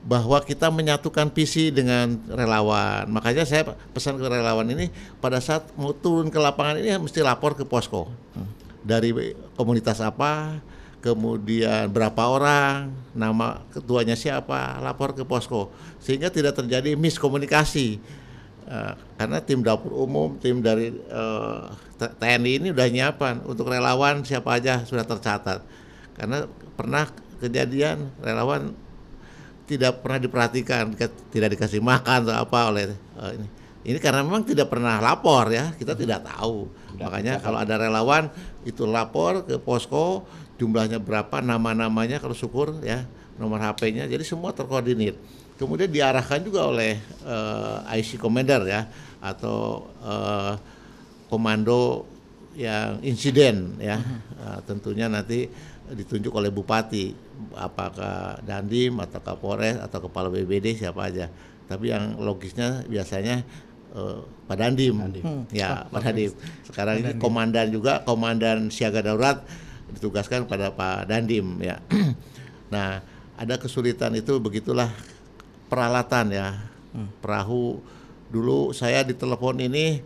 bahwa 0.00 0.40
kita 0.40 0.72
menyatukan 0.72 1.28
visi 1.30 1.68
dengan 1.68 2.16
relawan. 2.26 3.06
Makanya 3.12 3.44
saya 3.44 3.76
pesan 3.92 4.16
ke 4.16 4.26
relawan 4.26 4.66
ini 4.72 4.88
pada 5.20 5.38
saat 5.38 5.68
mau 5.76 5.92
turun 5.92 6.32
ke 6.32 6.38
lapangan 6.40 6.80
ini 6.80 6.96
mesti 6.96 7.20
lapor 7.20 7.52
ke 7.54 7.62
posko. 7.68 8.08
Dari 8.80 9.12
komunitas 9.54 10.00
apa, 10.00 10.56
kemudian 11.00 11.88
berapa 11.88 12.22
orang, 12.28 12.92
nama 13.16 13.64
ketuanya 13.72 14.14
siapa, 14.14 14.78
lapor 14.84 15.16
ke 15.16 15.24
posko 15.24 15.72
sehingga 16.00 16.28
tidak 16.32 16.56
terjadi 16.56 16.96
miskomunikasi. 16.96 18.00
Eh, 18.70 18.92
karena 19.18 19.42
tim 19.42 19.66
dapur 19.66 19.90
umum, 19.90 20.38
tim 20.38 20.62
dari 20.62 20.94
eh, 20.94 21.60
T- 21.98 22.14
TNI 22.16 22.52
ini 22.62 22.68
udah 22.70 22.86
nyiapan 22.86 23.42
untuk 23.44 23.66
relawan 23.66 24.22
siapa 24.22 24.56
aja 24.56 24.86
sudah 24.86 25.02
tercatat. 25.02 25.64
Karena 26.14 26.46
pernah 26.78 27.10
kejadian 27.42 28.14
relawan 28.22 28.70
tidak 29.66 30.06
pernah 30.06 30.22
diperhatikan, 30.22 30.94
tidak 31.34 31.58
dikasih 31.58 31.82
makan 31.82 32.30
atau 32.30 32.36
apa 32.36 32.58
oleh 32.70 32.94
eh, 32.94 33.32
ini. 33.40 33.48
Ini 33.80 33.96
karena 33.96 34.20
memang 34.20 34.44
tidak 34.44 34.68
pernah 34.68 35.00
lapor 35.00 35.48
ya, 35.48 35.72
kita 35.72 35.96
tidak 35.96 36.28
tahu. 36.28 36.68
Makanya 37.00 37.40
kalau 37.40 37.64
ada 37.64 37.80
relawan 37.80 38.28
itu 38.68 38.84
lapor 38.84 39.48
ke 39.48 39.56
posko, 39.56 40.28
jumlahnya 40.60 41.00
berapa, 41.00 41.40
nama-namanya 41.40 42.20
kalau 42.20 42.36
syukur 42.36 42.84
ya, 42.84 43.08
nomor 43.40 43.56
HP-nya, 43.64 44.04
jadi 44.04 44.20
semua 44.20 44.52
terkoordinir. 44.52 45.16
Kemudian 45.56 45.88
diarahkan 45.88 46.44
juga 46.44 46.68
oleh 46.68 47.00
eh, 47.24 47.96
IC 47.96 48.20
Commander 48.20 48.68
ya, 48.68 48.84
atau 49.24 49.88
eh, 50.04 50.52
komando 51.32 52.04
yang 52.60 53.00
insiden 53.00 53.80
ya, 53.80 53.96
Eh, 54.40 54.58
tentunya 54.64 55.04
nanti 55.04 55.44
ditunjuk 55.92 56.32
oleh 56.32 56.48
bupati, 56.48 57.12
apakah 57.60 58.40
Dandim 58.40 58.96
atau 59.04 59.20
Kapolres 59.20 59.76
atau 59.76 60.08
kepala 60.08 60.32
BBD 60.32 60.80
siapa 60.80 61.12
aja. 61.12 61.28
Tapi 61.68 61.92
yang 61.92 62.16
logisnya 62.16 62.80
biasanya 62.88 63.44
eh, 63.92 64.18
Pak 64.48 64.56
Dandim, 64.56 64.96
ya 65.52 65.84
Pak 65.92 66.00
Dandim. 66.00 66.32
Sekarang 66.64 67.04
ini 67.04 67.12
komandan 67.20 67.68
juga, 67.68 68.00
komandan 68.00 68.72
siaga 68.72 69.04
darurat 69.04 69.44
ditugaskan 69.94 70.46
pada 70.46 70.70
Pak 70.70 71.10
Dandim 71.10 71.58
ya. 71.60 71.78
nah 72.74 73.02
ada 73.34 73.54
kesulitan 73.56 74.12
itu 74.14 74.36
begitulah 74.36 74.92
peralatan 75.70 76.34
ya, 76.34 76.48
perahu 77.22 77.80
dulu 78.30 78.70
saya 78.76 79.02
ditelepon 79.02 79.58
ini 79.64 80.04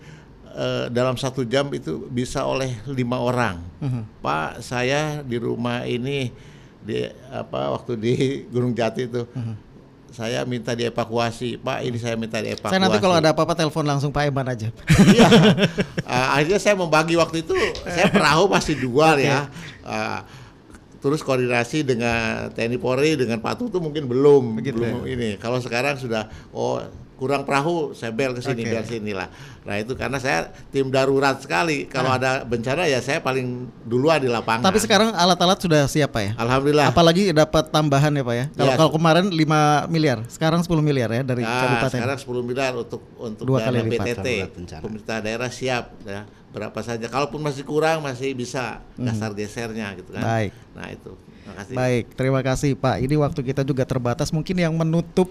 eh, 0.55 0.87
dalam 0.89 1.19
satu 1.19 1.43
jam 1.45 1.69
itu 1.75 2.07
bisa 2.09 2.47
oleh 2.47 2.73
lima 2.89 3.19
orang. 3.19 3.59
Pak, 4.23 4.63
saya 4.63 5.21
di 5.21 5.37
rumah 5.37 5.83
ini 5.85 6.31
di 6.85 7.05
apa 7.33 7.73
waktu 7.75 7.93
di 7.97 8.13
Gunung 8.53 8.77
Jati 8.77 9.09
itu 9.09 9.25
saya 10.15 10.47
minta 10.47 10.71
dievakuasi. 10.79 11.59
Pak, 11.59 11.83
ini 11.83 11.99
saya 11.99 12.15
minta 12.15 12.39
dievakuasi. 12.39 12.71
Saya 12.71 12.79
nanti 12.87 13.03
kalau 13.03 13.19
ada 13.19 13.35
apa-apa 13.35 13.59
telepon 13.59 13.83
langsung 13.83 14.15
Pak 14.15 14.31
Eman 14.31 14.47
aja. 14.47 14.71
Iya. 15.11 15.29
Ah, 16.07 16.39
akhirnya 16.39 16.63
saya 16.63 16.79
membagi 16.79 17.19
waktu 17.19 17.43
itu, 17.43 17.57
saya 17.95 18.07
perahu 18.15 18.47
masih 18.47 18.79
dua 18.79 19.19
ya. 19.19 19.51
Ah, 19.85 20.25
terus 21.05 21.21
koordinasi 21.21 21.85
dengan 21.85 22.49
TNI 22.49 22.81
Polri 22.81 23.13
dengan 23.13 23.37
Pak 23.45 23.61
Tutu 23.61 23.77
mungkin 23.77 24.09
belum 24.09 24.57
Begitu 24.57 24.81
belum 24.81 25.05
ini. 25.05 25.37
Kalau 25.37 25.61
sekarang 25.61 26.01
sudah 26.01 26.33
oh 26.57 26.81
kurang 27.15 27.43
perahu 27.43 27.93
saya 27.93 28.11
bel 28.11 28.35
ke 28.35 28.43
sini 28.43 28.63
Oke. 28.63 28.71
biar 28.71 28.85
sini 28.85 29.13
lah. 29.13 29.31
Nah 29.63 29.79
itu 29.79 29.95
karena 29.95 30.19
saya 30.19 30.51
tim 30.69 30.91
darurat 30.91 31.39
sekali. 31.39 31.87
Kalau 31.87 32.11
ada 32.11 32.43
bencana 32.43 32.85
ya 32.85 32.99
saya 32.99 33.19
paling 33.19 33.65
duluan 33.83 34.19
di 34.19 34.27
lapangan. 34.27 34.63
Tapi 34.63 34.79
sekarang 34.79 35.15
alat-alat 35.15 35.57
sudah 35.57 35.87
siap 35.87 36.11
Pak 36.11 36.23
ya? 36.23 36.33
Alhamdulillah. 36.37 36.91
Apalagi 36.91 37.31
dapat 37.31 37.71
tambahan 37.71 38.11
ya 38.11 38.23
Pak 38.23 38.35
ya. 38.35 38.45
Kalau 38.51 38.67
Ya. 38.67 38.77
kalau 38.77 38.91
kemarin 38.91 39.25
5 39.29 39.61
miliar, 39.87 40.19
sekarang 40.27 40.61
10 40.61 40.83
miliar 40.83 41.09
ya 41.09 41.23
dari 41.23 41.43
Nah, 41.43 41.55
kabupaten. 41.79 41.97
sekarang 41.97 42.19
10 42.19 42.43
miliar 42.43 42.73
untuk 42.75 43.01
untuk 43.17 43.45
Dua 43.47 43.59
dana 43.61 43.71
kali 43.71 43.79
lipat. 43.89 44.07
BTT. 44.19 44.29
Pemerintah 44.83 45.17
daerah 45.21 45.49
siap 45.49 45.95
ya. 46.03 46.27
Berapa 46.51 46.81
saja. 46.81 47.07
Kalaupun 47.07 47.39
masih 47.41 47.63
kurang 47.63 48.03
masih 48.03 48.31
bisa 48.33 48.83
Mhm. 48.95 49.07
dasar 49.07 49.31
gesernya 49.33 49.91
gitu 49.95 50.11
kan. 50.11 50.23
Baik. 50.23 50.51
Nah, 50.71 50.87
itu. 50.89 51.15
Terima 51.45 51.61
kasih. 51.61 51.75
Baik, 51.77 52.05
terima 52.17 52.41
kasih 52.41 52.71
Pak. 52.73 52.97
Ini 53.05 53.15
waktu 53.21 53.41
kita 53.45 53.63
juga 53.69 53.85
terbatas. 53.85 54.33
Mungkin 54.33 54.57
yang 54.57 54.73
menutup 54.73 55.29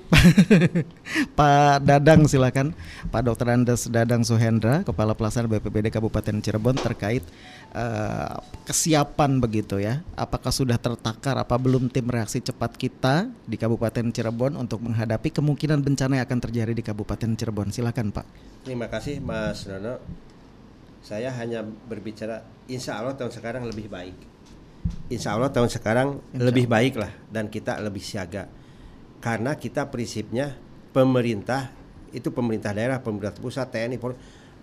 Pak 1.38 1.82
Dadang 1.82 2.30
silakan. 2.30 2.78
Pak 3.09 3.22
Dr. 3.26 3.49
Andes 3.49 3.89
Dadang 3.89 4.22
Suhendra, 4.22 4.86
Kepala 4.86 5.18
Pelaksana 5.18 5.49
BPBD 5.49 5.89
Kabupaten 5.89 6.38
Cirebon 6.38 6.78
terkait 6.78 7.26
eh, 7.74 8.34
kesiapan 8.70 9.41
begitu 9.41 9.82
ya. 9.82 10.05
Apakah 10.14 10.53
sudah 10.53 10.78
tertakar 10.78 11.34
apa 11.41 11.57
belum 11.57 11.89
tim 11.89 12.05
reaksi 12.05 12.45
cepat 12.45 12.78
kita 12.78 13.34
di 13.49 13.57
Kabupaten 13.57 14.14
Cirebon 14.14 14.53
untuk 14.53 14.86
menghadapi 14.86 15.34
kemungkinan 15.34 15.82
bencana 15.82 16.22
yang 16.22 16.26
akan 16.30 16.39
terjadi 16.45 16.78
di 16.78 16.86
Kabupaten 16.86 17.34
Cirebon. 17.34 17.74
Silakan 17.74 18.14
Pak. 18.14 18.26
Terima 18.70 18.86
kasih 18.86 19.18
Mas 19.18 19.66
Nono. 19.66 19.97
Saya 21.01 21.34
hanya 21.36 21.66
berbicara 21.66 22.45
insya 22.70 23.01
Allah 23.01 23.18
tahun 23.18 23.34
sekarang 23.34 23.66
lebih 23.66 23.89
baik. 23.89 24.32
Insya 25.07 25.36
Allah 25.36 25.51
tahun 25.51 25.69
sekarang 25.69 26.19
lebih 26.36 26.65
baik 26.67 26.99
lah 26.99 27.11
dan 27.29 27.47
kita 27.47 27.79
lebih 27.79 28.01
siaga. 28.01 28.49
Karena 29.23 29.55
kita 29.55 29.88
prinsipnya 29.88 30.51
pemerintah 30.91 31.71
itu 32.13 32.29
pemerintah 32.29 32.75
daerah, 32.75 33.01
pemerintah 33.01 33.34
pusat, 33.39 33.71
TNI, 33.71 33.97
Polri 33.97 34.19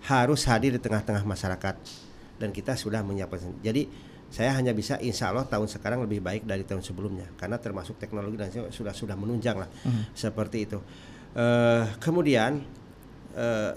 harus 0.07 0.41
hadir 0.49 0.73
di 0.73 0.81
tengah-tengah 0.81 1.21
masyarakat 1.21 1.75
dan 2.41 2.49
kita 2.49 2.73
sudah 2.73 3.05
menyiapkan. 3.05 3.61
Jadi 3.61 3.85
saya 4.31 4.55
hanya 4.55 4.71
bisa 4.71 4.95
insya 5.03 5.29
Allah 5.29 5.43
tahun 5.43 5.67
sekarang 5.67 6.07
lebih 6.07 6.23
baik 6.23 6.47
dari 6.47 6.63
tahun 6.63 6.81
sebelumnya 6.81 7.27
karena 7.35 7.59
termasuk 7.59 7.99
teknologi 7.99 8.39
dan 8.39 8.49
sudah 8.71 8.95
sudah 8.95 9.13
menunjang 9.19 9.59
lah 9.59 9.69
seperti 10.15 10.65
itu. 10.65 10.79
Eh, 11.35 11.83
kemudian 11.99 12.63
eh, 13.35 13.71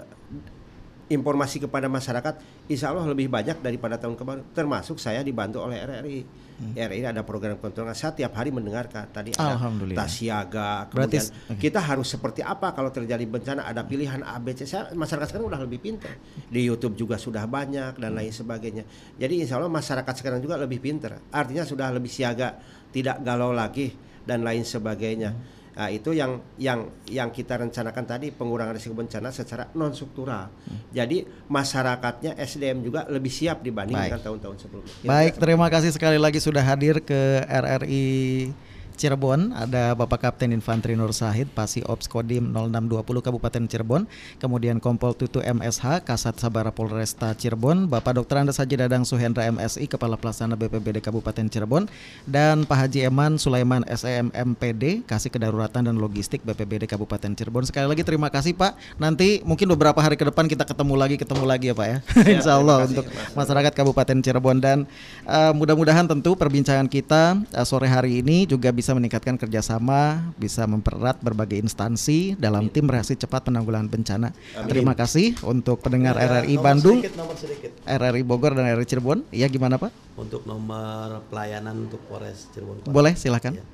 informasi 1.05 1.61
kepada 1.61 1.85
masyarakat 1.85 2.65
insya 2.65 2.89
Allah 2.89 3.05
lebih 3.05 3.29
banyak 3.29 3.61
daripada 3.61 4.01
tahun 4.01 4.17
kemarin. 4.17 4.43
Termasuk 4.57 4.97
saya 4.97 5.21
dibantu 5.21 5.61
oleh 5.61 5.77
RRI 5.85 6.45
RRI 6.55 7.03
ada 7.03 7.19
program 7.27 7.59
kontrol 7.59 7.91
saya 7.91 8.15
tiap 8.15 8.31
hari 8.39 8.47
mendengarkan. 8.49 9.11
Tadi 9.11 9.35
ada 9.35 9.59
Alhamdulillah. 9.59 10.07
tas 10.07 10.11
siaga 10.15 10.87
Berarti 10.87 11.19
kemudian 11.19 11.51
oke. 11.51 11.59
kita 11.59 11.79
harus 11.83 12.07
seperti 12.07 12.41
apa 12.41 12.71
kalau 12.71 12.89
terjadi 12.95 13.27
bencana 13.27 13.67
ada 13.67 13.83
pilihan 13.83 14.23
ABC 14.23 14.63
saya 14.63 14.95
masyarakat 14.95 15.35
sekarang 15.35 15.51
udah 15.51 15.61
lebih 15.67 15.83
pintar 15.83 16.15
di 16.47 16.63
YouTube 16.63 16.95
juga 16.95 17.19
sudah 17.19 17.43
banyak 17.43 17.99
dan 17.99 18.15
lain 18.15 18.31
sebagainya. 18.31 18.87
Jadi 19.19 19.43
insya 19.43 19.59
Allah 19.59 19.71
masyarakat 19.71 20.13
sekarang 20.15 20.39
juga 20.39 20.55
lebih 20.55 20.79
pintar 20.79 21.19
artinya 21.29 21.67
sudah 21.67 21.91
lebih 21.91 22.09
siaga 22.09 22.55
tidak 22.95 23.19
galau 23.19 23.51
lagi 23.51 23.91
dan 24.23 24.41
lain 24.41 24.63
sebagainya 24.63 25.35
Nah, 25.75 25.91
itu 25.91 26.15
yang 26.15 26.39
yang 26.55 26.87
yang 27.11 27.27
kita 27.35 27.59
rencanakan 27.59 28.03
tadi 28.07 28.31
pengurangan 28.31 28.79
risiko 28.79 28.95
bencana 28.95 29.27
secara 29.27 29.67
non 29.75 29.91
struktural. 29.91 30.47
Jadi 30.95 31.27
masyarakatnya 31.51 32.39
SDM 32.39 32.79
juga 32.79 33.03
lebih 33.11 33.27
siap 33.27 33.59
dibandingkan 33.59 34.23
tahun-tahun 34.23 34.55
sebelumnya. 34.55 34.93
Baik, 35.03 35.35
terima 35.35 35.67
kasih 35.67 35.91
sekali 35.91 36.15
lagi 36.15 36.39
sudah 36.39 36.63
hadir 36.63 37.03
ke 37.03 37.43
RRI 37.43 38.55
Cirebon. 38.95 39.53
Ada 39.53 39.93
Bapak 39.93 40.25
Kapten 40.25 40.55
Infanteri 40.55 40.95
Nur 40.95 41.11
Sahid, 41.11 41.51
Pasi 41.51 41.83
Ops 41.85 42.07
Kodim 42.07 42.49
0620 42.55 43.21
Kabupaten 43.21 43.63
Cirebon. 43.67 44.07
Kemudian 44.39 44.79
Kompol 44.79 45.13
Tutu 45.13 45.43
MSH, 45.43 46.03
Kasat 46.03 46.35
Sabara 46.41 46.75
Polresta 46.75 47.31
Cirebon. 47.35 47.87
Bapak 47.87 48.19
Dr. 48.19 48.43
Andes 48.43 48.59
Haji 48.59 48.75
Dadang 48.75 49.07
Suhendra 49.07 49.47
MSI, 49.47 49.87
Kepala 49.87 50.19
Pelaksana 50.19 50.55
BPBD 50.55 51.03
Kabupaten 51.03 51.47
Cirebon. 51.47 51.87
Dan 52.27 52.67
Pak 52.67 52.87
Haji 52.87 53.07
Eman 53.07 53.37
Sulaiman 53.39 53.87
SEM 53.91 54.33
MPD, 54.33 55.07
Kasih 55.07 55.31
Kedaruratan 55.31 55.87
dan 55.87 55.95
Logistik 55.97 56.43
BPBD 56.43 56.87
Kabupaten 56.87 57.31
Cirebon. 57.33 57.63
Sekali 57.63 57.87
lagi 57.89 58.01
terima 58.03 58.27
kasih 58.31 58.55
Pak. 58.57 58.99
Nanti 58.99 59.41
mungkin 59.45 59.71
beberapa 59.71 59.97
hari 59.99 60.15
ke 60.15 60.27
depan 60.27 60.45
kita 60.45 60.67
ketemu 60.67 60.93
lagi, 60.93 61.15
ketemu 61.17 61.43
lagi 61.43 61.71
ya 61.71 61.75
Pak 61.75 61.87
ya. 61.87 61.97
Insya 62.35 62.59
Allah 62.59 62.85
untuk 62.85 63.07
masyarakat 63.33 63.73
Kabupaten 63.73 64.17
Cirebon 64.21 64.57
dan 64.61 64.85
eh, 65.25 65.53
mudah-mudahan 65.57 66.05
tentu 66.05 66.37
perbincangan 66.37 66.85
kita 66.85 67.41
eh, 67.49 67.65
sore 67.65 67.89
hari 67.89 68.21
ini 68.21 68.45
juga 68.45 68.69
bisa 68.69 68.84
meningkatkan 68.93 69.39
kerjasama, 69.39 70.29
bisa 70.35 70.67
mempererat 70.67 71.17
berbagai 71.17 71.57
instansi 71.57 72.35
dalam 72.35 72.67
tim 72.67 72.85
reaksi 72.85 73.15
cepat 73.15 73.47
penanggulangan 73.47 73.89
bencana. 73.89 74.29
Terima 74.67 74.93
kasih 74.93 75.33
untuk 75.41 75.79
pendengar 75.79 76.13
RRI 76.13 76.59
Nomor 76.59 76.65
Bandung, 76.67 76.97
sedikit, 77.01 77.15
nomor 77.17 77.35
sedikit 77.39 77.71
RRI 77.81 78.21
Bogor 78.21 78.53
dan 78.53 78.69
RRI 78.69 78.85
Cirebon. 78.85 79.23
Iya 79.31 79.47
gimana 79.47 79.79
Pak? 79.79 79.89
untuk 80.15 80.47
nomor 80.47 81.23
pelayanan 81.27 81.87
untuk 81.87 81.99
Polres 82.05 82.47
Cirebon 82.51 82.79
Kota. 82.79 82.91
Boleh 82.91 83.15
silakan. 83.15 83.57
Ya. 83.57 83.65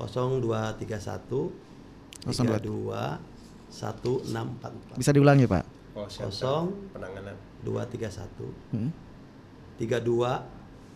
0231 0.00 1.52
32 2.24 2.30
1644 3.70 4.96
Bisa 4.96 5.10
diulangi 5.12 5.44
Pak. 5.44 5.64
Kosong. 5.94 6.72
penanganan 6.90 7.34
231 7.62 8.50
Hmm. 8.72 8.90
32 9.76 10.42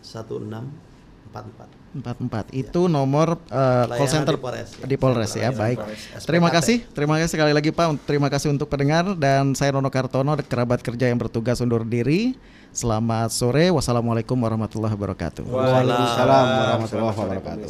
1644 0.01 1.84
44 1.95 2.51
itu 2.51 2.91
nomor 2.91 3.39
eh, 3.47 3.85
call 3.87 4.09
center 4.11 4.35
di 4.35 4.41
Polres, 4.43 4.69
ya. 4.75 4.83
di 4.83 4.95
Polres 4.99 5.31
ya. 5.31 5.49
Baik. 5.55 5.79
Polres, 5.79 6.23
terima 6.27 6.49
kasih. 6.51 6.77
Terima 6.91 7.15
kasih 7.15 7.31
sekali 7.39 7.51
lagi 7.55 7.71
Pak. 7.71 8.03
Terima 8.03 8.27
kasih 8.27 8.51
untuk 8.51 8.67
pendengar. 8.67 9.15
Dan 9.15 9.55
saya 9.55 9.79
Rono 9.79 9.87
Kartono 9.87 10.35
kerabat 10.35 10.83
kerja 10.83 11.07
yang 11.07 11.15
bertugas 11.15 11.63
undur 11.63 11.87
diri. 11.87 12.35
Selamat 12.75 13.31
sore. 13.31 13.71
Wassalamualaikum 13.71 14.35
warahmatullahi 14.35 14.91
wabarakatuh. 14.91 15.47
Waalaikumsalam 15.47 16.45
warahmatullahi 16.51 17.15
wabarakatuh. 17.15 17.67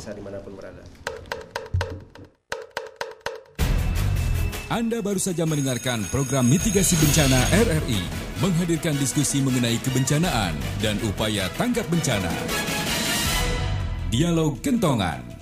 Anda 4.66 4.98
baru 4.98 5.22
saja 5.22 5.46
mendengarkan 5.46 6.10
program 6.10 6.50
mitigasi 6.50 6.98
bencana 6.98 7.38
RRI 7.54 8.26
menghadirkan 8.42 8.98
diskusi 8.98 9.40
mengenai 9.40 9.78
kebencanaan 9.80 10.58
dan 10.82 10.98
upaya 11.06 11.48
tanggap 11.54 11.86
bencana. 11.88 12.34
Dialog 14.16 14.64
Kentongan 14.64 15.35